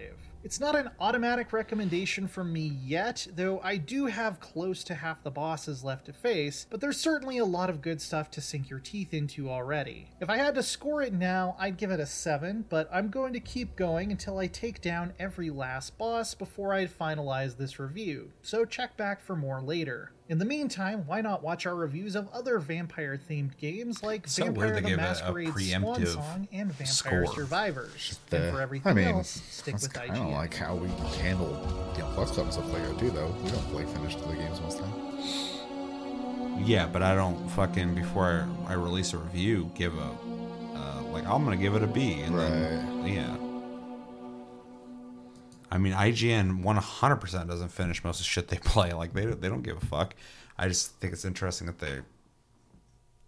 [0.45, 5.23] It's not an automatic recommendation from me yet, though I do have close to half
[5.23, 8.69] the bosses left to face, but there's certainly a lot of good stuff to sink
[8.69, 10.11] your teeth into already.
[10.21, 13.33] If I had to score it now, I'd give it a 7, but I'm going
[13.33, 18.31] to keep going until I take down every last boss before I finalize this review,
[18.43, 20.11] so check back for more later.
[20.27, 24.45] In the meantime, why not watch our reviews of other vampire themed games like So
[24.45, 27.27] Vampire the give it a Masquerade Swan Song and Vampire score.
[27.35, 28.19] Survivors?
[28.31, 30.31] The- and for everything I mean, else, stick that's with kind of IGN.
[30.31, 30.87] like how we
[31.19, 31.51] handle
[31.95, 33.11] you know Plus Club and stuff like that too.
[33.11, 34.91] Though we don't play finish to the games most time.
[36.63, 40.09] Yeah, but I don't fucking before I, I release a review give a
[40.75, 43.37] uh, like I'm gonna give it a B and then yeah.
[45.71, 48.93] I mean, IGN 100% doesn't finish most of the shit they play.
[48.93, 50.15] Like they they don't give a fuck.
[50.57, 52.01] I just think it's interesting that they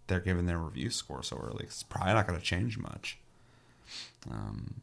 [0.07, 1.65] they're giving their review score so early.
[1.65, 3.17] It's probably not going to change much.
[4.29, 4.75] Um,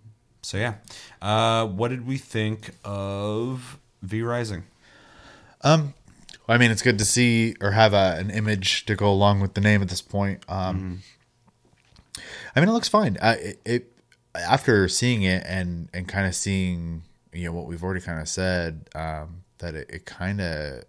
[0.43, 0.75] so yeah,
[1.23, 4.65] uh, what did we think of V Rising?
[5.63, 5.95] Um,
[6.47, 9.55] I mean, it's good to see or have a, an image to go along with
[9.55, 10.45] the name at this point.
[10.49, 11.03] Um,
[12.55, 13.17] I mean, it looks fine.
[13.23, 13.93] I, it, it
[14.35, 17.03] after seeing it and and kind of seeing
[17.35, 20.85] you know what we've already kind of said um, that it, it kind of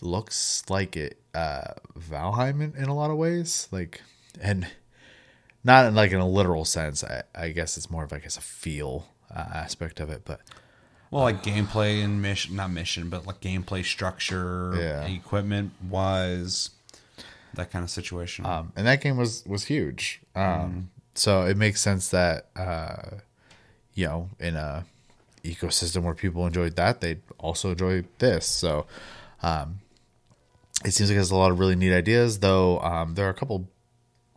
[0.00, 4.02] looks like it uh, Valheim in, in a lot of ways, like
[4.40, 4.66] and
[5.64, 7.02] not in like in a literal sense.
[7.04, 10.40] I, I guess it's more of like guess a feel uh, aspect of it, but
[11.10, 15.06] Well, like gameplay and mission, not mission, but like gameplay structure, Yeah.
[15.06, 16.70] equipment wise,
[17.54, 18.46] that kind of situation.
[18.46, 20.20] um, and that game was was huge.
[20.36, 23.18] Um, So it makes sense that uh,
[23.94, 24.84] you know in a
[25.54, 28.46] ecosystem where people enjoyed that, they'd also enjoy this.
[28.46, 28.86] So
[29.42, 29.80] um,
[30.84, 32.80] it seems like it has a lot of really neat ideas, though.
[32.80, 33.68] Um, there are a couple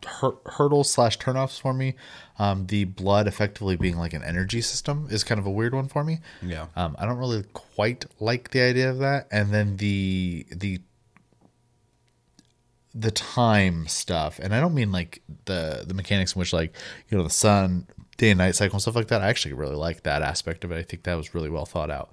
[0.06, 1.94] hur- hurdles slash turnoffs for me.
[2.38, 5.88] Um, the blood effectively being like an energy system is kind of a weird one
[5.88, 6.20] for me.
[6.42, 6.66] Yeah.
[6.76, 9.28] Um, I don't really quite like the idea of that.
[9.30, 10.80] And then the the
[12.94, 16.74] the time stuff, and I don't mean like the the mechanics in which like
[17.08, 17.86] you know the sun
[18.22, 19.20] day and night cycle and stuff like that.
[19.20, 20.78] I actually really like that aspect of it.
[20.78, 22.10] I think that was really well thought out.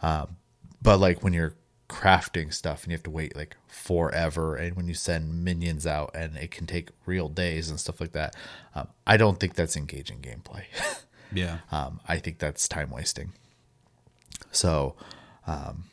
[0.00, 0.36] Um,
[0.80, 1.54] but like when you're
[1.88, 6.12] crafting stuff and you have to wait like forever, and when you send minions out
[6.14, 8.36] and it can take real days and stuff like that,
[8.76, 10.64] um, I don't think that's engaging gameplay.
[11.30, 11.58] Yeah.
[11.70, 13.32] um, I think that's time wasting.
[14.50, 14.94] So,
[15.46, 15.84] um,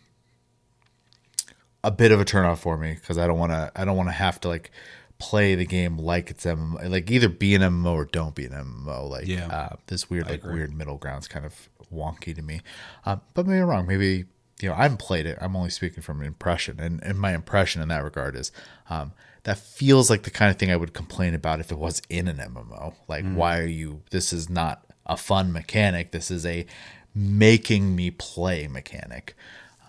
[1.84, 3.70] a bit of a turnoff for me because I don't want to.
[3.76, 4.72] I don't want to have to like
[5.18, 8.52] play the game like it's MMO, like either be an MMO or don't be an
[8.52, 9.10] MMO.
[9.10, 9.48] Like, Yeah.
[9.48, 12.62] uh, this weird like weird middle ground's kind of wonky to me.
[13.06, 13.88] Um, but maybe I'm wrong.
[13.88, 14.26] Maybe
[14.62, 15.38] you know I haven't played it.
[15.42, 18.52] I'm only speaking from an impression, and and my impression in that regard is.
[18.90, 19.14] Um,
[19.44, 22.28] that feels like the kind of thing I would complain about if it was in
[22.28, 22.96] an MMO.
[23.08, 24.02] Like, why are you?
[24.10, 26.10] This is not a fun mechanic.
[26.10, 26.66] This is a
[27.14, 29.36] making me play mechanic.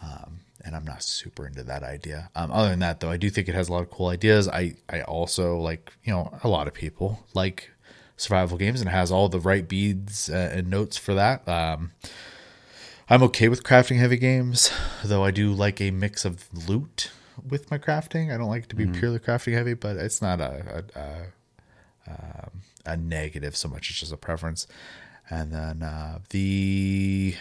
[0.03, 2.30] Um, and I'm not super into that idea.
[2.34, 4.48] Um, other than that, though, I do think it has a lot of cool ideas.
[4.48, 7.70] I, I also like, you know, a lot of people like
[8.16, 11.48] survival games and it has all the right beads uh, and notes for that.
[11.48, 11.93] Um,
[13.09, 14.72] I'm okay with crafting heavy games,
[15.05, 17.12] though I do like a mix of loot
[17.48, 18.34] with my crafting.
[18.34, 21.26] I don't like it to be purely crafting heavy, but it's not a, a, a
[22.09, 24.66] um, a negative so much it's just a preference
[25.28, 27.34] and then uh, the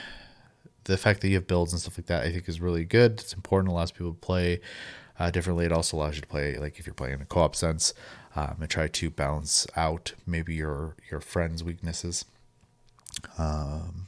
[0.85, 3.13] the fact that you have builds and stuff like that i think is really good.
[3.19, 3.69] It's important.
[3.69, 4.61] It allows people to play
[5.19, 5.65] uh, differently.
[5.65, 7.93] It also allows you to play like if you're playing in a co-op sense
[8.35, 12.25] um, and try to balance out maybe your your friends weaknesses.
[13.37, 14.07] Um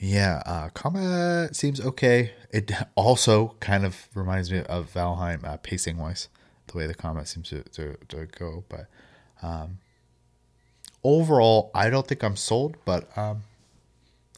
[0.00, 2.32] yeah uh combat seems okay.
[2.50, 6.28] It also kind of reminds me of valheim uh, pacing wise
[6.68, 8.86] the way the combat seems to, to, to go but
[9.42, 9.78] um
[11.02, 13.42] overall i don't think i'm sold but um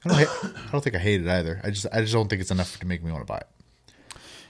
[0.05, 1.61] I don't, I don't think I hate it either.
[1.63, 3.49] I just I just don't think it's enough to make me want to buy it.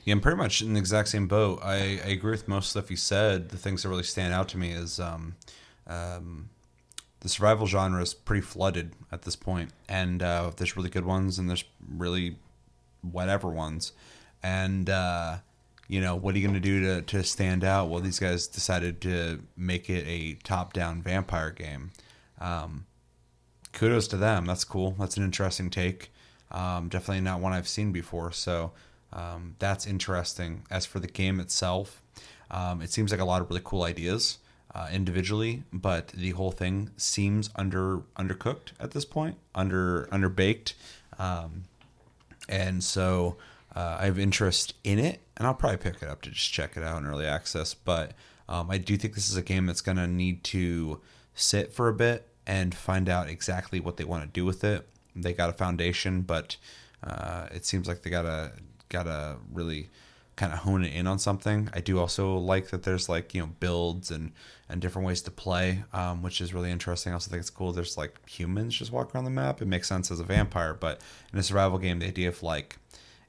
[0.04, 1.60] Yeah, I'm pretty much in the exact same boat.
[1.62, 3.50] I, I agree with most stuff you said.
[3.50, 5.36] The things that really stand out to me is um,
[5.86, 6.48] um,
[7.20, 11.38] the survival genre is pretty flooded at this point, and uh, there's really good ones
[11.38, 12.36] and there's really
[13.02, 13.92] whatever ones,
[14.42, 15.38] and uh,
[15.88, 17.90] you know what are you going to do to to stand out?
[17.90, 21.90] Well, these guys decided to make it a top-down vampire game.
[22.40, 22.86] Um,
[23.72, 24.46] kudos to them.
[24.46, 24.96] That's cool.
[24.98, 26.12] That's an interesting take.
[26.50, 28.32] Um, definitely not one I've seen before.
[28.32, 28.72] So
[29.12, 30.64] um, that's interesting.
[30.70, 32.02] As for the game itself,
[32.50, 34.38] um, it seems like a lot of really cool ideas
[34.74, 40.74] uh, individually, but the whole thing seems under undercooked at this point, under underbaked,
[41.18, 41.64] um,
[42.48, 43.36] and so
[43.74, 46.76] uh, I have interest in it, and I'll probably pick it up to just check
[46.76, 47.74] it out in early access.
[47.74, 48.12] But
[48.48, 51.00] um, I do think this is a game that's going to need to
[51.34, 54.84] sit for a bit and find out exactly what they want to do with it.
[55.14, 56.56] They got a foundation, but
[57.04, 58.52] uh, it seems like they gotta
[58.88, 59.88] gotta really
[60.34, 61.70] kind of hone it in on something.
[61.72, 64.32] I do also like that there's like you know builds and
[64.68, 67.12] and different ways to play, um, which is really interesting.
[67.12, 67.72] I also think it's cool.
[67.72, 69.62] There's like humans just walk around the map.
[69.62, 71.00] It makes sense as a vampire, but
[71.32, 72.78] in a survival game, the idea of like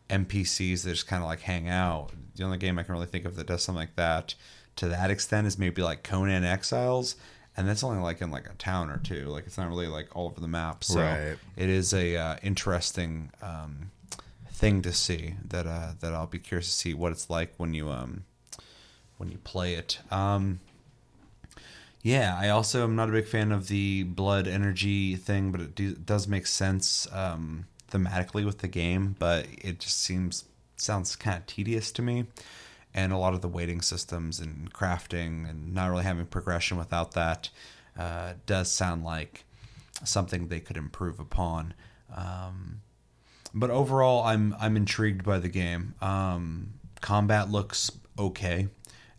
[0.09, 2.09] NPCs that just kind of like hang out.
[2.35, 4.33] The only game I can really think of that does something like that
[4.77, 7.15] to that extent is maybe like Conan Exiles,
[7.57, 9.25] and that's only like in like a town or two.
[9.25, 10.83] Like it's not really like all over the map.
[10.83, 11.37] So Right.
[11.55, 13.91] it is a uh, interesting um,
[14.49, 17.73] thing to see that uh, that I'll be curious to see what it's like when
[17.73, 18.23] you um,
[19.17, 19.99] when you play it.
[20.11, 20.59] Um,
[22.03, 25.75] yeah, I also am not a big fan of the blood energy thing, but it
[25.75, 29.15] do, does make sense um, thematically with the game.
[29.19, 30.45] But it just seems
[30.77, 32.25] sounds kind of tedious to me,
[32.93, 37.13] and a lot of the waiting systems and crafting and not really having progression without
[37.13, 37.49] that
[37.97, 39.45] uh, does sound like
[40.03, 41.73] something they could improve upon.
[42.15, 42.81] Um,
[43.53, 45.95] but overall, I'm I'm intrigued by the game.
[46.01, 48.67] Um, combat looks okay.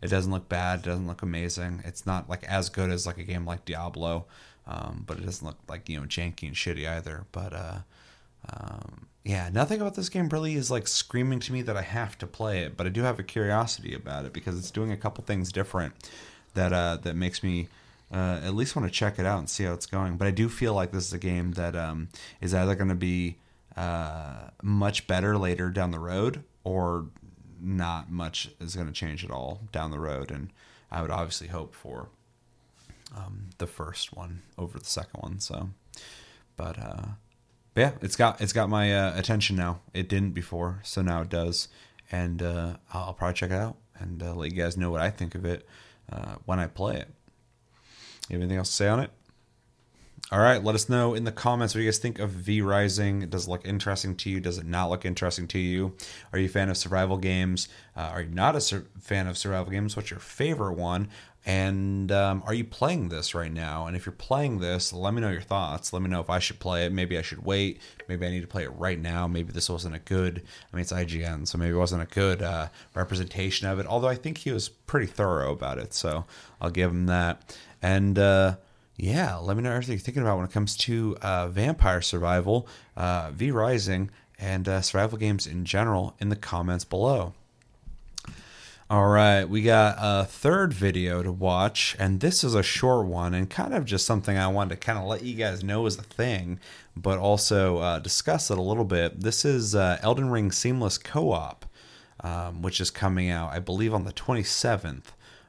[0.01, 0.79] It doesn't look bad.
[0.79, 1.81] It doesn't look amazing.
[1.85, 4.25] It's not like as good as like a game like Diablo,
[4.67, 7.25] um, but it doesn't look like you know janky and shitty either.
[7.31, 7.77] But uh,
[8.51, 12.17] um, yeah, nothing about this game really is like screaming to me that I have
[12.17, 12.75] to play it.
[12.75, 15.93] But I do have a curiosity about it because it's doing a couple things different
[16.55, 17.69] that uh, that makes me
[18.11, 20.17] uh, at least want to check it out and see how it's going.
[20.17, 22.09] But I do feel like this is a game that um,
[22.41, 23.37] is either going to be
[23.77, 27.07] uh, much better later down the road or
[27.59, 30.31] not much is going to change at all down the road.
[30.31, 30.51] And
[30.91, 32.09] I would obviously hope for
[33.15, 35.39] um, the first one over the second one.
[35.39, 35.69] So,
[36.57, 37.05] but uh,
[37.73, 39.81] But yeah, it's got it's got my uh, attention now.
[39.93, 41.67] It didn't before, so now it does,
[42.11, 45.09] and uh, I'll probably check it out and uh, let you guys know what I
[45.09, 45.67] think of it
[46.11, 47.09] uh, when I play it.
[48.29, 49.11] You have anything else to say on it?
[50.31, 53.29] All right, let us know in the comments what you guys think of V Rising.
[53.29, 54.39] Does it look interesting to you?
[54.39, 55.95] Does it not look interesting to you?
[56.31, 57.67] Are you a fan of survival games?
[57.95, 59.95] Uh, are you not a sur- fan of survival games?
[59.95, 61.09] What's your favorite one?
[61.45, 63.85] And um, are you playing this right now?
[63.85, 65.91] And if you're playing this, let me know your thoughts.
[65.91, 66.93] Let me know if I should play it.
[66.93, 67.81] Maybe I should wait.
[68.07, 69.27] Maybe I need to play it right now.
[69.27, 70.41] Maybe this wasn't a good.
[70.71, 73.85] I mean, it's IGN, so maybe it wasn't a good uh, representation of it.
[73.87, 76.25] Although I think he was pretty thorough about it, so
[76.61, 77.57] I'll give him that.
[77.81, 78.55] And uh,
[78.95, 82.69] yeah, let me know everything you're thinking about when it comes to uh, vampire survival,
[82.95, 87.33] uh, V Rising, and uh, survival games in general in the comments below.
[88.93, 93.33] All right, we got a third video to watch, and this is a short one
[93.33, 95.97] and kind of just something I wanted to kind of let you guys know is
[95.97, 96.59] a thing,
[96.95, 99.21] but also uh, discuss it a little bit.
[99.21, 101.65] This is uh, Elden Ring Seamless Co op,
[102.19, 105.05] um, which is coming out, I believe, on the 27th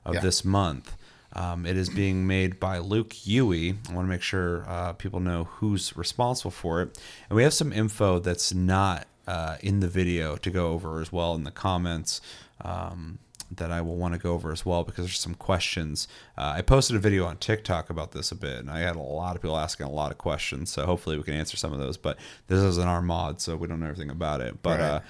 [0.07, 0.21] of Yeah.
[0.21, 0.97] this month.
[1.35, 3.91] Um, it is being made by LukeYui.
[3.91, 6.99] I want to make sure uh, people know who's responsible for it.
[7.29, 11.13] And we have some info that's not uh, in the video to go over as
[11.13, 12.23] well in the comments
[12.63, 13.19] um,
[13.51, 16.09] that I will want to go over as well because there's some questions.
[16.37, 19.01] Uh, I posted a video on TikTok about this a bit, and I had a
[19.01, 20.71] lot of people asking a lot of questions.
[20.71, 21.97] So hopefully we can answer some of those.
[21.97, 22.19] But
[22.49, 24.63] this isn't our mod, so we don't know everything about it.
[24.63, 24.89] But Right.
[24.89, 25.01] uh,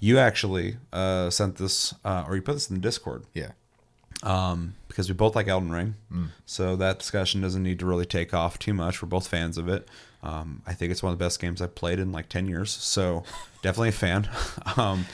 [0.00, 3.52] you actually uh, sent this, uh, or you put this in the Discord Yeah.
[4.22, 5.94] um, because we both like Elden Ring.
[6.46, 9.02] So that discussion doesn't need to really take off too much.
[9.02, 9.88] We're both fans of it.
[10.22, 12.70] Um, I think it's one of the best games I've played in like 10 years.
[12.70, 13.24] So
[13.62, 14.28] definitely a fan.
[14.76, 15.06] um,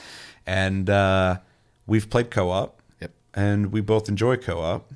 [0.45, 1.37] and uh,
[1.87, 2.81] we've played co op.
[2.99, 3.11] Yep.
[3.33, 4.91] And we both enjoy co op.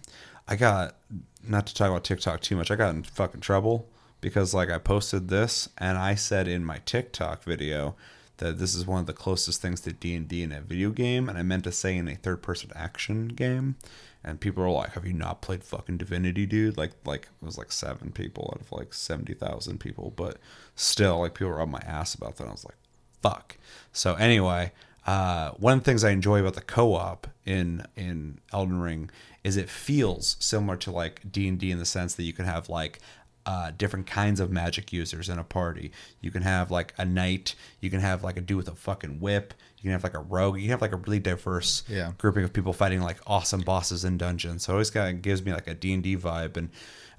[0.48, 0.96] I got,
[1.48, 3.88] not to talk about TikTok too much, I got in fucking trouble
[4.26, 7.96] because like I posted this and I said in my TikTok video
[8.38, 11.38] that this is one of the closest things to D&D in a video game and
[11.38, 13.76] I meant to say in a third person action game
[14.24, 17.58] and people were like have you not played fucking Divinity dude like like it was
[17.58, 20.40] like 7 people out of like 70,000 people but
[20.76, 22.78] still like people were on my ass about that I was like
[23.22, 23.58] fuck
[23.94, 24.72] so anyway
[25.06, 29.10] uh, one of the things I enjoy about the co-op in in Elden Ring
[29.44, 32.46] is it feels similar to like D and D in the sense that you can
[32.46, 33.00] have like
[33.46, 35.92] uh, different kinds of magic users in a party.
[36.20, 37.54] You can have like a knight.
[37.80, 39.54] You can have like a dude with a fucking whip.
[39.78, 40.56] You can have like a rogue.
[40.56, 42.14] You can have like a really diverse Yeah.
[42.18, 44.64] grouping of people fighting like awesome bosses in dungeons.
[44.64, 46.70] So it always kind of gives me like a D and D vibe, and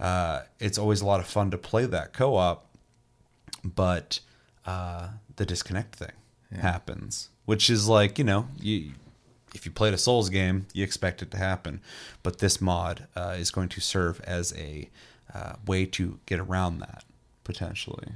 [0.01, 2.67] uh, it's always a lot of fun to play that co-op
[3.65, 4.21] but
[4.65, 6.13] uh, the disconnect thing
[6.61, 8.93] happens, which is like you know you
[9.55, 11.81] if you played a Souls game, you expect it to happen,
[12.23, 14.91] but this mod uh, is going to serve as a
[15.35, 17.05] uh, way to get around that
[17.43, 18.09] potentially.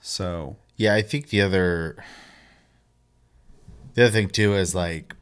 [0.00, 2.02] So Yeah, I think the other
[3.94, 5.14] the other thing too is like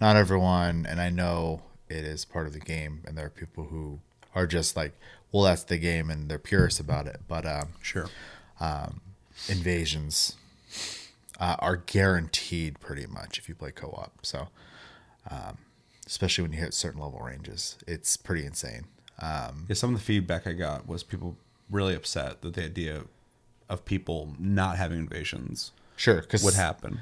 [0.00, 3.64] not everyone and I know it is part of the game and there are people
[3.64, 4.00] who
[4.34, 4.98] are just like,
[5.30, 7.20] well that's the game and they're purists about it.
[7.28, 8.08] But um sure,
[9.48, 10.36] invasions
[11.40, 14.24] uh, are guaranteed pretty much if you play co-op.
[14.24, 14.48] So
[15.30, 15.58] um
[16.06, 17.76] especially when you hit certain level ranges.
[17.86, 18.84] It's pretty insane.
[19.20, 19.50] yeah.
[19.74, 21.36] Some of the feedback I got was people
[21.68, 23.02] really upset that the idea
[23.68, 27.00] of people not having invasions Sure, because would happen.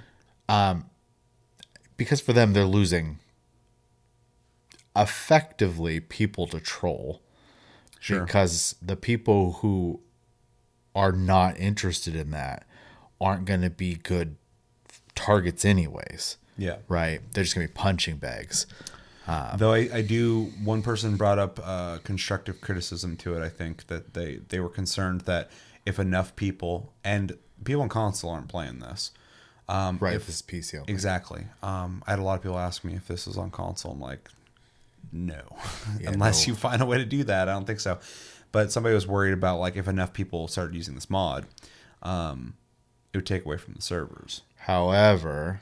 [1.99, 3.19] because for them they're losing
[4.97, 7.21] effectively people to troll
[8.01, 8.25] Sure.
[8.25, 10.01] because the people who
[10.95, 12.67] are not interested in that
[13.25, 14.37] aren't going to be good
[15.15, 16.77] targets anyways Yeah.
[16.89, 18.67] right they're just going to be punching bags
[19.57, 23.43] Though I, I do, one person brought up uh, constructive criticism to it.
[23.43, 25.49] I think that they they were concerned that
[25.87, 29.13] if enough people and people on console aren't playing this,
[29.67, 30.93] um, right if- this is pc only.
[30.93, 31.47] exactly.
[31.63, 33.93] Um, I had a lot of people ask me if this is on console.
[33.93, 34.29] I'm like,
[35.11, 35.41] no,
[36.01, 36.53] Yeah, unless no.
[36.53, 37.49] you find a way to do that.
[37.49, 37.99] I don't think so.
[38.53, 41.47] But somebody was worried about like if enough people started using this mod,
[42.03, 42.57] um,
[43.15, 44.43] it would take away from the servers.
[44.59, 45.61] however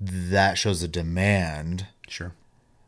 [0.00, 2.32] that shows a demand Sure.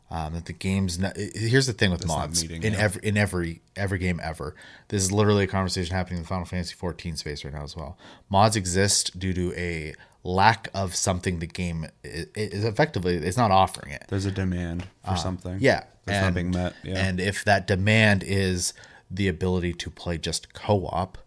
[0.09, 1.15] um, that the game's not.
[1.17, 2.79] Here's the thing with That's mods meeting, in yeah.
[2.79, 4.55] every in every every game ever.
[4.87, 7.75] This is literally a conversation happening in the Final Fantasy 14 space right now as
[7.75, 7.97] well.
[8.29, 9.93] Mods exist due to a
[10.23, 14.05] lack of something the game is, is effectively it's not offering it.
[14.07, 15.55] There's a demand for something.
[15.55, 16.73] Uh, Yeah, That's not being met.
[16.83, 16.97] Yeah.
[17.05, 18.73] And if that demand is
[19.09, 21.17] the ability to play just co-op,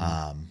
[0.00, 0.50] um,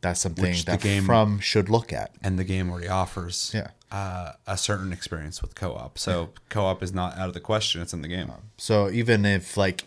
[0.00, 0.44] that's something.
[0.44, 2.10] Which the game- From should look at.
[2.22, 3.68] and the game already offers Yeah.
[3.92, 5.98] uh, a certain experience with co-op.
[5.98, 8.30] So co-op is not out of the question; it's in the game.
[8.56, 9.84] So even if like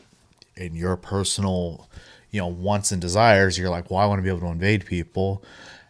[0.56, 1.90] in your personal
[2.30, 3.60] you know, wants and desires.
[3.60, 5.44] You're like, well, I want to be able to invade people,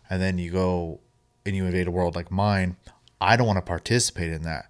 [0.09, 0.99] and then you go
[1.45, 2.75] and you invade a world like mine.
[3.21, 4.65] I don't want to participate in that.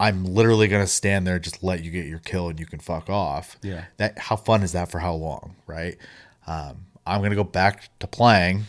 [0.00, 2.78] I'm literally gonna stand there, and just let you get your kill, and you can
[2.78, 3.58] fuck off.
[3.62, 3.84] Yeah.
[3.98, 5.98] That how fun is that for how long, right?
[6.46, 8.64] Um, I'm gonna go back to playing.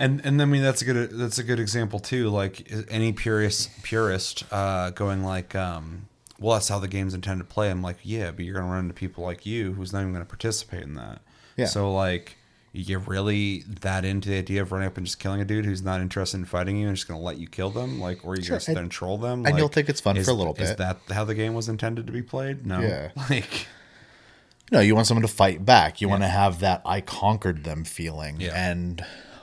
[0.00, 2.28] And and I mean that's a good that's a good example too.
[2.30, 6.06] Like any purist purist uh, going like, um,
[6.38, 7.68] well, that's how the game's intended to play.
[7.70, 10.24] I'm like, yeah, but you're gonna run into people like you who's not even gonna
[10.24, 11.20] participate in that.
[11.56, 11.66] Yeah.
[11.66, 12.36] So like,
[12.72, 15.82] you're really that into the idea of running up and just killing a dude who's
[15.82, 18.44] not interested in fighting you and just gonna let you kill them, like, or you're
[18.44, 20.30] Sure, gonna sit there and- and troll them, and you'll think it's fun is- for
[20.30, 20.62] a little bit.
[20.62, 22.64] Is that how the game was intended to be played?
[22.64, 22.78] No.
[22.80, 23.10] Yeah.
[23.28, 23.66] Like,
[24.70, 26.00] No, you want someone to fight back.
[26.00, 28.40] You want to have that I conquered them feeling.
[28.40, 28.52] Yeah.
[28.54, 29.02] And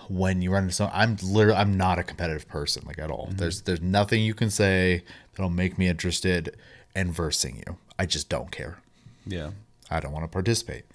[0.09, 3.29] when you run into someone, I'm literally I'm not a competitive person like at all.
[3.31, 5.03] There's there's nothing you can say
[5.33, 6.55] that'll make me interested
[6.95, 7.77] in versing you.
[7.99, 8.77] I just don't care.
[9.25, 9.51] yeah.
[9.91, 10.85] I don't want to participate.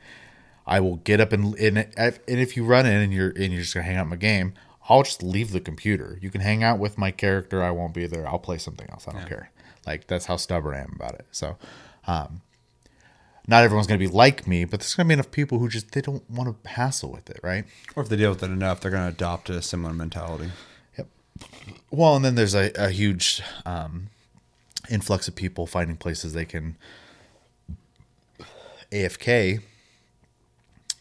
[0.67, 3.63] I will get up and in and if you run in and you're and you're
[3.63, 4.53] just gonna hang out in my game,
[4.89, 6.19] I'll just leave the computer.
[6.21, 7.63] You can hang out with my character.
[7.63, 8.27] I won't be there.
[8.29, 9.07] I'll play something else.
[9.07, 9.51] I don't care.
[9.87, 11.27] Like that's how stubborn I am about it.
[11.31, 11.57] So,
[12.07, 12.43] um,
[13.47, 16.01] not everyone's gonna be like me, but there's gonna be enough people who just they
[16.01, 17.65] don't want to hassle with it, right?
[17.97, 20.51] Or if they deal with it enough, they're gonna adopt a similar mentality.
[20.99, 21.09] Yep.
[21.91, 24.09] Well, and then there's a, a huge um,
[24.89, 26.77] influx of people finding places they can
[28.93, 29.63] AFK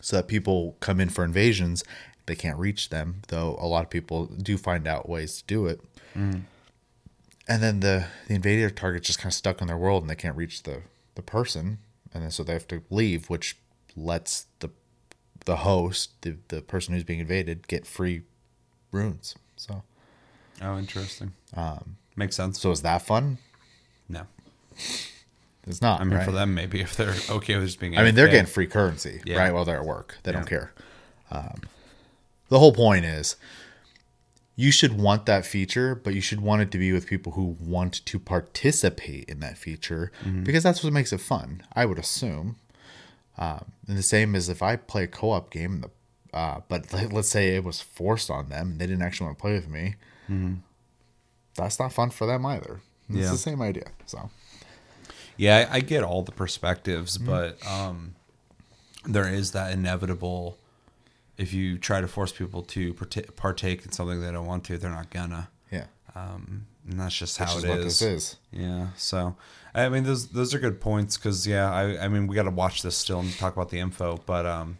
[0.01, 1.83] so that people come in for invasions.
[2.25, 5.65] They can't reach them, though a lot of people do find out ways to do
[5.65, 5.81] it.
[7.47, 10.15] And then the, the invader target's just kind of stuck in their world and they
[10.15, 10.83] can't reach the,
[11.15, 11.79] the person.
[12.13, 13.57] And then so they have to leave, which
[13.95, 14.69] lets the
[15.45, 18.21] the host, the, the person who's being invaded, get free
[18.91, 19.35] runes.
[19.55, 19.83] So
[20.61, 21.31] Oh, interesting.
[21.55, 22.59] Um, Makes sense.
[22.59, 23.37] so is that fun?
[24.09, 24.23] no,
[25.65, 26.01] It's not.
[26.01, 26.25] I mean right?
[26.25, 27.97] for them maybe if they're okay with just being.
[27.97, 29.37] I mean, they're getting free currency, Yeah.
[29.37, 29.53] right?
[29.53, 30.73] While they're at work, they don't care.
[31.31, 31.61] Um,
[32.49, 33.35] the whole point is,
[34.63, 37.55] you should want that feature, but you should want it to be with people who
[37.75, 40.43] want to participate in that feature Mm-hmm.
[40.43, 41.63] because that's what makes it fun.
[41.81, 42.57] I would assume.
[43.37, 45.89] Um, and the same as if I play a co-op game, the,
[46.37, 49.37] uh, but let- let's say it was forced on them, and they didn't actually want
[49.37, 49.95] to play with me.
[51.55, 52.81] That's not fun for them either.
[53.07, 53.21] It's Mm-hmm.
[53.23, 53.31] Yeah.
[53.31, 53.87] the same idea.
[54.05, 54.29] So
[55.37, 57.25] Yeah, I, I get all the perspectives, Mm-hmm.
[57.27, 58.13] but um,
[59.05, 60.57] there is that inevitable.
[61.39, 62.93] If you try to force people to
[63.35, 65.49] partake in something they don't want to, they're not gonna.
[65.71, 65.85] yeah,
[66.15, 67.85] Um, and that's just how is it what is.
[67.85, 68.35] this is.
[68.51, 68.87] Yeah.
[68.97, 69.35] So,
[69.73, 72.49] I mean, those those are good points because yeah, I I mean, we got to
[72.51, 74.77] watch this still and talk about the info, but um,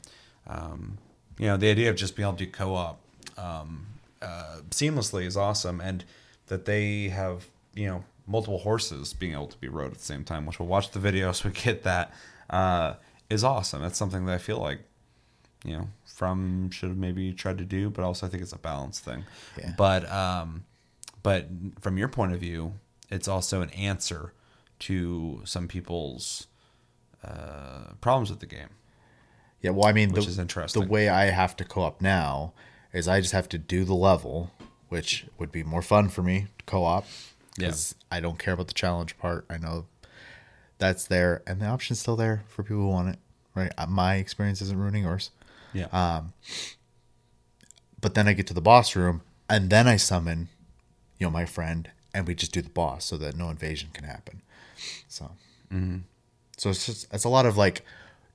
[0.47, 0.97] um,
[1.37, 2.99] you know, the idea of just being able to do co-op
[3.37, 3.85] um,
[4.21, 6.03] uh, seamlessly is awesome, and
[6.47, 10.23] that they have you know multiple horses being able to be rode at the same
[10.23, 12.13] time, which we'll watch the video so we get that
[12.49, 12.95] uh,
[13.29, 13.81] is awesome.
[13.81, 14.79] That's something that I feel like
[15.63, 15.87] you know
[16.19, 19.23] from should have maybe tried to do, but also I think it's a balance thing.
[19.57, 19.71] Yeah.
[19.77, 20.65] But um,
[21.23, 21.47] but
[21.79, 22.73] from your point of view,
[23.09, 24.33] it's also an answer
[24.79, 26.47] to some people's
[27.23, 28.67] uh, problems with the game.
[29.61, 30.83] Yeah, well, I mean, Which the, is interesting.
[30.83, 32.51] The way I have to co-op now
[32.91, 34.51] is I just have to do the level,
[34.89, 37.05] which would be more fun for me to co-op
[37.55, 39.45] because I don't care about the challenge part.
[39.49, 39.85] I know
[40.79, 43.19] that's there, and the option's still there for people who want it.
[43.55, 45.31] Right, Uh, my experience isn't ruining yours.
[45.73, 46.21] Yeah.
[48.01, 50.47] But then I get to the boss room, and then I summon,
[51.17, 54.05] you know, my friend, and we just do the boss so that no invasion can
[54.05, 54.41] happen.
[55.09, 55.31] So,
[56.57, 57.83] so it's just it's a lot of like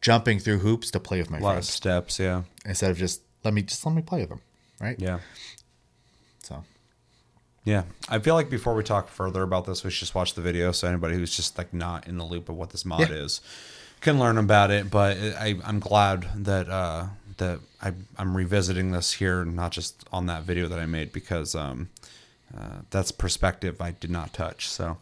[0.03, 1.71] jumping through hoops to play with my a lot of friends.
[1.71, 2.19] steps.
[2.19, 2.43] Yeah.
[2.67, 4.41] instead of just let me just let me play with them,
[4.81, 4.97] right?
[5.01, 5.21] Yeah.
[6.43, 6.63] So
[7.65, 10.43] Yeah, I feel like before we talk further about this, we should just watch the
[10.43, 13.17] video so anybody who's just like not in the loop of what this mod Yeah.
[13.17, 13.41] is
[14.03, 14.91] can learn about it.
[14.91, 17.07] But I, I'm glad that uh,
[17.39, 21.55] that I, I'm revisiting this here, not just on that video that I made, because
[21.55, 21.91] um,
[22.57, 24.69] uh, that's perspective I did not touch.
[24.69, 24.99] So.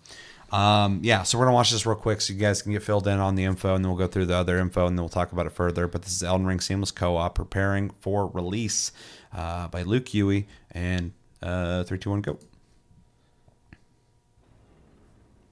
[0.52, 3.08] Um, yeah, so we're gonna watch this real quick so you guys can get filled
[3.08, 5.08] in on the info, and then we'll go through the other info, and then we'll
[5.08, 5.88] talk about it further.
[5.88, 8.92] But this is Elden Ring Seamless Co-op preparing for release
[9.32, 12.32] uh, by LukeYui and uh, three, two, one, go.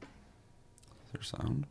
[0.00, 1.66] Is there sound?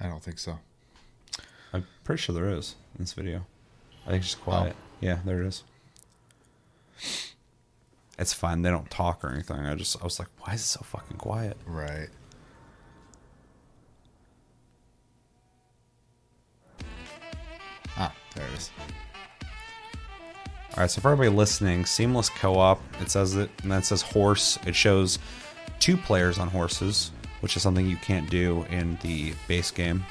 [0.00, 0.58] I don't think so.
[1.72, 3.46] I'm pretty sure there is in this video.
[4.06, 4.74] I think it's just quiet.
[5.00, 5.62] Yeah, there it is.
[8.18, 8.62] It's fine.
[8.62, 9.58] They don't talk or anything.
[9.66, 11.56] I just I was like, why is it so fucking quiet?
[11.66, 12.08] Right.
[17.96, 18.70] Ah, there it is.
[20.72, 22.80] All right, so for everybody listening, seamless co-op.
[23.00, 24.58] It says it, and then it says horse.
[24.66, 25.18] It shows
[25.78, 27.10] two players on horses,
[27.40, 30.04] which is something you can't do in the base game.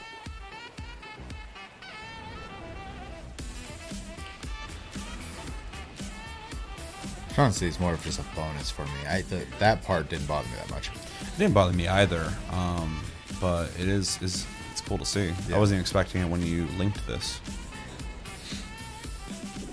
[7.37, 9.07] Honestly, it's more of just a bonus for me.
[9.07, 10.89] I the, that part didn't bother me that much.
[10.89, 13.01] It didn't bother me either, um,
[13.39, 15.31] but it is is it's cool to see.
[15.47, 15.55] Yeah.
[15.55, 17.39] I wasn't expecting it when you linked this.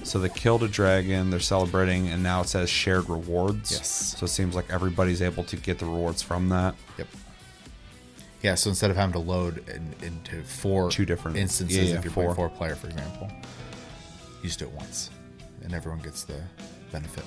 [0.05, 1.31] So they killed a dragon.
[1.31, 3.73] They're celebrating, and now it says shared rewards.
[3.73, 4.17] Yes.
[4.17, 6.77] So it seems like everybody's able to get the rewards from that.
[6.99, 7.09] Yep.
[8.43, 11.99] Yeah, so instead of having to load in, into four Two different- instances, yeah, yeah,
[11.99, 12.25] if you're four.
[12.25, 13.31] playing four player, for example,
[14.43, 15.11] you just do it once,
[15.65, 16.41] and everyone gets the
[16.93, 17.25] benefit.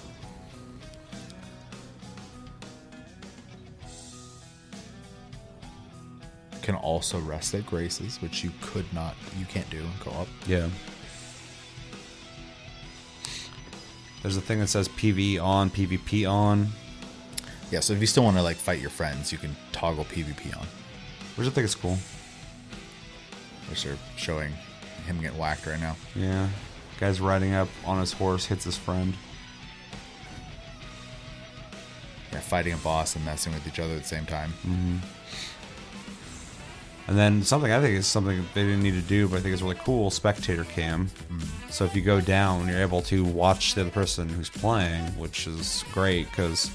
[6.62, 10.28] Can also rest at graces, which you could not, you can't do in co-op.
[10.46, 10.68] Yeah.
[14.22, 16.68] There's a thing that says PvE on, PvP on,
[17.72, 20.58] Yeah, so if you still want to like fight your friends, you can toggle PvP
[20.60, 20.68] on,
[21.40, 21.98] which I think is cool.
[23.70, 24.52] which they're showing
[25.06, 25.96] him getting whacked right now.
[26.16, 26.50] Yeah.
[27.00, 29.14] Guy's riding up on his horse, hits his friend.
[32.34, 34.52] Yeah, fighting a boss and messing with each other at the same time.
[34.68, 34.98] Mm-hmm.
[37.08, 39.54] And then something I think is something they didn't need to do, but I think
[39.54, 41.10] is really cool spectator cam.
[41.32, 41.72] Mm.
[41.72, 45.48] So if you go down, you're able to watch the other person who's playing, which
[45.48, 46.70] is great because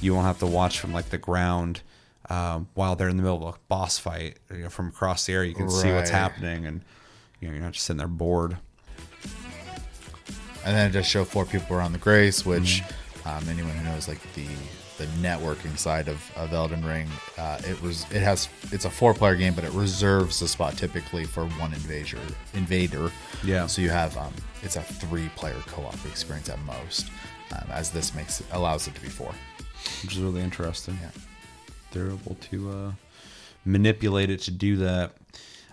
[0.00, 1.82] you won't have to watch from like the ground
[2.30, 4.38] um, while they're in the middle of a boss fight.
[4.50, 6.82] You know, from across the area, you can see what's happening, and
[7.40, 8.56] you know you're not just sitting there bored.
[10.64, 13.28] and then it just show four people around the grace which Mm-hmm.
[13.28, 14.46] um, anyone who knows like the
[14.98, 17.06] the networking side of, of elden ring
[17.38, 20.76] uh, it was it has it's a four player game but it reserves the spot
[20.76, 22.18] typically for one invader
[22.54, 23.12] invader
[23.44, 23.66] Yeah.
[23.66, 24.32] so you have um,
[24.62, 27.10] it's a three player co-op experience at most
[27.52, 29.32] um, as this makes it allows it to be four
[30.02, 30.98] which is really interesting.
[31.00, 31.10] Yeah.
[31.92, 32.92] They're able to uh,
[33.64, 35.12] manipulate it to do that.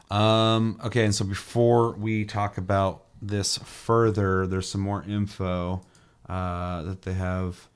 [0.10, 5.82] Um, okay, and so before we talk about this further, there's some more info
[6.30, 7.68] uh, that they have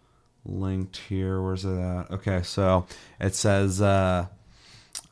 [0.46, 1.42] linked here.
[1.42, 2.12] Where's it at?
[2.12, 2.86] Okay, so
[3.20, 3.82] it says.
[3.82, 4.28] Uh,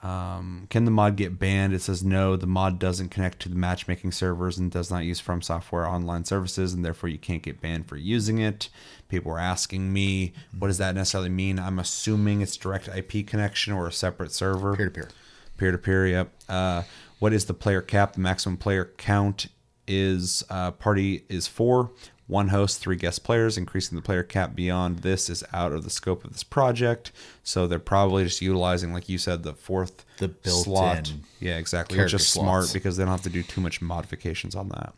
[0.04, 1.74] um, can the mod get banned?
[1.74, 2.36] It says no.
[2.36, 6.24] The mod doesn't connect to the matchmaking servers and does not use From Software online
[6.24, 8.70] services, and therefore you can't get banned for using it.
[9.10, 11.60] People were asking me, what does that necessarily mean?
[11.60, 14.76] I'm assuming it's direct IP connection or a separate server.
[14.76, 15.10] peer to peer
[15.58, 16.32] Peer to peer, yep.
[16.48, 16.84] Uh,
[17.20, 18.14] what is the player cap?
[18.14, 19.48] The maximum player count
[19.88, 21.92] is uh, party is four,
[22.28, 23.58] one host, three guest players.
[23.58, 27.12] Increasing the player cap beyond this is out of the scope of this project.
[27.44, 31.14] So they're probably just utilizing, like you said, the fourth The built-in slot.
[31.40, 31.98] Yeah, exactly.
[31.98, 32.74] Which is smart slots.
[32.74, 34.94] because they don't have to do too much modifications on that.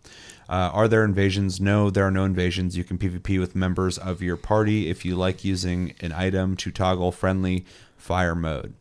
[0.50, 1.62] Uh, are there invasions?
[1.62, 2.76] No, there are no invasions.
[2.76, 6.72] You can PvP with members of your party if you like using an item to
[6.72, 7.66] toggle friendly
[7.98, 8.74] fire mode.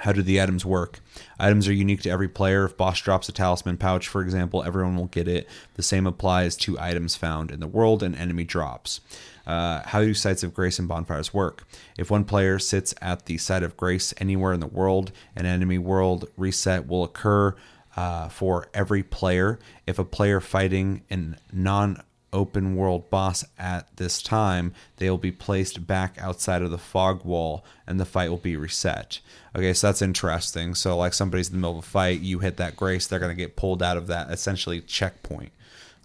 [0.00, 1.00] How do the items work?
[1.38, 2.64] Items are unique to every player.
[2.64, 5.48] If boss drops a talisman pouch, for example, everyone will get it.
[5.74, 9.00] The same applies to items found in the world and enemy drops.
[9.46, 11.64] Uh, how do sites of grace and bonfires work?
[11.98, 15.78] If one player sits at the site of grace anywhere in the world, an enemy
[15.78, 17.54] world reset will occur
[17.96, 19.58] uh, for every player.
[19.86, 22.02] If a player fighting a non
[22.32, 27.24] open world boss at this time, they will be placed back outside of the fog
[27.24, 29.20] wall and the fight will be reset.
[29.56, 30.74] Okay, so that's interesting.
[30.74, 33.36] So, like somebody's in the middle of a fight, you hit that grace, they're going
[33.36, 35.52] to get pulled out of that essentially checkpoint.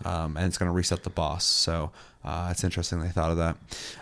[0.04, 1.46] Um, and it's going to reset the boss.
[1.46, 1.92] So,
[2.26, 3.56] uh, it's interesting they thought of that.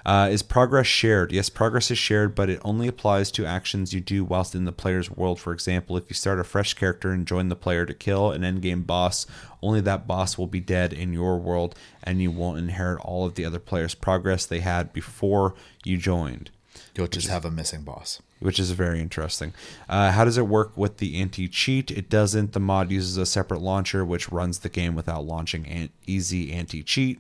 [0.05, 1.33] Uh, is progress shared?
[1.33, 4.71] Yes, progress is shared, but it only applies to actions you do whilst in the
[4.71, 5.41] player's world.
[5.41, 8.43] For example, if you start a fresh character and join the player to kill an
[8.43, 9.27] endgame boss,
[9.61, 13.35] only that boss will be dead in your world, and you won't inherit all of
[13.35, 15.53] the other players' progress they had before
[15.83, 16.49] you joined
[16.95, 19.53] you'll just have a missing boss which is very interesting.
[19.87, 21.89] Uh, how does it work with the anti cheat?
[21.89, 22.51] It doesn't.
[22.51, 26.83] The mod uses a separate launcher which runs the game without launching an easy anti
[26.83, 27.19] cheat.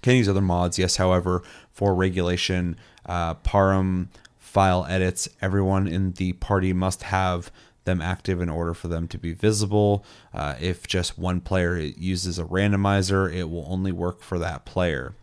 [0.00, 0.96] Can use other mods, yes.
[0.96, 2.76] However, for regulation,
[3.06, 7.52] uh, param file edits, everyone in the party must have
[7.84, 10.04] them active in order for them to be visible.
[10.32, 15.14] Uh, if just one player uses a randomizer, it will only work for that player.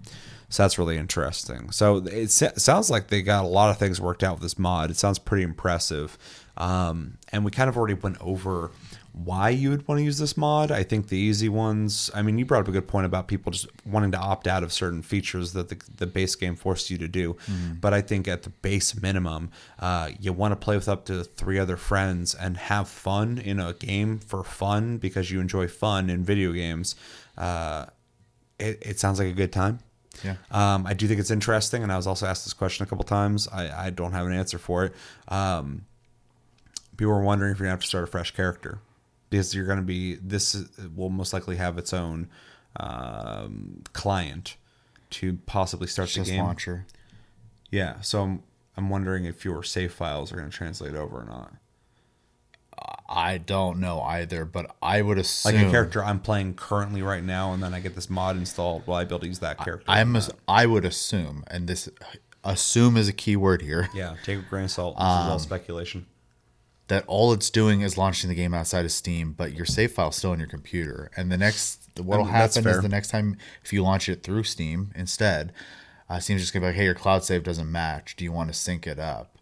[0.49, 1.71] So that's really interesting.
[1.71, 4.89] So it sounds like they got a lot of things worked out with this mod.
[4.89, 6.17] It sounds pretty impressive.
[6.57, 8.71] Um, and we kind of already went over
[9.13, 10.71] why you would want to use this mod.
[10.71, 13.51] I think the easy ones, I mean, you brought up a good point about people
[13.51, 16.97] just wanting to opt out of certain features that the, the base game forced you
[16.99, 17.35] to do.
[17.79, 21.23] But I think at the base minimum, uh, you want to play with up to
[21.23, 26.09] three other friends and have fun in a game for fun because you enjoy fun
[26.09, 26.95] in video games.
[27.37, 27.85] Uh,
[28.57, 29.79] it, it sounds like a good time.
[30.23, 30.35] Yeah.
[30.51, 33.03] Um, I do think it's interesting, and I was also asked this question a couple
[33.05, 33.47] times.
[33.47, 34.93] I, I don't have an answer for it.
[35.27, 35.85] Um,
[36.97, 38.79] people were wondering if you're gonna have to start a fresh character
[39.29, 42.27] because you're gonna be this is- will most likely have its own
[42.77, 44.55] um, client
[45.11, 46.43] to possibly start the game.
[46.43, 46.85] launcher.
[47.71, 48.43] Yeah, so I'm
[48.77, 51.53] I'm wondering if your save files are gonna translate over or not.
[53.07, 57.23] I don't know either, but I would assume Like a character I'm playing currently right
[57.23, 58.85] now, and then I get this mod installed.
[58.85, 59.85] Will I be able to use that character?
[59.87, 60.15] I'm
[60.47, 61.89] I would assume, and this
[62.43, 64.95] assume is a key word here, yeah, take a grain of salt.
[64.95, 66.05] This is Um, all speculation.
[66.87, 70.15] that all it's doing is launching the game outside of Steam, but your save file's
[70.15, 71.11] still on your computer.
[71.17, 74.91] And the next, what'll happen is the next time if you launch it through Steam
[74.95, 75.51] instead,
[76.09, 78.15] uh, Steam's just gonna be like, hey, your cloud save doesn't match.
[78.15, 79.37] Do you want to sync it up?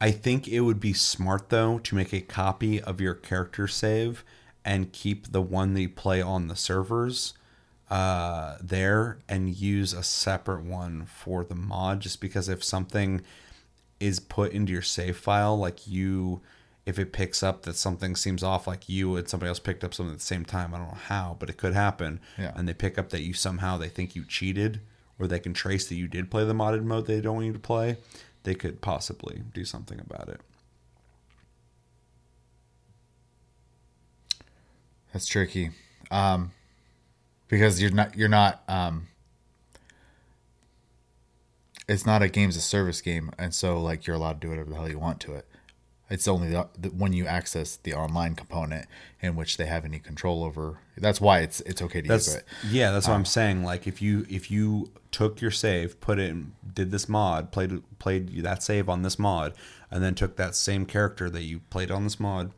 [0.00, 4.24] I think it would be smart though to make a copy of your character save
[4.64, 7.34] and keep the one that you play on the servers
[7.90, 12.00] uh, there and use a separate one for the mod.
[12.00, 13.22] Just because if something
[13.98, 16.42] is put into your save file, like you,
[16.86, 19.94] if it picks up that something seems off, like you and somebody else picked up
[19.94, 22.20] something at the same time, I don't know how, but it could happen.
[22.36, 22.52] Yeah.
[22.54, 24.80] And they pick up that you somehow they think you cheated,
[25.18, 27.52] or they can trace that you did play the modded mode they don't want you
[27.52, 27.96] to play.
[28.48, 30.40] They could possibly do something about it.
[35.12, 35.72] That's tricky,
[36.10, 36.52] um,
[37.48, 38.62] because you're not you're not.
[38.66, 39.08] Um,
[41.86, 44.70] it's not a games of service game, and so like you're allowed to do whatever
[44.70, 45.46] the hell you want to it.
[46.10, 48.86] It's only the, the, when you access the online component
[49.20, 50.78] in which they have any control over.
[50.96, 52.44] That's why it's it's okay to That's use it.
[52.70, 52.92] yeah.
[52.92, 53.62] That's what I'm um, saying.
[53.62, 57.82] Like if you if you took your save, put it, in, did this mod, played
[57.98, 59.52] played that save on this mod,
[59.90, 62.52] and then took that same character that you played on this mod,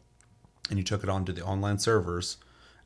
[0.68, 2.36] and you took it onto the online servers,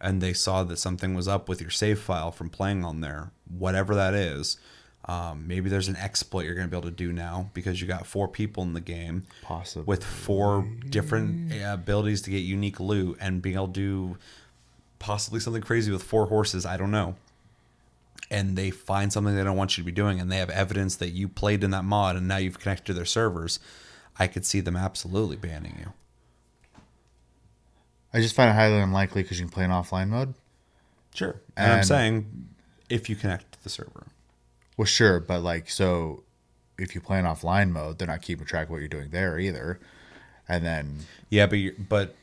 [0.00, 3.32] and they saw that something was up with your save file from playing on there,
[3.46, 4.56] whatever that is.
[5.06, 7.86] Um, maybe there's an exploit you're going to be able to do now because you
[7.86, 9.84] got four people in the game, Possibly.
[9.84, 14.16] with four different abilities to get unique loot and being able to do
[14.98, 16.64] possibly something crazy with four horses.
[16.64, 17.16] I don't know.
[18.30, 20.96] And they find something they don't want you to be doing, and they have evidence
[20.96, 23.60] that you played in that mod, and now you've connected to their servers.
[24.18, 25.92] I could see them absolutely banning you.
[28.14, 30.34] I just find it highly unlikely because you can play in offline mode.
[31.12, 31.36] Sure.
[31.56, 32.48] And, I'm saying
[32.88, 34.06] if you connect to the server.
[34.76, 36.24] Well, sure, but like so,
[36.78, 39.38] if you play in offline mode, they're not keeping track of what you're doing there
[39.38, 39.78] either.
[40.48, 40.98] And then
[41.30, 42.14] Yeah, but you but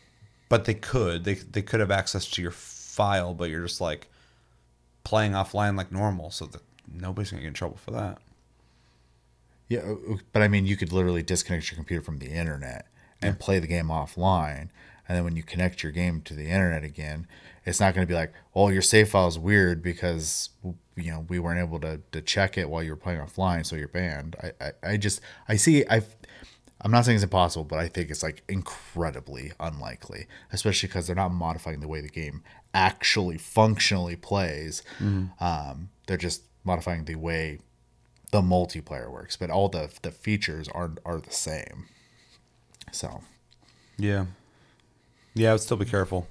[0.50, 1.24] but they could.
[1.24, 4.08] They they could have access to your file, but you're just like
[5.04, 6.62] playing offline like normal, so that
[6.94, 8.20] nobody's gonna get in trouble for that.
[9.70, 9.94] Yeah,
[10.34, 12.88] but I mean, you could literally disconnect your computer from the internet
[13.22, 14.68] and play the game offline.
[15.08, 17.28] And then when you connect your game to the internet again,
[17.66, 20.50] it's not going to be like, oh, your save file is weird because
[20.96, 23.76] you know we weren't able to, to check it while you were playing offline, so
[23.76, 24.36] you're banned.
[24.42, 26.02] I, I, I just I see I.
[26.84, 31.16] I'm not saying it's impossible, but I think it's like incredibly unlikely, especially because they're
[31.16, 32.42] not modifying the way the game
[32.74, 34.82] actually functionally plays.
[35.40, 37.60] Um, they're just modifying the way
[38.32, 41.86] the multiplayer works, but all the the features are are the same.
[42.92, 43.22] So
[43.98, 44.26] Yeah.
[45.34, 46.28] Yeah, I would still be careful.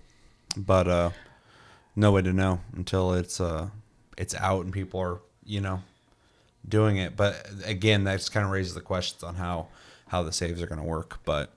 [0.57, 1.11] But uh
[1.95, 3.69] no way to know until it's uh
[4.16, 5.82] it's out and people are, you know,
[6.69, 7.16] doing it.
[7.16, 9.69] But again, that just kind of raises the questions on how
[10.09, 11.53] how the saves are going to work, but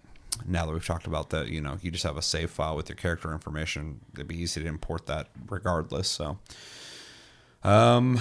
[0.45, 2.89] now that we've talked about that, you know, you just have a save file with
[2.89, 3.99] your character information.
[4.13, 6.07] It'd be easy to import that regardless.
[6.09, 6.37] So,
[7.63, 8.19] um,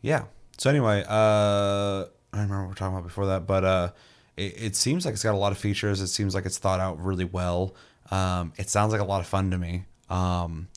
[0.00, 0.24] yeah.
[0.58, 3.90] So anyway, uh, I remember were talking about before that, but uh,
[4.36, 6.00] it, it seems like it's got a lot of features.
[6.00, 7.74] It seems like it's thought out really well.
[8.10, 9.84] Um, it sounds like a lot of fun to me.
[10.10, 10.68] Um,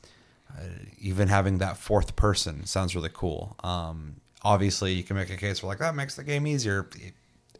[0.98, 3.56] even having that fourth person sounds really cool.
[3.62, 6.88] Um, obviously, you can make a case for like that makes the game easier.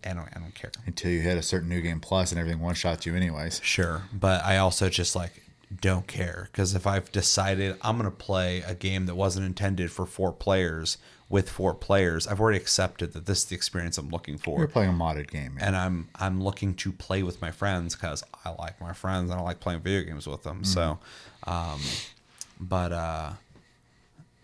[0.05, 0.71] I don't, I don't care.
[0.87, 3.61] until you hit a certain new game plus and everything one shots you anyways.
[3.65, 5.43] Sure, but I also just like
[5.81, 10.07] don't care because if I've decided I'm gonna play a game that wasn't intended for
[10.07, 10.97] four players
[11.29, 14.61] with four players, I've already accepted that this is the experience I'm looking for.
[14.61, 15.55] You're playing a modded game.
[15.57, 15.65] man.
[15.65, 19.41] and I'm I'm looking to play with my friends because I like my friends and
[19.41, 20.63] I like playing video games with them.
[20.63, 21.01] So,
[21.49, 21.81] um,
[22.59, 23.33] but uh,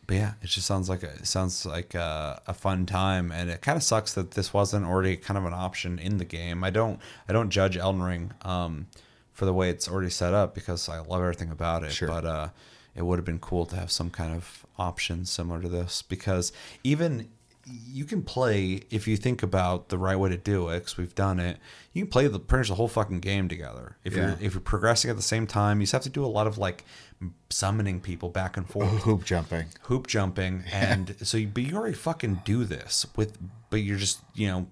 [0.07, 3.51] but yeah, it just sounds like a, it sounds like a, a fun time, and
[3.51, 6.65] it kind of sucks that this wasn't already kind of an option in the game.
[6.65, 8.89] I don't I don't judge Elden Ring um,
[9.33, 11.93] for the way it's already set up because I love everything about it.
[11.93, 12.09] Sure.
[12.09, 12.49] But uh,
[12.95, 16.53] it would have been cool to have some kind of option similar to this because
[16.83, 17.29] even
[17.67, 21.15] you can play if you think about the right way to do it because we've
[21.15, 21.59] done it
[21.93, 23.97] you can play the pretty much the whole fucking game together.
[24.05, 24.31] If Yeah.
[24.31, 26.47] you're if you're progressing at the same time you just have to do a lot
[26.49, 26.85] of like
[27.51, 28.89] summoning people back and forth.
[29.03, 29.67] Hoop jumping.
[29.83, 30.65] hoop jumping.
[30.73, 33.39] And so you, but you already fucking do this with
[33.71, 34.67] but you're just you know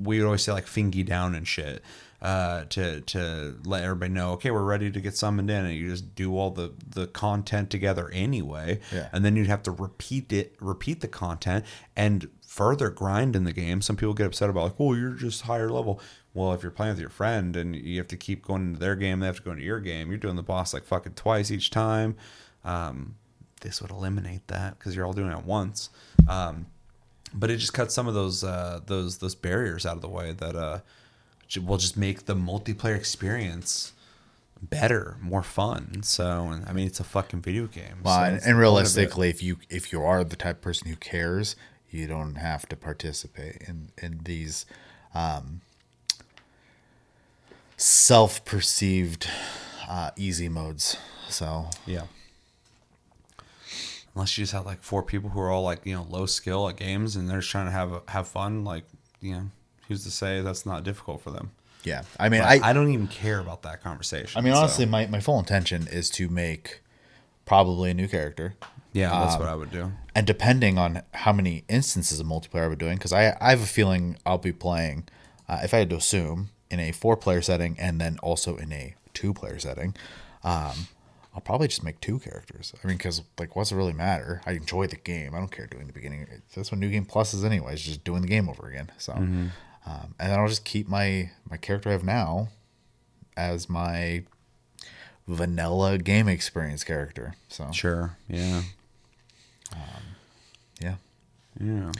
[0.00, 1.82] we would always say like fingy down and shit
[2.22, 5.88] uh, to to let everybody know, okay, we're ready to get summoned in, and you
[5.90, 9.08] just do all the the content together anyway, Yeah.
[9.12, 11.64] and then you'd have to repeat it, repeat the content,
[11.96, 13.80] and further grind in the game.
[13.80, 16.00] Some people get upset about like, oh, you're just higher level.
[16.34, 18.96] Well, if you're playing with your friend and you have to keep going into their
[18.96, 20.08] game, they have to go into your game.
[20.10, 22.16] You're doing the boss like fucking twice each time.
[22.64, 23.16] Um,
[23.62, 25.90] this would eliminate that because you're all doing it at once.
[26.28, 26.66] Um,
[27.32, 30.32] but it just cuts some of those uh, those those barriers out of the way
[30.32, 30.80] that uh,
[31.58, 33.92] will just make the multiplayer experience
[34.62, 36.02] better, more fun.
[36.02, 37.98] So, I mean, it's a fucking video game.
[38.02, 38.60] Well, so and, and part of it.
[38.60, 41.56] realistically, if you if you are the type of person who cares,
[41.90, 44.66] you don't have to participate in in these
[45.14, 45.62] um,
[47.76, 49.28] self perceived
[49.88, 50.96] uh, easy modes.
[51.28, 52.04] So Yeah.
[54.14, 56.68] Unless you just have like four people who are all like you know low skill
[56.68, 58.84] at games and they're just trying to have have fun, like
[59.20, 59.50] you know,
[59.90, 61.50] who's to say that's not difficult for them?
[61.84, 64.38] yeah, I mean, But I I, don't even care about that conversation.
[64.38, 66.80] I mean, so- honestly, my, my full intention is to make
[67.44, 68.54] probably a new character.
[68.92, 69.92] yeah, that's um, what I would do.
[70.14, 73.62] And depending on how many instances of multiplayer I'll be doing, because I, I have
[73.62, 75.08] a feeling I'll be playing,
[75.48, 78.72] uh, if I had to assume, in a four player setting and then also in
[78.72, 79.94] a two player setting,
[80.44, 80.86] um,
[81.34, 82.74] I'll probably just make two characters.
[82.82, 84.40] I mean, because, like, what's it really matter?
[84.46, 85.34] I enjoy the game.
[85.34, 86.26] I don't care doing the beginning.
[86.54, 88.90] That's what New Game Plus is, anyways, just doing the game over again.
[88.98, 89.46] So, Mm-hmm.
[89.90, 92.48] Um, and then I'll just keep my, my character I have now
[93.36, 94.22] as my
[95.26, 97.34] vanilla game experience character.
[97.48, 98.16] So, Sure.
[98.28, 98.62] Yeah.
[100.80, 100.94] yeah.
[101.60, 101.90] Yeah.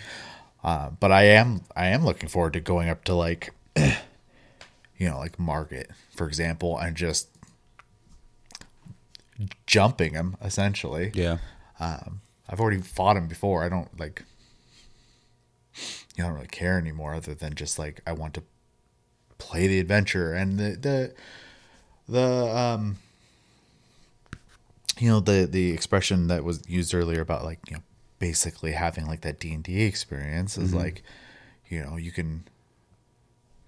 [0.63, 5.19] Uh, but I am I am looking forward to going up to like you know
[5.19, 7.29] like Margit for example and just
[9.67, 11.11] jumping him essentially.
[11.15, 11.39] Yeah.
[11.79, 13.65] Um, I've already fought him before.
[13.65, 14.25] I don't like
[16.17, 18.43] you don't really care anymore other than just like I want to
[19.39, 20.33] play the adventure.
[20.33, 21.15] And the the
[22.09, 22.97] the um
[24.99, 27.83] you know the the expression that was used earlier about like you know
[28.19, 31.03] basically having like that D&D experience is like
[31.71, 32.45] you know you can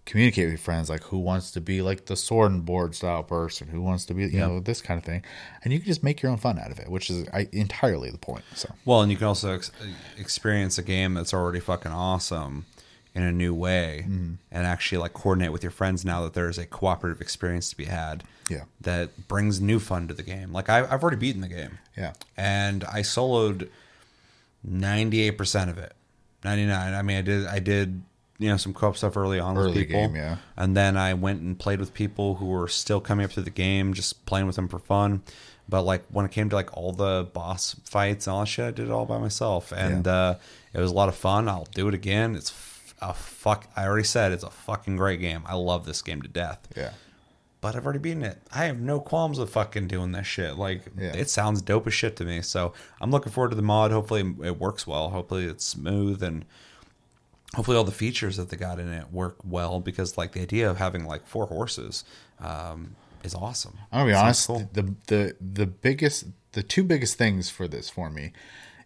[0.04, 3.22] communicate with your friends like who wants to be like the sword and board style
[3.22, 4.46] person who wants to be you Yeah.
[4.48, 5.22] know this kind of thing
[5.62, 8.10] and you can just make your own fun out of it which is I, entirely
[8.10, 9.70] the point so Well, and you can also ex-
[10.18, 12.66] experience a game that's already fucking awesome
[13.14, 14.34] in a new way Mm-hmm.
[14.50, 17.84] and actually like coordinate with your friends now that there's a cooperative experience to be
[17.84, 18.24] had.
[18.50, 18.64] Yeah.
[18.80, 20.52] That brings new fun to the game.
[20.52, 21.78] Like I, I've already beaten the game.
[21.96, 22.14] Yeah.
[22.36, 23.68] And I soloed
[24.68, 25.92] 98% of it.
[26.44, 26.94] 99.
[26.94, 28.02] I mean, I did, I did,
[28.42, 29.92] you know, some co-op stuff early on with people.
[30.08, 30.36] game, yeah.
[30.56, 33.50] And then I went and played with people who were still coming up through the
[33.50, 35.22] game, just playing with them for fun.
[35.68, 38.64] But like when it came to like all the boss fights and all that shit,
[38.66, 40.12] I did it all by myself, and Yeah.
[40.12, 40.38] uh,
[40.74, 41.48] it was a lot of fun.
[41.48, 42.34] I'll do it again.
[42.34, 42.52] It's
[43.00, 43.68] a fuck.
[43.76, 45.42] I already said it's a fucking great game.
[45.46, 46.60] I love this game to death.
[46.76, 46.90] yeah
[47.60, 48.38] But I've already beaten it.
[48.52, 50.56] I have no qualms with fucking doing this shit.
[50.56, 51.12] Like Yeah.
[51.14, 52.42] it sounds dope as shit to me.
[52.42, 53.92] So I'm looking forward to the mod.
[53.92, 55.10] Hopefully it works well.
[55.10, 56.44] Hopefully it's smooth and
[57.54, 60.70] hopefully all the features that they got in it work well because like the idea
[60.70, 62.04] of having like four horses
[62.40, 63.78] um, is awesome.
[63.90, 64.74] I'll be Sounds honest.
[64.74, 68.32] The the the biggest, the two biggest things for this for me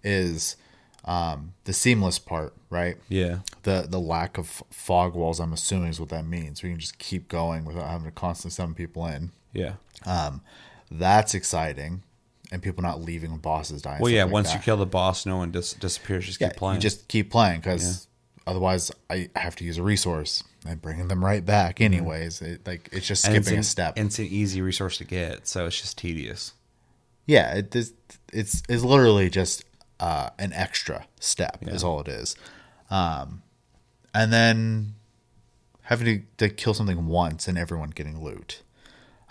[0.02, 0.56] is
[1.04, 2.96] um, the seamless part, right?
[3.08, 3.40] Yeah.
[3.62, 5.40] The the lack of fog walls.
[5.40, 6.62] I'm assuming is what that means.
[6.62, 9.30] We can just keep going without having to constantly summon people in.
[9.52, 9.74] Yeah.
[10.04, 10.42] Um,
[10.90, 12.02] That's exciting,
[12.50, 13.98] and people not leaving when bosses die.
[14.00, 14.24] Well, yeah.
[14.24, 14.58] like once that.
[14.58, 16.26] you kill the boss, no one dis- disappears.
[16.26, 16.76] Just yeah, keep playing.
[16.76, 18.08] you just keep playing because
[18.46, 22.42] otherwise I have to use a resource and bringing them right back anyways.
[22.42, 23.34] It, like it's just Mm-hmm.
[23.36, 23.98] It's skipping an- a step.
[23.98, 26.52] it's an easy resource to get, so it's just tedious.
[27.26, 27.92] yeah it, this,
[28.32, 29.64] it's it's literally just
[30.00, 32.36] uh, an extra step is all it is
[32.90, 33.42] um,
[34.14, 34.94] and then
[35.82, 36.06] having
[36.38, 38.62] to, to kill something once and everyone getting loot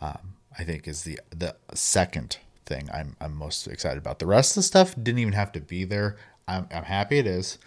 [0.02, 4.52] um, i think is the the second thing I'm, I'm most excited about the rest
[4.52, 6.18] of the stuff didn't even have to be there
[6.48, 7.60] i'm, I'm happy it is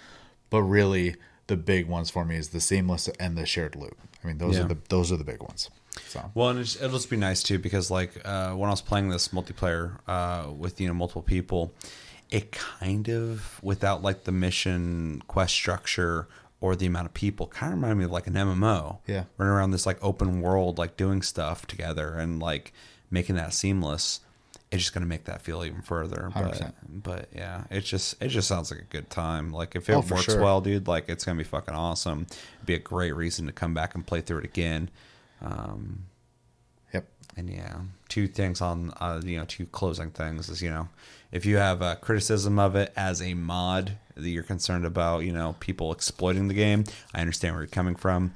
[0.51, 1.15] but really
[1.49, 3.99] the big ones for me is the seamless and the shared loop.
[4.23, 4.65] i mean those Yeah.
[4.65, 5.69] are the those are the big ones
[6.07, 8.81] so Well, and it's, it'll just be nice too because like uh, when I was
[8.83, 11.75] playing this multiplayer uh, with you know multiple people,
[12.31, 16.29] it kind of without like the mission quest structure
[16.61, 18.99] or the amount of people kind of reminded me of like an MMO.
[19.09, 19.25] Yeah.
[19.39, 22.73] running around this like open world, like doing stuff together and like
[23.11, 24.20] making that seamless.
[24.70, 26.31] It's just gonna make that feel even further.
[26.35, 26.73] But 100%.
[26.90, 29.51] but yeah, it just it just sounds like a good time.
[29.53, 30.43] Like if it Oh, works sure.
[30.43, 32.27] well, dude, like it's gonna be fucking awesome.
[32.57, 34.90] It'd be a great reason to come back and play through it again.
[35.40, 36.05] Um,
[36.93, 37.77] yep and yeah,
[38.09, 40.89] two things on uh, you know two closing things is you know
[41.32, 45.32] if you have a criticism of it as a mod that you're concerned about you
[45.32, 46.85] know people exploiting the game,
[47.15, 48.35] I understand where you're coming from.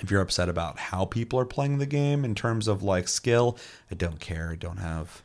[0.00, 3.56] If you're upset about how people are playing the game in terms of like skill,
[3.90, 4.50] I don't care.
[4.50, 5.22] I don't have,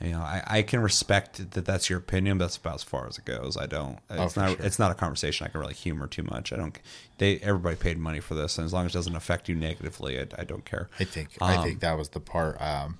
[0.00, 3.06] you know, I, I can respect that that's your opinion, but that's about as far
[3.06, 3.56] as it goes.
[3.56, 3.98] I don't.
[4.10, 4.56] It's Oh, not.
[4.56, 4.66] sure.
[4.66, 6.52] It's not a conversation I can really humor too much.
[6.52, 6.78] I don't.
[7.18, 10.18] They everybody paid money for this, and as long as it doesn't affect you negatively,
[10.20, 10.88] I, I don't care.
[11.00, 12.98] I think I Um, think that was the part um,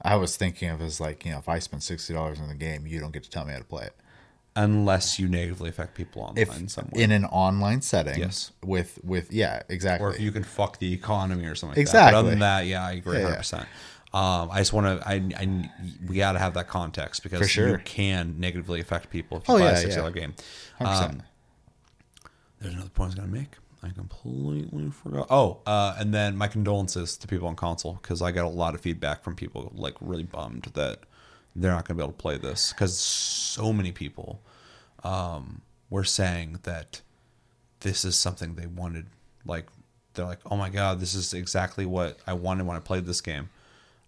[0.00, 2.54] I was thinking of as like you know if I spend sixty dollars on the
[2.54, 3.94] game, you don't get to tell me how to play it.
[4.54, 8.50] Unless you negatively affect people online If somewhere, in an online setting, Yes.
[8.62, 10.06] with with yeah, exactly.
[10.06, 11.76] or if you can fuck the economy or something.
[11.76, 12.18] Like Exactly.
[12.18, 13.24] other than that, yeah, I agree, Yeah, yeah.
[13.28, 13.68] hundred percent.
[14.14, 15.08] Um, I just want to.
[15.08, 15.70] I, I
[16.06, 17.68] we got to have that context because sure.
[17.68, 20.10] you can negatively affect people if you Oh, buy yeah, a six yeah.
[20.10, 20.34] game.
[20.80, 21.22] Um,
[22.60, 23.56] there's another point I was gonna make.
[23.82, 25.26] I completely forgot.
[25.30, 28.74] Oh, uh, and then my condolences to people on console because I got a lot
[28.74, 31.00] of feedback from people like really bummed that
[31.56, 34.40] they're not gonna be able to play this because so many people
[35.02, 37.00] um, were saying that
[37.80, 39.06] this is something they wanted.
[39.44, 39.66] Like
[40.14, 43.20] they're like, oh my god, this is exactly what I wanted when I played this
[43.20, 43.48] game.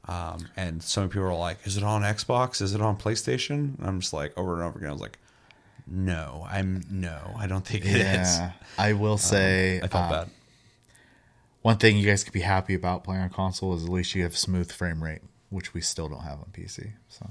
[0.07, 2.61] Um, and some people are like, is it on Xbox?
[2.61, 3.79] Is it on PlayStation?
[3.79, 4.91] And I'm just like over and over again.
[4.91, 5.19] I was like,
[5.87, 7.99] no, I'm no, I don't think it is.
[8.39, 10.31] yeah, I will say I felt um, bad.
[11.63, 14.23] One thing you guys could be happy about playing on console is at least you
[14.23, 16.93] have smooth frame rate, which we still don't have on PC.
[17.09, 17.31] So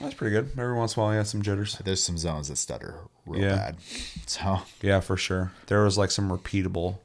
[0.00, 0.50] That's pretty good.
[0.58, 1.76] Every once in a while, you have some jitters.
[1.84, 2.94] there's some zones that stutter
[3.26, 3.54] real Yeah.
[3.56, 3.76] bad.
[4.26, 5.52] So Yeah, for sure.
[5.66, 6.96] There was like some repeatable,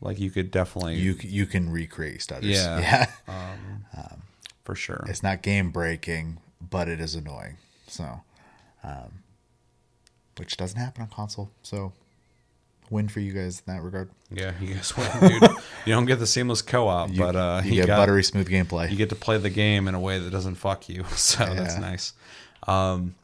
[0.00, 2.50] like you could definitely, you you can recreate stutters.
[2.50, 3.06] Yeah.
[3.26, 4.06] yeah.
[4.64, 5.04] for sure.
[5.08, 7.56] It's not game breaking, but it is annoying.
[7.86, 8.20] So,
[8.84, 9.22] um,
[10.36, 11.50] which doesn't happen on console.
[11.62, 11.92] So,
[12.90, 14.10] win for you guys in that regard.
[14.30, 15.42] Yeah, you guys win, dude.
[15.86, 18.90] you don't get the seamless co-op, You, but uh, you, get got- buttery smooth gameplay.
[18.90, 21.04] you get to play the game in a way that doesn't fuck you.
[21.16, 22.12] So that's nice.
[22.66, 23.14] Um,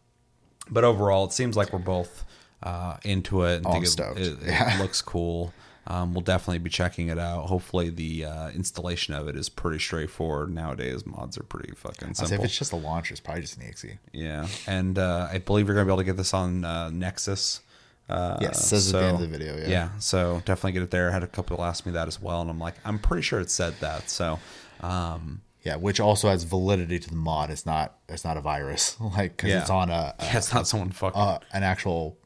[0.70, 2.24] but overall, it seems like we're both
[2.62, 3.56] uh, into it.
[3.58, 4.18] And I'm think it, stoked.
[4.18, 4.78] it, it Yeah.
[4.80, 5.52] looks cool.
[5.86, 7.46] Um, we'll definitely be checking it out.
[7.46, 10.50] Hopefully, the uh, installation of it is pretty straightforward.
[10.54, 13.64] Nowadays, mods are pretty fucking I'd if it's just a launcher, it's probably just an
[13.68, 13.84] exe.
[14.12, 17.60] Yeah, and uh, I believe you're gonna be able to get this on uh, Nexus.
[18.08, 19.88] Uh, Yes, says at the end of the video, yeah.
[19.98, 21.08] so definitely get it there.
[21.08, 23.40] I had a couple ask me that as well, and I'm like, I'm pretty sure
[23.40, 24.10] it said that.
[24.10, 24.38] So,
[24.82, 27.48] um, Yeah, which also adds validity to the mod.
[27.50, 29.60] It's not it's not a virus, like because Yeah.
[29.62, 31.18] it's on a, a yeah, it's not someone fucking.
[31.20, 32.18] uh, an actual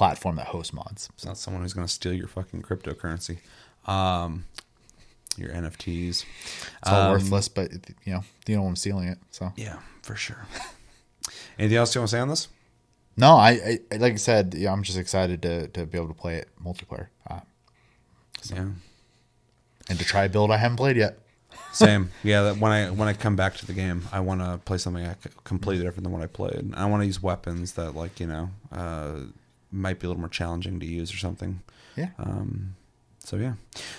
[0.00, 1.10] platform that hosts mods.
[1.14, 3.36] it's not someone who's gonna steal your fucking cryptocurrency,
[3.86, 4.46] um,
[5.36, 6.24] your NFTs.
[6.80, 7.70] It's all worthless, but
[8.06, 9.18] you know you know I'm stealing it.
[9.30, 10.46] So Yeah, for sure.
[11.58, 12.48] Anything else you want to say on this?
[13.16, 16.14] no, I, I like I said, yeah, I'm just excited to to be able to
[16.14, 17.40] play it multiplayer uh,
[18.50, 18.68] Yeah.
[19.90, 21.18] and to try a build I haven't played yet.
[21.72, 22.10] Same.
[22.22, 24.78] Yeah, that when I when I come back to the game, I want to play
[24.78, 25.14] something I
[25.44, 26.72] completely different than what I played.
[26.74, 29.16] I want to use weapons that like you know uh,
[29.70, 31.62] might be a little more challenging to use or something.
[31.96, 32.76] Yeah, Um,
[33.24, 33.54] so yeah,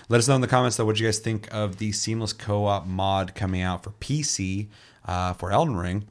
[0.10, 2.86] let us know in the comments though what you guys think of the seamless co-op
[2.88, 4.68] mod coming out for PC
[5.06, 6.08] uh, for Elden Ring.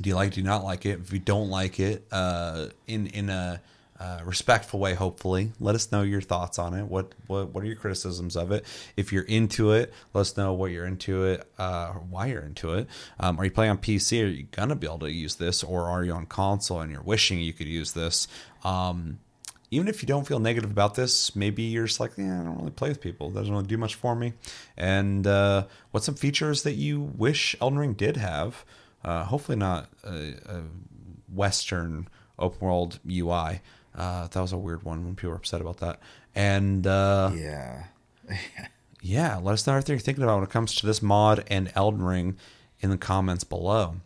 [0.00, 0.32] Do you like?
[0.32, 1.00] Do you not like it?
[1.00, 3.60] If you don't like it, uh, in in a
[4.00, 6.84] uh, respectful way, hopefully, let us know your thoughts on it.
[6.84, 8.64] What what what are your criticisms of it?
[8.96, 12.74] If you're into it, let us know what you're into it, uh, why you're into
[12.74, 12.86] it.
[13.18, 14.22] Um, are you playing on PC?
[14.22, 17.02] Are you gonna be able to use this, or are you on console and you're
[17.02, 18.28] wishing you could use this?
[18.62, 19.18] Um,
[19.70, 22.56] even if you don't feel negative about this, maybe you're just like, yeah, I don't
[22.56, 23.28] really play with people.
[23.28, 24.32] It doesn't really do much for me.
[24.76, 28.64] And uh, what's some features that you wish Elden Ring did have?
[29.04, 30.62] Uh, hopefully not a, a
[31.32, 32.08] Western
[32.38, 33.60] open world UI.
[33.98, 35.98] Uh, that was a weird one when people were upset about that.
[36.34, 37.86] And uh, yeah.
[39.02, 41.72] yeah, let us know everything you're thinking about when it comes to this mod and
[41.74, 42.36] Elden Ring
[42.78, 43.96] in the comments below.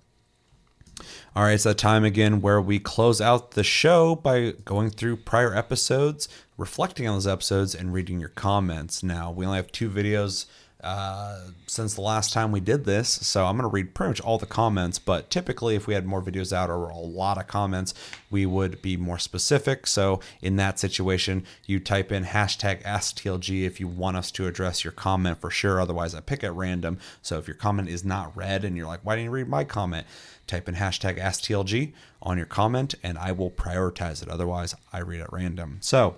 [1.36, 5.16] All right, it's that time again where we close out the show by going through
[5.18, 9.02] prior episodes, reflecting on those episodes, and reading your comments.
[9.02, 10.46] Now, we only have two videos
[10.82, 14.20] uh, since the last time we did this, so I'm going to read pretty much
[14.20, 14.98] all the comments.
[14.98, 17.94] But typically, if we had more videos out or a lot of comments,
[18.30, 19.86] we would be more specific.
[19.86, 24.84] So, in that situation, you type in hashtag AskTLG if you want us to address
[24.84, 25.80] your comment for sure.
[25.80, 26.98] Otherwise, I pick at random.
[27.22, 29.64] So, if your comment is not read and you're like, why didn't you read my
[29.64, 30.06] comment?
[30.46, 34.28] type in hashtag AskTLG on your comment and I will prioritize it.
[34.28, 35.78] Otherwise, I read at random.
[35.80, 36.16] So,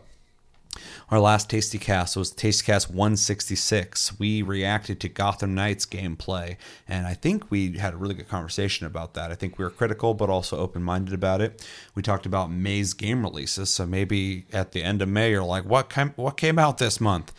[1.10, 4.18] our last Tasty Cast was Tasty Cast 166.
[4.18, 6.56] We reacted to Gotham Knights gameplay,
[6.88, 9.30] and I think we had a really good conversation about that.
[9.30, 11.66] I think we were critical, but also open minded about it.
[11.94, 15.64] We talked about May's game releases, so maybe at the end of May, you're like,
[15.64, 17.32] what, came, what came out this month?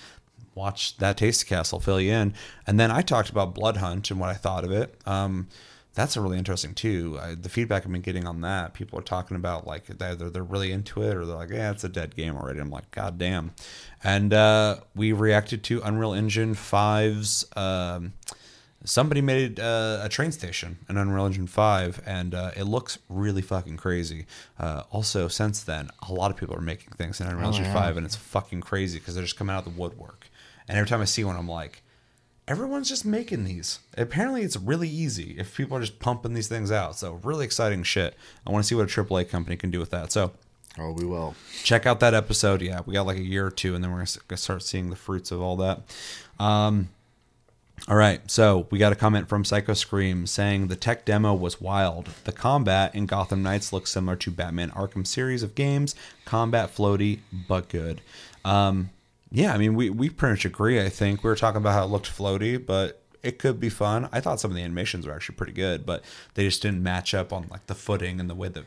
[0.54, 2.34] Watch that Tasty Cast, I'll fill you in.
[2.66, 4.96] And then I talked about Blood Hunt and what I thought of it.
[5.06, 5.48] Um,
[5.96, 7.18] that's a really interesting too.
[7.22, 10.44] I, the feedback I've been getting on that, people are talking about like either they're
[10.44, 12.60] really into it or they're like, yeah, it's a dead game already.
[12.60, 13.54] I'm like, god damn.
[14.04, 17.46] And uh, we reacted to Unreal Engine 5's.
[17.58, 18.14] Um,
[18.84, 23.42] somebody made uh, a train station in Unreal Engine 5, and uh, it looks really
[23.42, 24.28] fucking crazy.
[24.60, 27.66] Uh, also, since then, a lot of people are making things in Unreal Oh, Engine
[27.66, 27.74] yeah.
[27.74, 30.28] 5, and it's fucking crazy because they're just coming out of the woodwork.
[30.68, 31.82] And every time I see one, I'm like,
[32.48, 33.80] everyone's just making these.
[33.98, 36.96] Apparently, it's really easy if people are just pumping these things out.
[36.96, 38.16] So, really exciting shit.
[38.46, 40.12] I want to see what a AAA company can do with that.
[40.12, 40.32] So,
[40.78, 41.36] Oh, we will.
[41.64, 42.62] check out that episode.
[42.62, 44.96] Yeah, we got like a year or two, and then we're gonna start seeing the
[44.98, 45.82] fruits of all that.
[46.38, 46.90] Um,
[47.88, 51.62] all right, so we got a comment from Psycho Scream saying the tech demo was
[51.62, 52.10] wild.
[52.26, 55.96] The combat in Gotham Knights looks similar to Batman Arkham series of games.
[56.26, 58.02] Combat floaty, but good.
[58.44, 58.90] Um,
[59.32, 60.82] yeah, I mean, we we pretty much agree.
[60.82, 64.08] I think we were talking about how it looked floaty, but it could be fun.
[64.12, 66.04] I thought some of the animations were actually pretty good, but
[66.36, 68.66] they just didn't match up on like the footing and the way that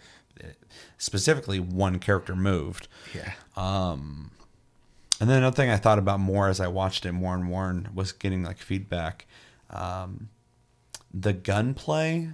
[0.99, 2.89] specifically one character moved.
[3.15, 3.33] Yeah.
[3.57, 4.31] Um,
[5.21, 7.69] And then another thing I thought about more as I watched it more and more
[7.71, 9.27] and was getting like feedback.
[9.71, 10.29] Um,
[11.13, 12.31] the gunplay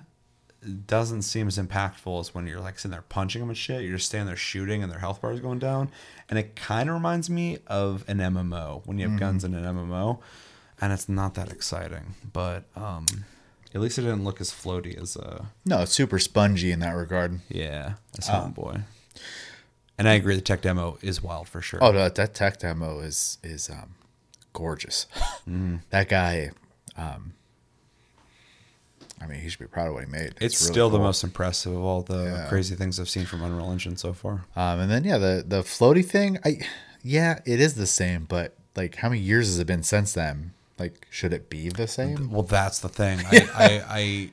[0.86, 3.82] doesn't seem as impactful as when you're like sitting there punching them and shit.
[3.82, 5.90] You're just standing there shooting and their health bar is going down.
[6.30, 9.64] And it kind of reminds me of an MMO when you have guns in an
[9.64, 10.20] MMO.
[10.80, 12.14] And it's not that exciting.
[12.32, 13.06] But um,
[13.74, 16.92] at least it didn't look as floaty as uh, No, it's super spongy in that
[16.92, 17.40] regard.
[17.48, 18.82] yeah, that's as Homeboy.
[19.96, 21.78] And I agree, the tech demo is wild for sure.
[21.82, 23.94] Oh, that, that tech demo is is um,
[24.52, 25.06] gorgeous.
[25.90, 26.50] That guy,
[26.96, 27.34] um,
[29.20, 30.34] I mean, he should be proud of what he made.
[30.40, 32.46] It's, really still the most impressive of all the Yeah.
[32.48, 34.44] crazy things I've seen from Unreal Engine so far.
[34.56, 36.38] Um, and then yeah, the the floaty thing.
[36.44, 36.58] I
[37.02, 40.52] yeah, it is the same, but like, how many years has it been since then?
[40.78, 42.30] Like, should it be the same?
[42.30, 43.20] Well, that's the thing.
[43.24, 44.30] I, I, I,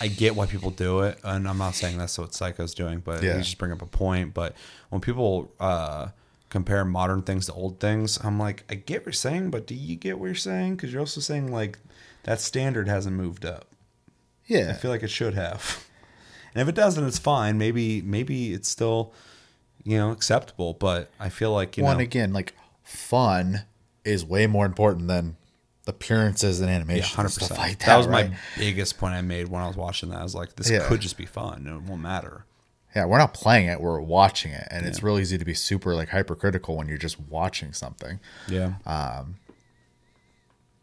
[0.00, 3.22] I get why people do it, and I'm not saying that's what Psycho's doing, but
[3.22, 3.36] Yeah.
[3.36, 4.34] you just bring up a point.
[4.34, 4.56] But
[4.88, 6.08] when people uh,
[6.50, 9.74] compare modern things to old things, I'm like, I get what you're saying, but do
[9.76, 10.74] you get what you're saying?
[10.76, 11.78] Because you're also saying like
[12.24, 13.66] that standard hasn't moved up.
[14.50, 15.84] I feel like it should have.
[16.54, 17.58] And if it doesn't, it's fine.
[17.58, 19.12] Maybe maybe it's still,
[19.82, 20.74] you know, acceptable.
[20.74, 23.64] But I feel like you one know, again, like fun
[24.04, 25.36] is way more important than
[25.86, 27.58] appearances and Yeah, animations hundred percent.
[27.58, 27.86] like that.
[27.86, 28.30] That was right?
[28.30, 30.20] my biggest point I made when I was watching that.
[30.20, 30.86] I was like, this Yeah.
[30.86, 31.66] could just be fun.
[31.66, 32.44] and It won't matter.
[32.94, 35.96] Yeah, we're not playing it; we're watching it, and it's real easy to be super
[35.96, 38.20] like hypercritical when you're just watching something.
[38.46, 38.74] Yeah.
[38.86, 39.36] Um.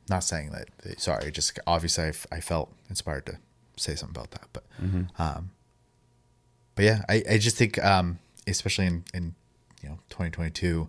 [0.10, 1.00] Not saying that.
[1.00, 3.38] Sorry, just obviously I, f- I felt inspired to
[3.78, 4.64] say something about that, but
[5.20, 5.52] um,
[6.76, 9.36] but yeah, I, I just think um, especially in in
[9.84, 10.88] you know 2022,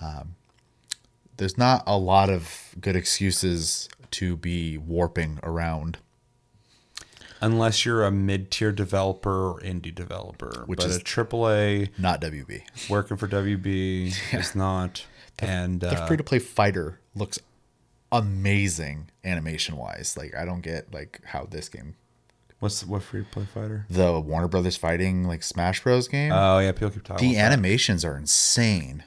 [0.00, 0.34] um,
[1.36, 5.98] there's not a lot of good excuses to be warping around.
[7.40, 12.62] Unless you're a mid-tier developer or indie developer, Which but is- a AAA Not WB.
[12.90, 15.06] working for WB is not.
[15.38, 17.38] And The uh, free to play fighter looks
[18.10, 20.16] amazing animation wise.
[20.16, 21.94] Like I don't get like how this game,
[22.60, 23.86] what's what free to play fighter?
[23.90, 27.28] the Warner Brothers fighting like Smash Bros game, Oh yeah, people keep talking.
[27.28, 27.52] the about that.
[27.52, 29.04] animations are insane.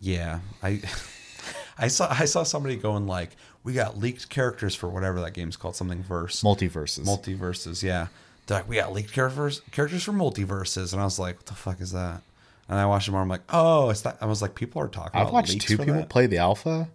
[0.00, 0.80] Yeah, I
[1.78, 3.30] I saw I saw somebody going like,
[3.64, 6.42] we got leaked characters for whatever that game's called, something verse.
[6.42, 7.04] MultiVersus.
[7.06, 8.08] MultiVersus yeah
[8.46, 11.54] they're like we got leaked characters characters for MultiVersus and i was like what the
[11.54, 12.20] fuck is that
[12.68, 14.88] and i watched it more i'm like oh it's that i was like people are
[14.88, 16.08] talking I've watched two people that?
[16.08, 16.88] play the alpha,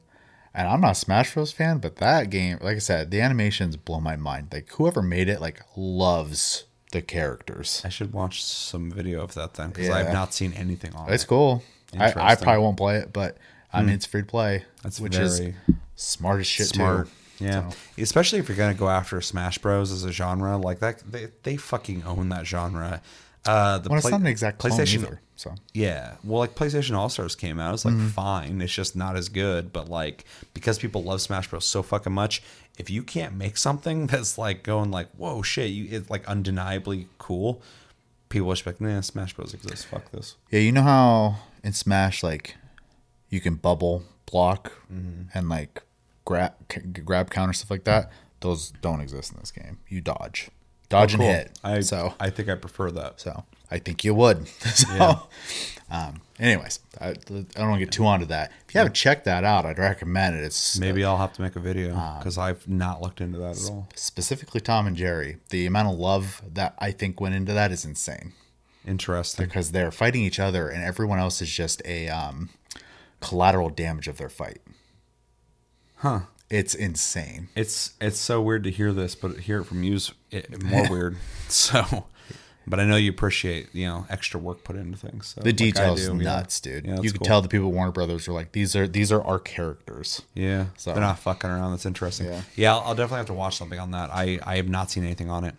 [0.57, 3.77] and I'm not a Smash Bros fan, but that game, like I said, the animations
[3.77, 4.47] blow my mind.
[4.51, 7.81] Like whoever made it, like loves the characters.
[7.83, 9.95] i should watch some video of that then because Yeah.
[9.95, 11.63] i've not seen anything on It's it It's cool.
[11.99, 13.37] I, I probably won't play it, but
[13.73, 13.95] I mean hmm.
[13.95, 15.53] it's free to play, That's which very is
[15.95, 17.09] smart as shit smart
[17.39, 17.45] too.
[17.45, 21.03] yeah So- especially if you're gonna go after smash bros as a genre like that
[21.11, 23.01] they, they fucking own that genre
[23.47, 25.21] uh the Well, it's Play- not an exact playstation either.
[25.35, 26.15] So Yeah.
[26.23, 27.73] Well, like PlayStation All Stars came out.
[27.75, 28.61] It's like fine.
[28.61, 29.71] It's just not as good.
[29.71, 31.65] But like because people love Smash Bros.
[31.65, 32.41] so fucking much,
[32.77, 37.07] if you can't make something that's like going like, whoa, shit, you it's like undeniably
[37.19, 37.61] cool,
[38.29, 39.53] people are like, nah, Smash Bros.
[39.53, 39.85] exists.
[39.85, 40.35] Fuck this.
[40.51, 42.55] Yeah, you know how in Smash, like,
[43.29, 45.83] you can bubble block and like
[46.25, 48.11] grab c- grab counter stuff like that.
[48.39, 49.79] Those don't exist in this game.
[49.87, 50.49] You dodge,
[50.89, 51.29] dodge and Cool.
[51.31, 51.59] hit.
[51.63, 53.19] I so I think I prefer that.
[53.19, 54.47] so I think you would.
[54.73, 55.19] so, Yeah.
[55.91, 58.51] um, anyways, I, I don't want to get too onto that.
[58.67, 60.43] If you haven't checked that out, I'd recommend it.
[60.45, 63.57] It's Maybe I'll have to make a video Um, because I've not looked into that
[63.61, 63.89] at all.
[63.95, 65.37] specifically Tom and Jerry.
[65.49, 68.33] The amount of love that I think went into that is insane.
[68.85, 69.45] Interesting.
[69.45, 72.49] because they're fighting each other and everyone else is just a um,
[73.19, 74.61] collateral damage of their fight.
[75.97, 76.21] Huh.
[76.49, 77.49] It's insane.
[77.55, 81.17] It's it's so weird to hear this, but hear it from you's it, more weird.
[81.49, 82.05] So,
[82.65, 85.27] but I know you appreciate you know extra work put into things.
[85.35, 86.23] So, The like details do, yeah.
[86.23, 86.85] nuts, dude.
[86.85, 87.25] Yeah, you could cool.
[87.27, 90.21] tell the people at Warner Brothers are like, these are these are our characters.
[90.35, 91.71] Yeah, So- they're not fucking around.
[91.71, 92.27] That's interesting.
[92.27, 92.41] Yeah.
[92.55, 94.09] Yeah, I'll, I'll definitely have to watch something on that.
[94.13, 95.55] I, I have not seen anything on it.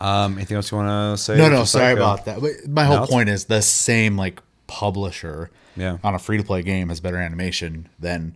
[0.00, 1.36] Um, anything else you want to say?
[1.36, 2.40] No, no, sorry like, uh, about that.
[2.40, 5.98] But my whole it's- point is the same like publisher Yeah.
[6.02, 8.34] on a free to play game has better animation than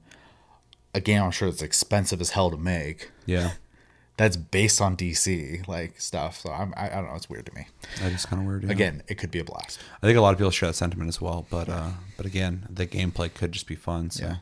[0.95, 3.11] a game I'm sure it's expensive as hell to make.
[3.27, 3.53] Yeah,
[4.17, 6.41] That's based on DC like stuff.
[6.41, 7.15] So I'm, I, I don't know.
[7.15, 7.67] It's weird to me.
[8.01, 8.65] that is kind of weird.
[8.65, 8.71] yeah.
[8.71, 9.79] Again, it could be a blast.
[10.03, 11.47] I think a lot of people share that sentiment as well.
[11.51, 14.37] But uh, but again, the gameplay could just be fun, so Yeah.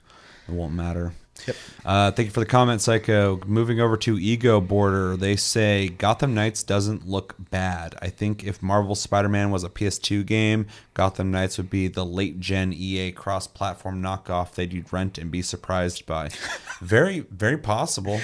[0.49, 1.13] it won't matter.
[1.47, 1.57] Yep.
[1.85, 3.41] Uh, thank you for the comment, Psycho.
[3.47, 7.95] Moving over to Ego Border, they say Gotham Knights doesn't look bad.
[8.03, 12.05] I think if Marvel Spider Man was a PS2 game, Gotham Knights would be the
[12.05, 16.31] late gen EA cross platform knockoff that you'd rent and be surprised by.
[16.81, 18.21] very, very possible.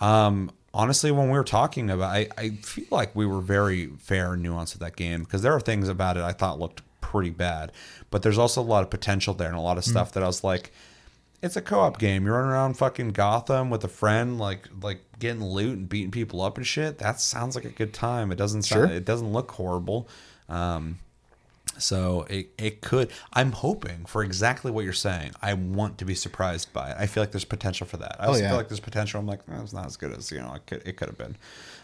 [0.00, 4.34] Um, honestly, when we were talking about, I, I feel like we were very fair
[4.34, 7.30] and nuanced with that game because there are things about it I thought looked pretty
[7.30, 7.70] bad,
[8.10, 10.26] but there's also a lot of potential there and a lot of stuff that I
[10.26, 10.72] was like,
[11.44, 12.24] it's a co-op game.
[12.24, 16.40] You're running around fucking Gotham with a friend, like like getting loot and beating people
[16.40, 16.98] up and shit.
[16.98, 18.32] That sounds like a good time.
[18.32, 18.96] It doesn't sound, Sure.
[18.96, 20.08] it doesn't look horrible.
[20.48, 20.98] Um,
[21.76, 23.10] so it, it could.
[23.32, 25.32] I'm hoping for exactly what you're saying.
[25.42, 26.96] I want to be surprised by it.
[26.98, 28.16] I feel like there's potential for that.
[28.18, 28.48] I also yeah.
[28.48, 29.20] feel like there's potential.
[29.20, 30.54] I'm like, oh, it's not as good as you know.
[30.54, 31.36] It could it could have been.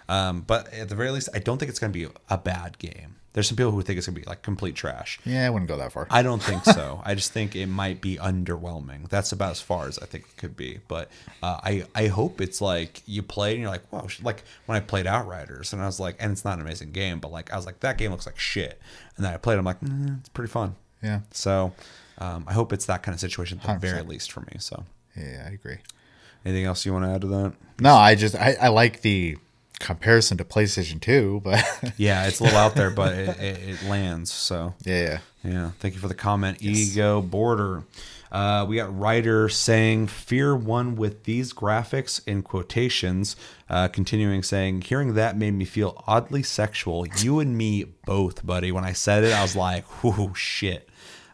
[0.09, 2.79] Um, but at the very least, I don't think it's going to be a bad
[2.79, 3.17] game.
[3.33, 5.21] There's some people who think it's going to be like complete trash.
[5.25, 6.09] Yeah, I wouldn't go that far.
[6.11, 7.01] I don't think so.
[7.05, 9.09] I just think it might be underwhelming.
[9.09, 10.81] That's about as far as I think it could be.
[10.89, 11.11] But
[11.43, 14.09] uh, I I hope it's like you play and you're like, wow.
[14.23, 17.21] Like when I played Outriders and I was like, and it's not an amazing game,
[17.21, 18.81] but like I was like, that game looks like shit.
[19.17, 20.75] And then I played, I'm like, mm, it's pretty fun.
[21.03, 21.21] yeah.
[21.31, 21.73] So
[22.19, 24.09] um, I hope it's that kind of situation at the very 100%.
[24.09, 24.55] least for me.
[24.59, 24.85] So
[25.17, 25.79] Yeah, I agree.
[26.45, 27.53] anything else you want to add to that?
[27.81, 29.39] No, I just I, I like the
[29.81, 31.65] comparison to PlayStation 2, but
[31.97, 34.31] Yeah, it's a little out there, but it, it, it lands.
[34.31, 35.19] So yeah, yeah.
[35.43, 36.59] Yeah, thank you for the comment.
[36.61, 37.83] Ego Border.
[38.31, 43.35] Uh, we got writer saying fear one with these graphics in quotations.
[43.69, 47.07] Uh, continuing saying, hearing that made me feel oddly sexual.
[47.19, 48.71] You and me both, buddy.
[48.71, 50.89] When I said it, I was like, "Whoo, shit!"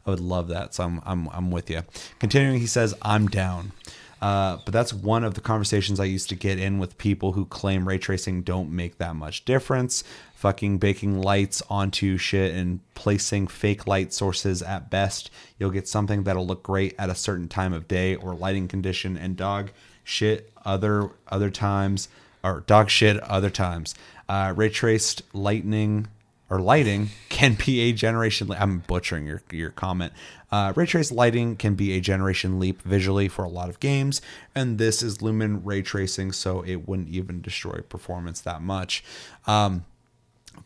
[0.07, 0.75] I would love that.
[0.75, 1.83] So I'm I'm I'm with you.
[2.19, 3.73] Continuing, he says, "I'm down."
[4.21, 7.45] Uh, but that's one of the conversations I used to get in with people who
[7.45, 10.05] claim ray tracing don't make that much difference.
[10.35, 15.31] Fucking baking lights onto shit and placing fake light sources at best.
[15.59, 19.17] You'll get something that'll look great at a certain time of day or lighting condition,
[19.17, 19.71] and dog
[20.05, 22.09] shit other other times
[22.43, 23.95] or dog shit other times.
[24.29, 26.09] Uh, ray traced lightning
[26.49, 28.51] or lighting can be a generation.
[28.53, 30.13] I'm butchering your your comment.
[30.51, 34.23] Uh, ray trace lighting can be a generation leap visually for a lot of games,
[34.55, 39.03] and this is lumen ray tracing, so it wouldn't even destroy performance that much.
[39.47, 39.85] Um,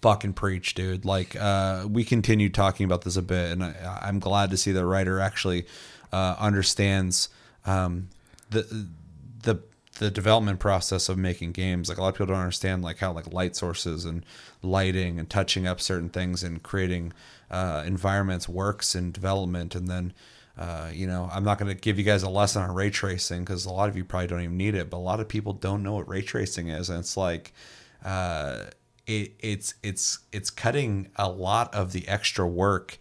[0.02, 1.04] fucking preach, dude.
[1.04, 4.72] Like uh, we continued talking about this a bit, and I, I'm glad to see
[4.72, 5.66] the writer actually
[6.12, 7.28] uh, understands
[7.64, 8.08] um,
[8.50, 8.88] the
[9.42, 9.62] the
[10.00, 11.90] the development process of making games.
[11.90, 14.24] Like a lot of people don't understand like how like light sources and
[14.62, 17.12] lighting and touching up certain things and creating
[17.50, 20.12] uh, environments works in development, and then.
[20.58, 23.44] Uh, you know, I'm not going to give you guys a lesson on ray tracing
[23.44, 25.54] because a lot of you probably don't even need it, but a lot of people
[25.54, 27.54] don't know what ray tracing is, and it's like,
[28.04, 28.64] uh,
[29.06, 32.98] it, it's it's it's cutting a lot of the extra work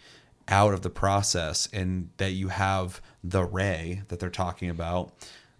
[0.47, 5.11] out of the process and that you have the ray that they're talking about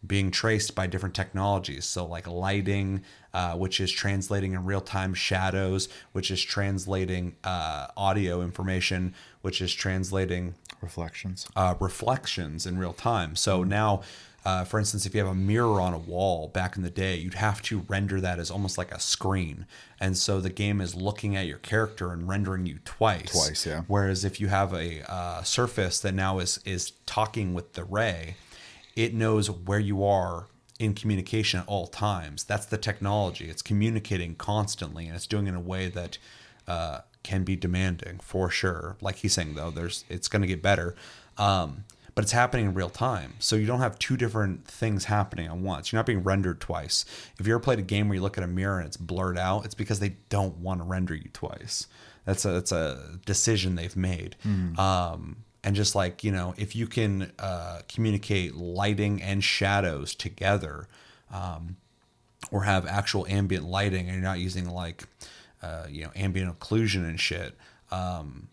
[0.05, 3.03] being traced by different technologies so like lighting
[3.34, 9.61] uh, which is translating in real time shadows which is translating uh, audio information which
[9.61, 11.47] is translating Reflections.
[11.55, 13.35] uh, reflections in real time.
[13.35, 14.01] So now,
[14.45, 17.17] uh, for instance, if you have a mirror on a wall back in the day,
[17.17, 19.65] you'd have to render that as almost like a screen.
[19.99, 23.31] And so the game is looking at your character and rendering you twice.
[23.31, 23.81] Twice, yeah.
[23.88, 28.38] Whereas if you have a uh, surface that now is is talking with the ray,
[28.99, 30.47] it knows where you are
[30.77, 32.43] in communication at all times.
[32.43, 33.49] That's the technology.
[33.49, 36.17] It's communicating constantly, and it's doing it in a way that
[36.67, 38.97] uh, can be demanding for sure.
[38.99, 40.95] Like he's saying though, there's it's going to get better,
[41.38, 43.35] um, but it's happening in real time.
[43.39, 45.91] So you don't have two different things happening at once.
[45.93, 47.05] You're not being rendered twice.
[47.39, 49.38] If you ever played a game where you look at a mirror and it's blurred
[49.38, 51.88] out, it's because they don't want to render you twice.
[52.26, 54.35] That's a that's a decision they've made.
[54.77, 55.38] Um,
[55.70, 60.88] and just like you know, if you can uh, communicate lighting and shadows together,
[61.32, 61.78] um,
[62.52, 65.04] or have actual ambient lighting and you're not using like
[65.62, 67.56] uh, you know ambient occlusion and shit
[67.91, 68.48] um,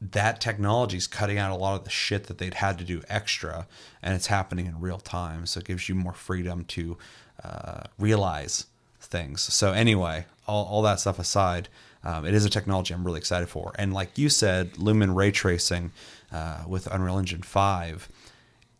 [0.00, 3.02] that technology is cutting out a lot of the shit that they'd had to do
[3.08, 3.66] extra,
[4.00, 5.46] and it's happening in real time.
[5.46, 6.96] So it gives you more freedom to
[7.42, 8.66] uh, realize
[9.00, 9.42] things.
[9.42, 11.68] So anyway, all, all that stuff aside,
[12.04, 13.72] um, it is a technology I'm really excited for.
[13.78, 15.92] And like you said, Lumen ray tracing
[16.32, 18.08] uh, with Unreal Engine 5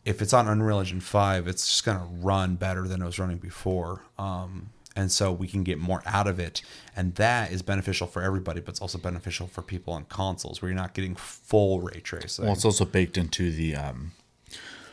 [0.05, 3.19] if it's on Unreal Engine 5, it's just going to run better than it was
[3.19, 4.03] running before.
[4.19, 6.63] Um, and so we can get more out of it.
[6.95, 10.71] And that is beneficial for everybody, but it's also beneficial for people on consoles where
[10.71, 12.45] you're not getting full ray tracing.
[12.45, 14.13] Well, it's also baked into the um,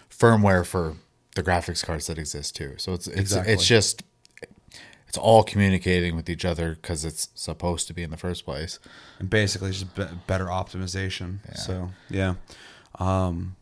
[0.10, 0.96] firmware for
[1.36, 2.76] the graphics cards that exist too.
[2.78, 3.54] So it's it's Exactly.
[3.54, 4.04] it's just
[5.12, 8.80] it's all communicating with each other because it's supposed to be in the first place.
[9.20, 11.40] and basically it's just be- better optimization.
[11.54, 12.36] So yeah,
[12.98, 13.58] um,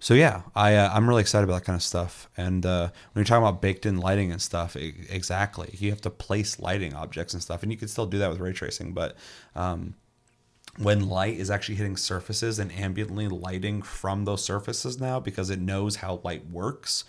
[0.00, 2.30] so yeah, I uh, I'm really excited about that kind of stuff.
[2.38, 6.00] And uh, when you're talking about baked in lighting and stuff, e- exactly, you have
[6.00, 8.94] to place lighting objects and stuff, and you can still do that with ray tracing,
[8.94, 9.14] but
[9.54, 9.94] um,
[10.78, 15.60] when light is actually hitting surfaces and ambiently lighting from those surfaces now because it
[15.60, 17.04] knows how light works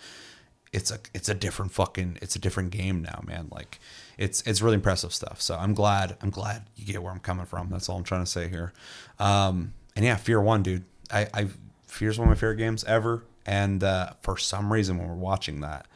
[0.78, 3.48] it's a it's a different fucking it's a different game now man.
[3.50, 3.80] Like
[4.16, 5.42] it's it's really impressive stuff.
[5.42, 7.68] So i'm glad i'm glad you get where i'm coming from.
[7.68, 8.72] That's all i'm trying to say here.
[9.18, 10.84] Um and yeah fear one dude.
[11.10, 11.48] I i
[11.88, 13.24] fear's one of my favorite games ever.
[13.44, 15.86] And uh for some reason when we're watching that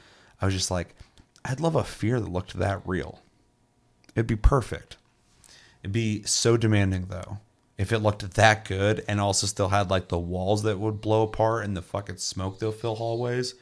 [0.40, 0.96] i was just like
[1.44, 3.20] i'd love a fear that looked that real.
[4.16, 4.96] It'd be perfect.
[5.82, 7.38] It'd be so demanding though.
[7.78, 11.22] If it looked that good and also still had like the walls that would blow
[11.22, 13.54] apart and the fucking smoke that would fill hallways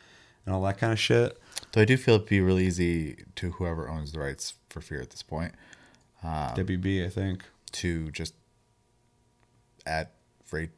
[0.47, 1.39] and all that kind of shit.
[1.73, 5.01] Though I do feel it'd be really easy to whoever owns the rights for Fear
[5.03, 5.53] at this point
[6.25, 7.45] WB, I think.
[7.73, 8.35] to just
[9.87, 10.09] add.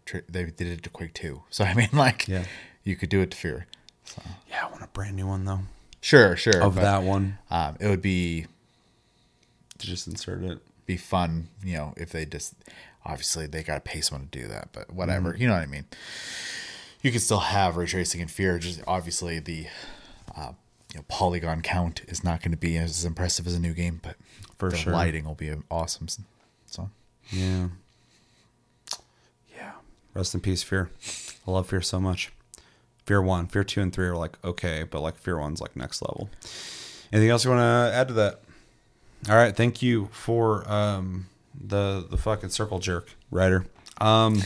[0.04, 2.44] Tra- they did it to Quake Two, so I mean, like, Yeah.
[2.84, 3.66] you could do it to Fear.
[4.50, 5.60] Yeah, I want a brand new one though.
[6.02, 6.60] Sure, sure.
[6.60, 8.46] Of but, that one um, it would be
[9.78, 10.58] to just insert it.
[10.84, 12.54] be fun, you know, if they just
[13.06, 15.66] obviously they got to pay someone to do that, but whatever, you know what I
[15.66, 15.86] mean.
[17.02, 18.58] You can still have ray tracing and fear.
[18.58, 19.66] Just obviously the
[20.36, 20.52] uh,
[20.92, 24.00] you know polygon count is not going to be as impressive as a new game,
[24.02, 24.16] but
[24.58, 24.92] For the sure.
[24.92, 26.06] lighting will be awesome.
[26.66, 26.90] So
[27.30, 27.68] Yeah.
[29.56, 29.72] Yeah.
[30.14, 30.90] Rest in peace, Fear.
[31.46, 32.32] I love Fear so much.
[33.04, 36.02] Fear 1, Fear 2, and 3 are like okay, but like Fear 1's like next
[36.02, 36.30] level.
[37.12, 38.40] Anything else you want to add to that?
[39.28, 39.54] All right.
[39.54, 43.66] Thank you for um, the, the fucking circle jerk, writer.
[44.00, 44.42] Um,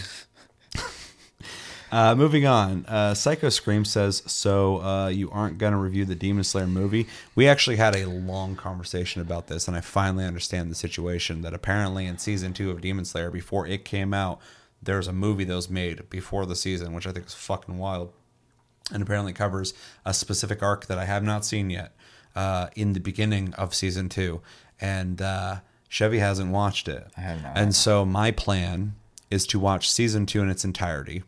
[1.90, 2.84] uh, moving on.
[2.86, 7.06] Uh, Psycho Scream says, So uh, you aren't going to review the Demon Slayer movie?
[7.34, 11.54] We actually had a long conversation about this, and I finally understand the situation that
[11.54, 14.40] apparently in season two of Demon Slayer, before it came out,
[14.82, 17.78] there was a movie that was made before the season, which I think is fucking
[17.78, 18.12] wild.
[18.92, 21.96] And apparently covers a specific arc that I have not seen yet
[22.36, 24.42] uh, in the beginning of season two.
[24.80, 25.56] And uh,
[25.88, 27.04] Chevy hasn't watched it.
[27.16, 27.58] I have not.
[27.58, 28.94] And so my plan
[29.28, 31.24] is to watch season two in its entirety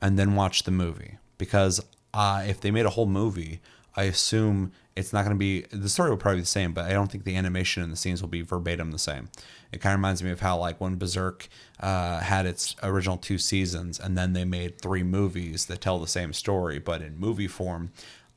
[0.00, 1.80] and then watch the movie because
[2.14, 3.60] uh, if they made a whole movie,
[3.96, 6.84] I assume it's not going to be the story will probably be the same, but
[6.84, 9.28] I don't think the animation and the scenes will be verbatim the same.
[9.72, 11.48] It kind of reminds me of how like when Berserk
[11.80, 16.06] uh, had its original two seasons and then they made three movies that tell the
[16.06, 17.92] same story, but in movie form.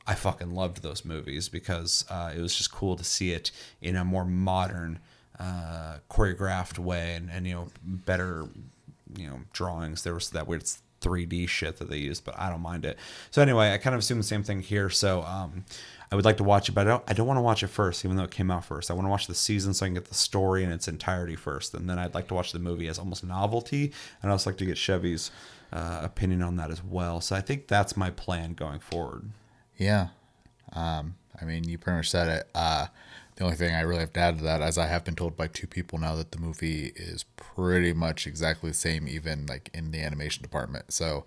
[0.06, 3.50] I fucking loved those movies because uh, it was just cool to see it
[3.80, 4.98] in a more modern,
[5.40, 8.46] uh, choreographed way and, and you know better
[9.16, 10.02] you know drawings.
[10.02, 10.64] There was that weird
[11.04, 12.98] 3D shit that they used, but I don't mind it.
[13.30, 14.88] So anyway, I kind of assume the same thing here.
[14.88, 15.64] So um,
[16.10, 17.04] I would like to watch it, but I don't.
[17.08, 18.90] I don't want to watch it first, even though it came out first.
[18.90, 21.36] I want to watch the season so I can get the story in its entirety
[21.36, 24.50] first, and then I'd like to watch the movie as almost novelty, and I'd also
[24.50, 25.30] like to get Chevy's
[25.72, 27.20] uh, opinion on that as well.
[27.20, 29.30] So I think that's my plan going forward.
[29.76, 30.08] yeah,
[30.72, 32.48] um, I mean, you pretty much said it.
[32.54, 32.86] Uh,
[33.36, 35.36] the only thing I really have to add to that, as I have been told
[35.36, 39.70] by two people now, that the movie is pretty much exactly the same, even like
[39.74, 40.92] in the animation department.
[40.92, 41.24] So,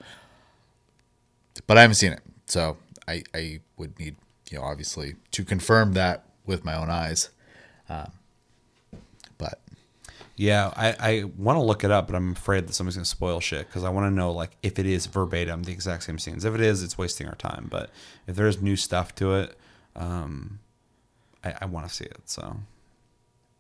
[1.67, 2.77] but I haven't seen it, so
[3.07, 4.15] I I would need
[4.49, 7.29] you know obviously to confirm that with my own eyes.
[7.89, 8.11] Um,
[9.37, 9.59] but
[10.35, 13.39] Yeah, I, I want to look it up, but I'm afraid that somebody's to spoil
[13.39, 16.45] shit because I want to know like if it is verbatim the exact same scenes.
[16.45, 17.67] If it is, it's wasting our time.
[17.69, 17.89] But
[18.27, 19.57] if there's new stuff to it,
[19.95, 20.59] um,
[21.43, 22.21] I, I want to see it.
[22.25, 22.57] So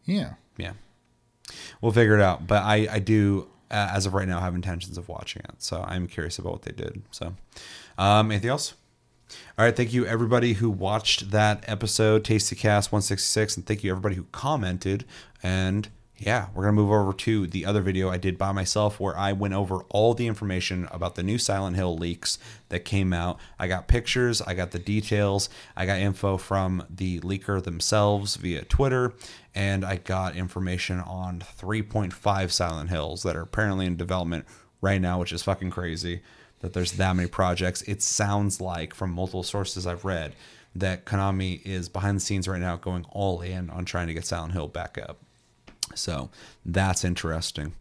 [0.05, 0.73] yeah, yeah,
[1.81, 2.47] we'll figure it out.
[2.47, 5.55] But I I do uh, as of right now have intentions of watching it.
[5.59, 7.01] So I'm curious about what they did.
[7.11, 7.35] So
[7.97, 8.73] um, anything else?
[9.57, 13.91] All right, thank you everybody who watched that episode, Tasty Cast 166, and thank you
[13.91, 15.03] everybody who commented.
[15.43, 19.15] And yeah, we're gonna move over to the other video I did by myself where
[19.15, 22.39] I went over all the information about the new Silent Hill leaks
[22.69, 23.39] that came out.
[23.59, 28.63] I got pictures, I got the details, I got info from the leaker themselves via
[28.63, 29.13] Twitter,
[29.53, 34.45] and I got information on 3.5 Silent Hills that are apparently in development
[34.81, 36.21] right now, which is fucking crazy
[36.61, 37.83] that there's that many projects.
[37.83, 40.33] It sounds like from multiple sources I've read
[40.75, 44.25] that Konami is behind the scenes right now going all in on trying to get
[44.25, 45.19] Silent Hill back up.
[45.95, 46.29] So
[46.65, 47.73] that's interesting.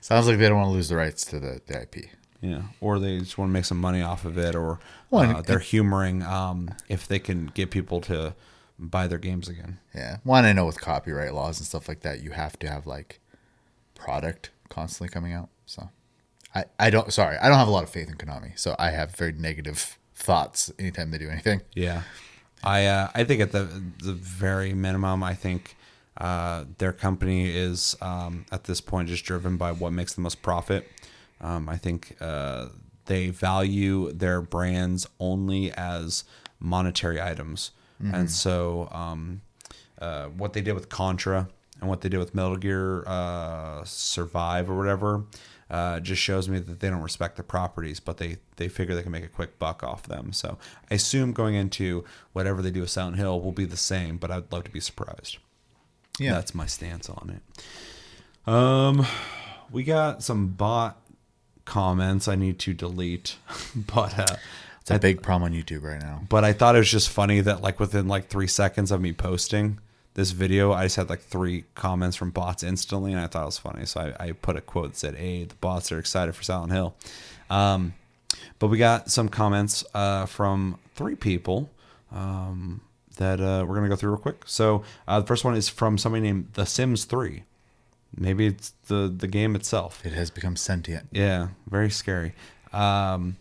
[0.00, 2.10] Sounds like they don't want to lose the rights to the, the IP.
[2.40, 4.80] Yeah, or they just want to make some money off of it, or
[5.10, 8.34] Well, uh, they're humoring um, if they can get people to
[8.78, 9.78] buy their games again.
[9.94, 10.16] Yeah.
[10.24, 13.20] One, I know with copyright laws and stuff like that, you have to have like
[13.94, 15.50] product constantly coming out.
[15.66, 15.90] So
[16.52, 18.58] I, I don't, sorry, I don't have a lot of faith in Konami.
[18.58, 21.62] So I have very negative thoughts anytime they do anything.
[21.74, 22.02] Yeah,
[22.64, 23.64] I uh, I think at the
[24.02, 25.76] the very minimum, I think
[26.16, 30.42] uh, their company is um, at this point just driven by what makes the most
[30.42, 30.88] profit.
[31.40, 32.68] Um, I think uh,
[33.06, 36.24] they value their brands only as
[36.60, 37.72] monetary items,
[38.14, 39.42] and so um,
[40.00, 41.48] uh, what they did with Contra
[41.80, 45.24] and what they did with Metal Gear uh, Survive or whatever
[45.72, 49.02] uh, just shows me that they don't respect the properties, but they they figure they
[49.02, 50.32] can make a quick buck off them.
[50.32, 50.58] So
[50.90, 52.04] I assume going into
[52.34, 54.80] whatever they do with Silent Hill will be the same, but I'd love to be
[54.80, 55.38] surprised.
[56.18, 56.34] Yeah.
[56.34, 57.40] That's my stance on
[58.46, 58.48] it.
[58.52, 59.06] Um,
[59.70, 61.00] we got some bot
[61.64, 63.36] comments I need to delete,
[63.74, 64.36] but uh,
[64.82, 66.22] It's a big problem on YouTube right now.
[66.28, 69.12] but I thought it was just funny that like within like three seconds of me
[69.12, 69.78] posting
[70.14, 73.46] this video, I just had like three comments from bots instantly, and I thought it
[73.46, 73.86] was funny.
[73.86, 76.72] So I, I put a quote that said, "Hey, the bots are excited for Silent
[76.72, 76.94] Hill."
[77.48, 77.94] Um,
[78.58, 81.70] but we got some comments uh, from three people
[82.10, 82.80] um,
[83.16, 84.42] that uh, we're gonna go through real quick.
[84.46, 87.44] So uh, the first one is from somebody named The Sims Three.
[88.16, 90.04] Maybe it's the the game itself.
[90.04, 91.08] It has become sentient.
[91.12, 92.34] Yeah, very scary.
[92.72, 93.36] Um,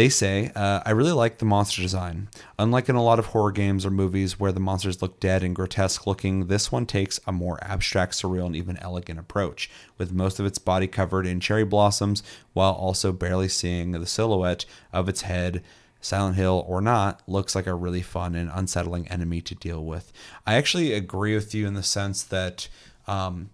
[0.00, 2.30] they say, uh, I really like the monster design.
[2.58, 5.54] Unlike in a lot of horror games or movies where the monsters look dead and
[5.54, 10.40] grotesque looking, this one takes a more abstract, surreal, and even elegant approach, with most
[10.40, 12.22] of its body covered in cherry blossoms
[12.54, 15.62] while also barely seeing the silhouette of its head.
[16.00, 20.14] Silent Hill or not looks like a really fun and unsettling enemy to deal with.
[20.46, 22.68] I actually agree with you in the sense that
[23.06, 23.50] um,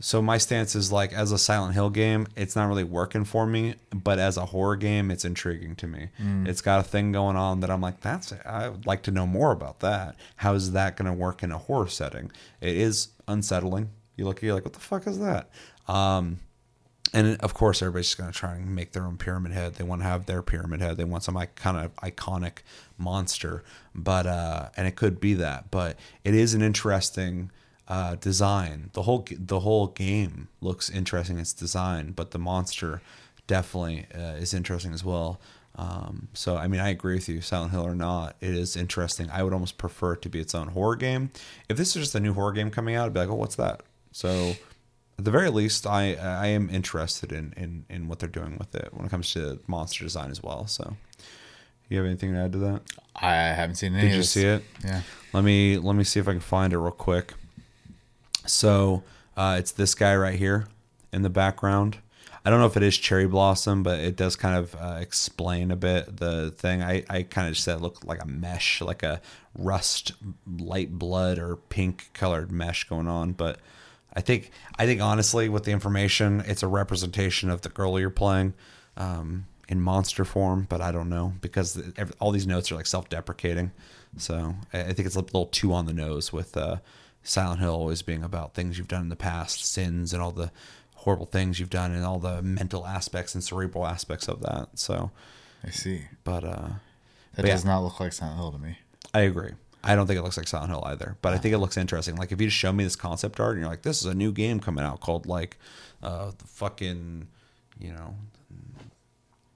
[0.00, 3.46] so my stance is like as a Silent Hill game, it's not really working for
[3.46, 6.08] me, but as a horror game, it's intriguing to me.
[6.46, 8.40] It's got a thing going on that I'm like, that's it.
[8.44, 10.16] I would like to know more about that.
[10.36, 12.32] How is that going to work in a horror setting?
[12.60, 13.90] It is unsettling.
[14.16, 15.48] You look, at you're like, what the fuck is that?
[15.88, 16.38] Um,
[17.12, 19.74] and of course, everybody's just going to try and make their own pyramid head.
[19.74, 20.96] They want to have their pyramid head.
[20.96, 22.58] They want some like, kind of iconic
[22.98, 23.62] monster,
[23.94, 25.70] but uh, and it could be that.
[25.70, 27.52] But it is an interesting
[27.88, 28.90] uh, design.
[28.92, 31.38] The whole the whole game looks interesting.
[31.38, 33.02] Its design, but the monster
[33.46, 35.40] definitely uh, is interesting as well.
[35.76, 37.40] Um, so I mean, I agree with you.
[37.40, 39.28] Silent Hill or not, it is interesting.
[39.30, 41.30] I would almost prefer it to be its own horror game.
[41.68, 43.56] If this is just a new horror game coming out, I'd be like, oh, what's
[43.56, 43.82] that?
[44.12, 44.54] So
[45.18, 48.74] at the very least, I I am interested in, in in what they're doing with
[48.74, 50.66] it when it comes to monster design as well.
[50.66, 50.96] So,
[51.88, 52.82] you have anything to add to that?
[53.16, 54.64] I haven't seen any Did you see it?
[54.84, 55.02] Yeah.
[55.32, 57.34] Let me let me see if I can find it real quick.
[58.46, 59.02] So
[59.36, 60.66] uh, it's this guy right here
[61.12, 61.98] in the background.
[62.46, 65.70] I don't know if it is cherry blossom, but it does kind of uh, explain
[65.70, 66.82] a bit the thing.
[66.82, 69.22] I, I kind of just said it looked like a mesh, like a
[69.56, 70.12] rust,
[70.58, 73.32] light blood or pink colored mesh going on.
[73.32, 73.60] But
[74.12, 78.10] I think I think honestly, with the information, it's a representation of the girl you're
[78.10, 78.52] playing
[78.98, 80.66] um, in monster form.
[80.68, 81.82] But I don't know because
[82.20, 83.72] all these notes are like self-deprecating.
[84.18, 86.76] So I think it's a little too on the nose with uh,
[87.24, 90.52] Silent Hill always being about things you've done in the past, sins, and all the
[90.96, 94.68] horrible things you've done, and all the mental aspects and cerebral aspects of that.
[94.74, 95.10] So,
[95.66, 96.02] I see.
[96.22, 96.68] but uh,
[97.34, 97.52] That But yeah.
[97.54, 98.78] does not look like Silent Hill to me.
[99.12, 99.52] I agree.
[99.82, 102.16] I don't think it looks like Silent Hill either, but I think it looks interesting.
[102.16, 104.14] Like if you just show me this concept art and you're like, this is a
[104.14, 105.58] new game coming out called like
[106.02, 107.28] uh, the fucking,
[107.78, 108.14] you know,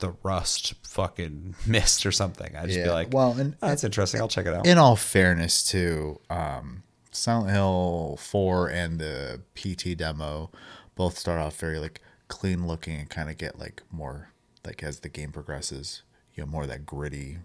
[0.01, 2.55] the Rust fucking Mist or something.
[2.57, 4.21] I'd just be like, well, and- "Oh, that's interesting.
[4.21, 4.67] I'll check it out.
[4.67, 10.51] In all fairness, too, um, Silent Hill 4 and the PT demo
[10.95, 14.31] both start off very like clean looking and kind of get like more
[14.65, 16.03] like as the game progresses,
[16.35, 17.39] you know, more of that gritty,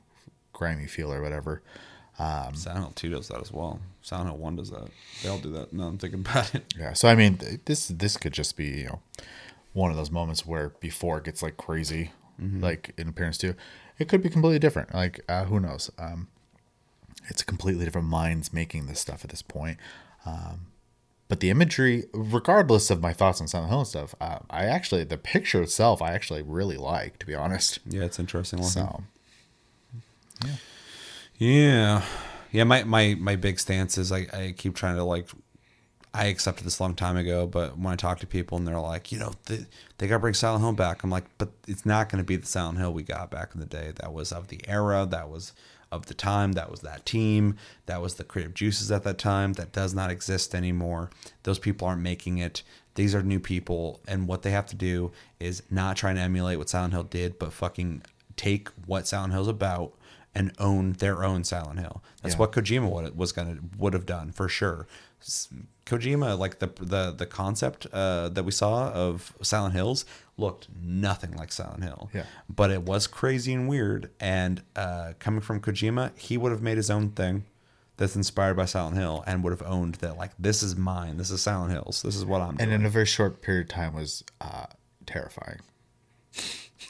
[0.51, 1.61] grimy feel or whatever.
[2.17, 3.79] Silent Hill 2 does that as well.
[4.01, 4.87] Silent Hill 1 does that.
[5.21, 5.73] They all do that.
[5.73, 6.73] No, I'm thinking about it.
[6.77, 6.93] Yeah.
[6.93, 8.99] So I mean, this this could just be you know
[9.73, 13.55] one of those moments where before it gets like crazy, like in appearance too,
[13.97, 14.93] it could be completely different.
[14.93, 15.89] Like uh, who knows?
[15.97, 16.27] Um,
[17.27, 19.77] it's a completely different minds making this stuff at this point.
[20.25, 20.67] Um,
[21.27, 25.03] but the imagery, regardless of my thoughts on Silent Hill and stuff, uh, I actually
[25.03, 27.79] the picture itself, I actually really like, to be honest.
[27.87, 28.59] Yeah, it's interesting.
[28.59, 28.71] looking.
[28.71, 29.03] So
[30.45, 30.55] Yeah,
[31.37, 32.05] yeah.
[32.51, 32.63] Yeah.
[32.65, 35.29] My my my big stance is I I keep trying to like.
[36.15, 38.79] I accepted this a long time ago, but when I talk to people and they're
[38.79, 39.65] like, you know, they,
[39.97, 42.35] they got to bring Silent Hill back, I'm like, but it's not going to be
[42.35, 43.93] the Silent Hill we got back in the day.
[43.95, 45.53] That was of the era, that was
[45.93, 47.55] of the time, that was that team,
[47.85, 49.53] that was the creative juices at that time.
[49.53, 51.09] That does not exist anymore.
[51.43, 52.63] Those people aren't making it.
[52.95, 56.57] These are new people, and what they have to do is not try and emulate
[56.57, 58.03] what Silent Hill did, but fucking
[58.35, 59.93] take what Silent Hill's about
[60.35, 62.03] and own their own Silent Hill.
[62.21, 62.39] That's Yeah.
[62.39, 64.87] what Kojima would was gonna would have done for sure.
[65.85, 70.05] Kojima, like the the the concept uh, that we saw of Silent Hills,
[70.37, 72.09] looked nothing like Silent Hill.
[72.13, 72.23] Yeah.
[72.49, 74.09] but it was crazy and weird.
[74.19, 77.43] And uh, coming from Kojima, he would have made his own thing
[77.97, 80.17] that's inspired by Silent Hill and would have owned that.
[80.17, 81.17] Like this is mine.
[81.17, 82.01] This is Silent Hills.
[82.01, 82.71] This is what I'm and doing.
[82.71, 84.65] in a very short period of time was uh,
[85.05, 85.59] terrifying.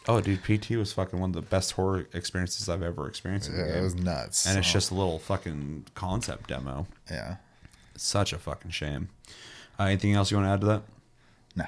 [0.08, 3.52] oh, dude, PT was fucking one of the best horror experiences I've ever experienced.
[3.54, 4.46] Yeah, it was nuts.
[4.46, 6.88] and it's just a little fucking concept demo.
[7.10, 7.38] yeah,
[7.96, 9.10] Such a fucking shame.
[9.80, 10.82] Uh, anything else you want to add to that?
[11.56, 11.66] no,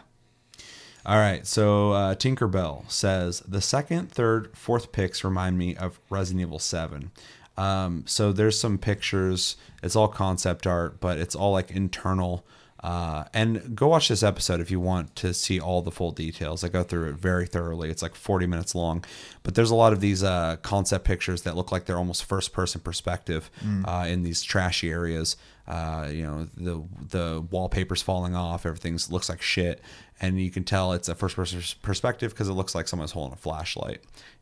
[1.06, 1.46] All right.
[1.46, 7.12] So uh, Tinkerbell says the second, third, fourth picks remind me of Resident Evil Seven.
[7.58, 9.56] Um, so there's some pictures.
[9.82, 12.46] It's all concept art, but it's all like internal.
[12.84, 16.64] Uh, and go watch this episode if you want to see all the full details.
[16.64, 17.90] I go through it very thoroughly.
[17.90, 19.04] It's like 40 minutes long,
[19.42, 22.54] but there's a lot of these uh, concept pictures that look like they're almost first
[22.54, 23.50] person perspective
[23.86, 25.36] uh, in these trashy areas.
[25.68, 29.82] Uh, you know, the the wallpaper's falling off, everything looks like shit,
[30.22, 33.34] and you can tell it's a first person perspective because it looks like someone's holding
[33.34, 34.02] a flashlight.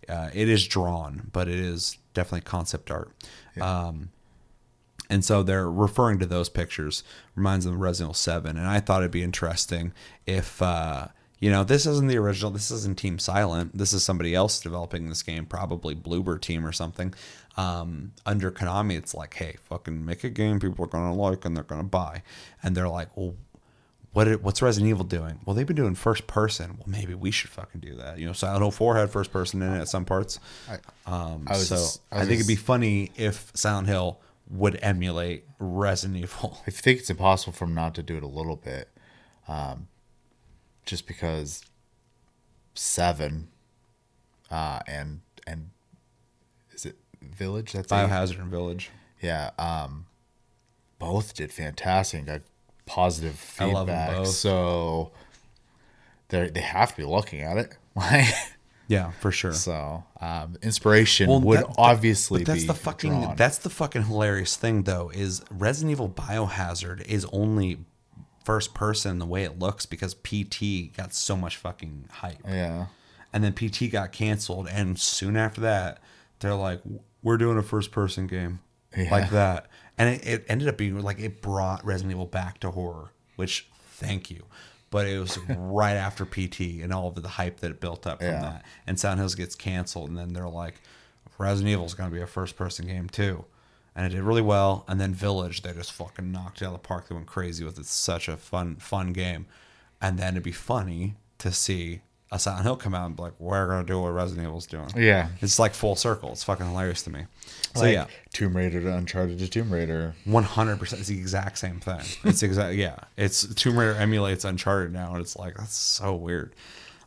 [0.10, 3.12] Uh, it is drawn, but it is definitely concept art.
[3.62, 4.10] Um,
[5.10, 7.04] and so they're referring to those pictures.
[7.36, 9.94] Reminds them of Resident Evil 7 and I thought it'd be interesting
[10.26, 11.08] if uh
[11.40, 13.78] you know this isn't the original this isn't Team Silent.
[13.78, 17.14] This is somebody else developing this game probably Bloober team or something
[17.56, 21.46] um under Konami it's like hey fucking make a game people are going to like
[21.46, 22.24] and they're going to buy
[22.64, 23.36] and they're like well
[24.14, 25.40] what it, what's Resident Evil doing?
[25.44, 26.76] Well, they've been doing first person.
[26.78, 28.20] Well, maybe we should fucking do that.
[28.20, 30.40] You know, Silent Hill 4 had first person in it at some parts.
[31.08, 34.20] Um, I was so just- I I, think it'd be funny if Silent Hill
[34.52, 36.60] would emulate Resident Evil.
[36.68, 38.88] I think it's impossible for them not to do it a little bit,
[39.48, 39.88] um,
[40.86, 41.64] just because
[42.76, 43.48] seven,
[44.52, 45.72] uh, and and
[47.32, 47.72] Village?
[47.74, 47.88] That's?
[47.92, 48.90] Biohazard and Village.
[49.22, 50.06] Yeah, um,
[51.00, 52.20] both did fantastic.
[52.20, 52.42] and Got
[52.86, 53.74] positive feedback.
[53.74, 54.28] love 'em both.
[54.30, 55.12] So
[56.30, 57.78] they they have to be looking at it.
[57.96, 58.26] Like
[58.88, 59.54] Yeah, for sure.
[59.54, 63.36] so, um, inspiration Well, would that- that- obviously but that's be the fucking drawn.
[63.36, 67.86] that's the fucking hilarious thing though is Resident Evil Biohazard is only
[68.44, 72.40] first person the way it looks because PT got so much fucking hype.
[72.48, 72.88] yeah.
[73.32, 76.00] and then PT got canceled, and soon after that,
[76.40, 76.82] they're like,
[77.24, 78.60] "We're doing a first-person game
[78.96, 79.10] Yeah.
[79.12, 79.68] like that,"
[79.98, 83.68] and it, it ended up being like it brought Resident Evil back to horror, which
[83.94, 84.46] thank you.
[84.92, 88.20] But it was right after PT and all of the hype that it built up
[88.20, 88.42] from Yeah.
[88.42, 90.76] that, and Silent Hills gets canceled, and then they're like,
[91.40, 93.46] "Resident Evil is going to be a first-person game too."
[93.96, 96.82] And it did really well, and then Village, they just fucking knocked it out of
[96.82, 97.08] the park.
[97.10, 97.82] They went crazy with it.
[97.82, 99.46] It's such a fun, fun game.
[100.02, 102.02] And then it'd be funny to see
[102.34, 104.90] a Silent Hill come out and be like, we're gonna do what Resident Evil's doing.
[104.96, 105.30] Yeah.
[105.42, 106.32] It's like full circle.
[106.32, 107.26] It's fucking hilarious to me.
[107.76, 110.16] So Like yeah, Tomb Raider to Uncharted to Tomb Raider.
[110.26, 111.00] one hundred percent.
[111.00, 112.02] It's the exact same thing.
[112.24, 112.76] It's exact.
[112.76, 116.54] Yeah, it's Tomb Raider emulates Uncharted now, and it's like that's so weird.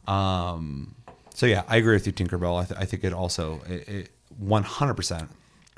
[0.06, 0.94] Um.
[1.34, 2.62] So yeah, I agree with you, Tinkerbell.
[2.62, 5.28] I, th- I think it also it one hundred percent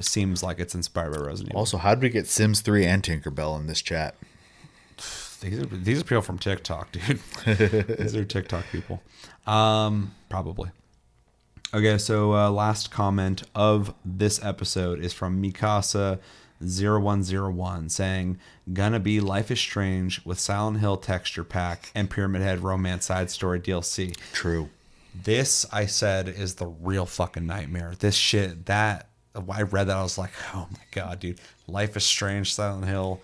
[0.00, 1.58] seems like it's inspired by Resident Evil.
[1.60, 4.14] Also, how did we get Sims 3 and Tinkerbell in this chat?
[5.40, 7.20] These are, these are people from TikTok, dude.
[7.98, 9.02] these are TikTok people.
[9.48, 10.70] Um, probably.
[11.72, 16.18] Okay, so uh, last comment of this episode is from Mikasa
[16.60, 18.38] 0101 saying,
[18.72, 23.30] Gonna be Life is Strange with Silent Hill texture pack and Pyramid Head romance side
[23.30, 24.16] story DLC.
[24.32, 24.68] True.
[25.14, 27.94] This, I said, is the real fucking nightmare.
[27.98, 31.40] This shit, that, I read that, I was like, oh my god, dude.
[31.66, 33.20] Life is Strange, Silent Hill,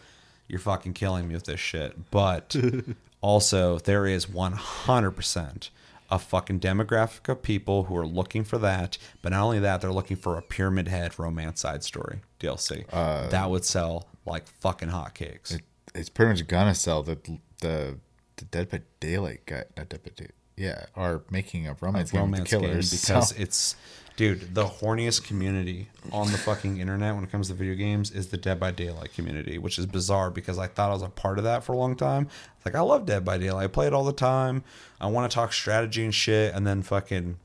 [0.48, 2.10] you're fucking killing me with this shit.
[2.10, 2.56] But
[3.20, 5.68] also, there is 100%
[6.14, 8.96] a fucking demographic of people who are looking for that.
[9.22, 12.84] But not only that, they're looking for a Pyramid Head romance side story DLC.
[12.92, 15.54] Uh, that would sell like fucking hotcakes.
[15.54, 15.62] It,
[15.94, 17.18] it's pretty much gonna sell the
[17.60, 17.98] the
[18.36, 19.64] the Dead by Daylight guy.
[19.76, 20.10] Not Dead by.
[20.56, 23.76] Yeah, are making a romance game with romance the game killers because so- it's
[24.16, 28.28] dude the horniest community on the fucking internet when it comes to video games is
[28.28, 31.38] the dead by daylight community which is bizarre because i thought i was a part
[31.38, 32.28] of that for a long time.
[32.64, 33.64] Like i love dead by daylight.
[33.64, 34.64] I play it all the time.
[35.00, 37.36] I want to talk strategy and shit and then fucking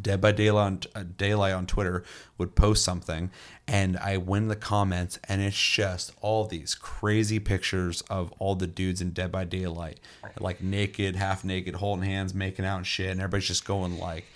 [0.00, 2.04] Dead by Daylight on, uh, Daylight on Twitter
[2.38, 3.30] would post something,
[3.66, 8.66] and I win the comments, and it's just all these crazy pictures of all the
[8.66, 10.00] dudes in Dead by Daylight,
[10.38, 14.26] like naked, half naked, holding hands, making out and shit, and everybody's just going like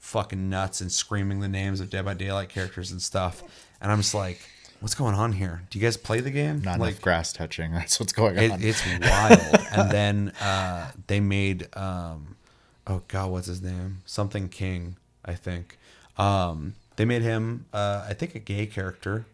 [0.00, 3.42] fucking nuts and screaming the names of Dead by Daylight characters and stuff,
[3.80, 4.40] and I'm just like,
[4.80, 5.62] what's going on here?
[5.70, 6.62] Do you guys play the game?
[6.62, 7.72] Not like, enough grass touching.
[7.74, 8.62] That's what's going it, on.
[8.62, 9.66] it's wild.
[9.72, 12.36] and then uh, they made, um,
[12.86, 13.98] oh god, what's his name?
[14.06, 15.78] Something King, I think.
[16.18, 19.24] Um, they made him, uh, I think, a gay character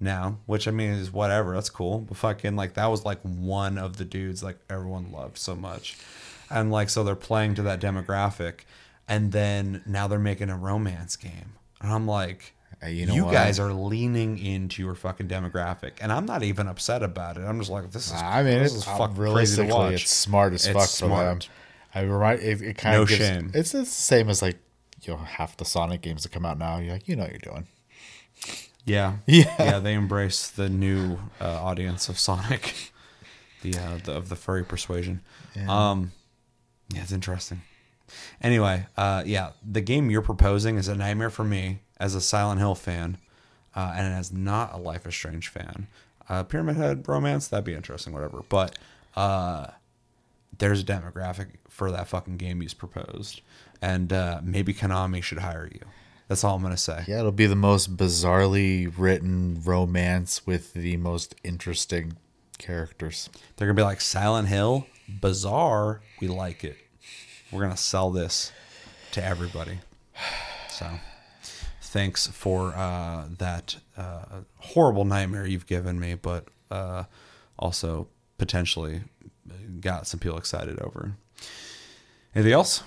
[0.00, 1.54] now, which I mean is whatever.
[1.54, 2.00] That's cool.
[2.00, 5.96] But fucking like that was like one of the dudes like everyone loved so much,
[6.50, 8.60] and like so they're playing to that demographic,
[9.10, 12.54] and then now they're making a romance game, and I'm like.
[12.82, 16.66] Uh, you know you guys are leaning into your fucking demographic, and I'm not even
[16.66, 17.40] upset about it.
[17.42, 18.14] I'm just like, this is.
[18.14, 19.92] I mean, this it's is uh, fucking crazy to watch.
[20.04, 21.44] it's smart as It's fuck smart.
[21.44, 21.54] for them.
[21.94, 23.50] I remind it, it kind No of gives, shame.
[23.52, 24.56] It's, the same as like
[25.02, 26.78] you know half the Sonic games that come out now.
[26.78, 27.66] You're like, you know what you're doing.
[28.86, 29.54] Yeah, Yeah.
[29.58, 29.78] yeah.
[29.78, 32.92] They embrace the new uh, audience of Sonic,
[33.62, 35.20] the, uh, the of the furry persuasion.
[35.68, 36.12] Um,
[36.94, 37.60] yeah, it's interesting.
[38.40, 42.60] Anyway, uh, yeah, the game you're proposing is a nightmare for me as a Silent
[42.60, 43.18] Hill fan,
[43.74, 45.86] uh, and as not a Life is Strange fan.
[46.28, 48.42] Uh, Pyramid Head romance that'd be interesting, whatever.
[48.48, 48.78] But
[49.16, 49.68] uh,
[50.58, 53.40] there's a demographic for that fucking game you've proposed,
[53.82, 55.80] and uh, maybe Konami should hire you.
[56.28, 57.04] That's all I'm gonna say.
[57.08, 62.16] Yeah, it'll be the most bizarrely written romance with the most interesting
[62.58, 63.28] characters.
[63.56, 66.02] They're gonna be like Silent Hill, bizarre.
[66.20, 66.76] We like it.
[67.52, 68.52] We're gonna sell this
[69.12, 69.78] to everybody.
[70.68, 70.86] So,
[71.82, 77.04] thanks for uh, that uh, horrible nightmare you've given me, but uh,
[77.58, 79.02] also potentially
[79.80, 81.16] got some people excited over.
[82.34, 82.82] Anything else?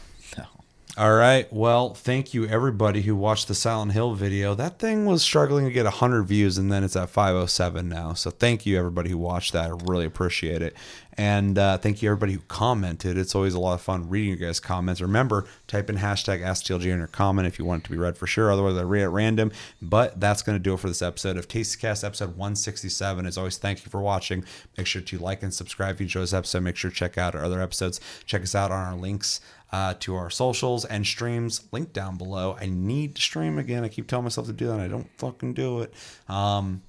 [0.96, 1.52] All right.
[1.52, 4.54] Well, thank you everybody who watched the Silent Hill video.
[4.54, 8.14] That thing was struggling to get 100 views and then it's at 507 now.
[8.14, 9.72] So thank you everybody who watched that.
[9.72, 10.76] I really appreciate it.
[11.18, 13.18] And uh, thank you everybody who commented.
[13.18, 15.02] It's always a lot of fun reading you guys' comments.
[15.02, 18.16] Remember, type in hashtag AskTLG in your comment if you want it to be read
[18.16, 18.52] for sure.
[18.52, 19.52] Otherwise, I read at random.
[19.82, 23.26] But that's going to do it for this episode of TastyCast, episode 167.
[23.26, 24.46] As always, thank you for watching.
[24.78, 26.62] Make sure to like and subscribe if you enjoyed this episode.
[26.62, 28.00] Make sure to check out our other episodes.
[28.28, 29.42] Check us out on our links
[29.74, 32.56] uh, to our socials and streams link down below.
[32.62, 33.84] I need to stream again.
[33.84, 34.80] I keep telling myself to do that.
[34.80, 35.92] I don't fucking do it.
[36.30, 36.84] Um,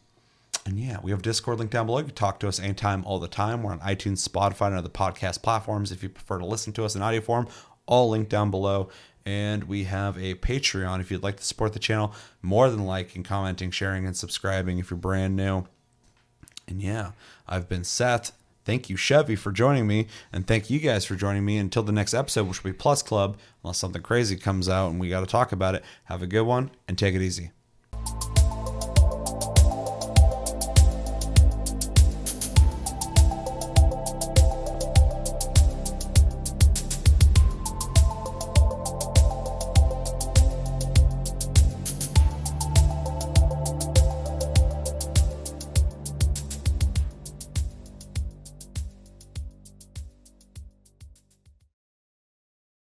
[0.66, 1.98] and yeah, we have Discord link down below.
[1.98, 3.62] You can talk to us anytime, all the time.
[3.62, 5.92] We're on iTunes, Spotify, and other podcast platforms.
[5.92, 7.48] If you prefer to listen to us in audio form,
[7.86, 8.90] all linked down below.
[9.24, 12.14] And we have a Patreon if you'd like to support the channel.
[12.42, 15.64] More than liking, commenting, sharing, and subscribing if you're brand new.
[16.68, 17.12] And yeah,
[17.48, 18.32] I've been Seth.
[18.64, 20.06] Thank you, Chevy, for joining me.
[20.32, 23.02] And thank you guys for joining me until the next episode, which will be Plus
[23.02, 25.84] Club, unless something crazy comes out and we got to talk about it.
[26.04, 27.52] Have a good one and take it easy.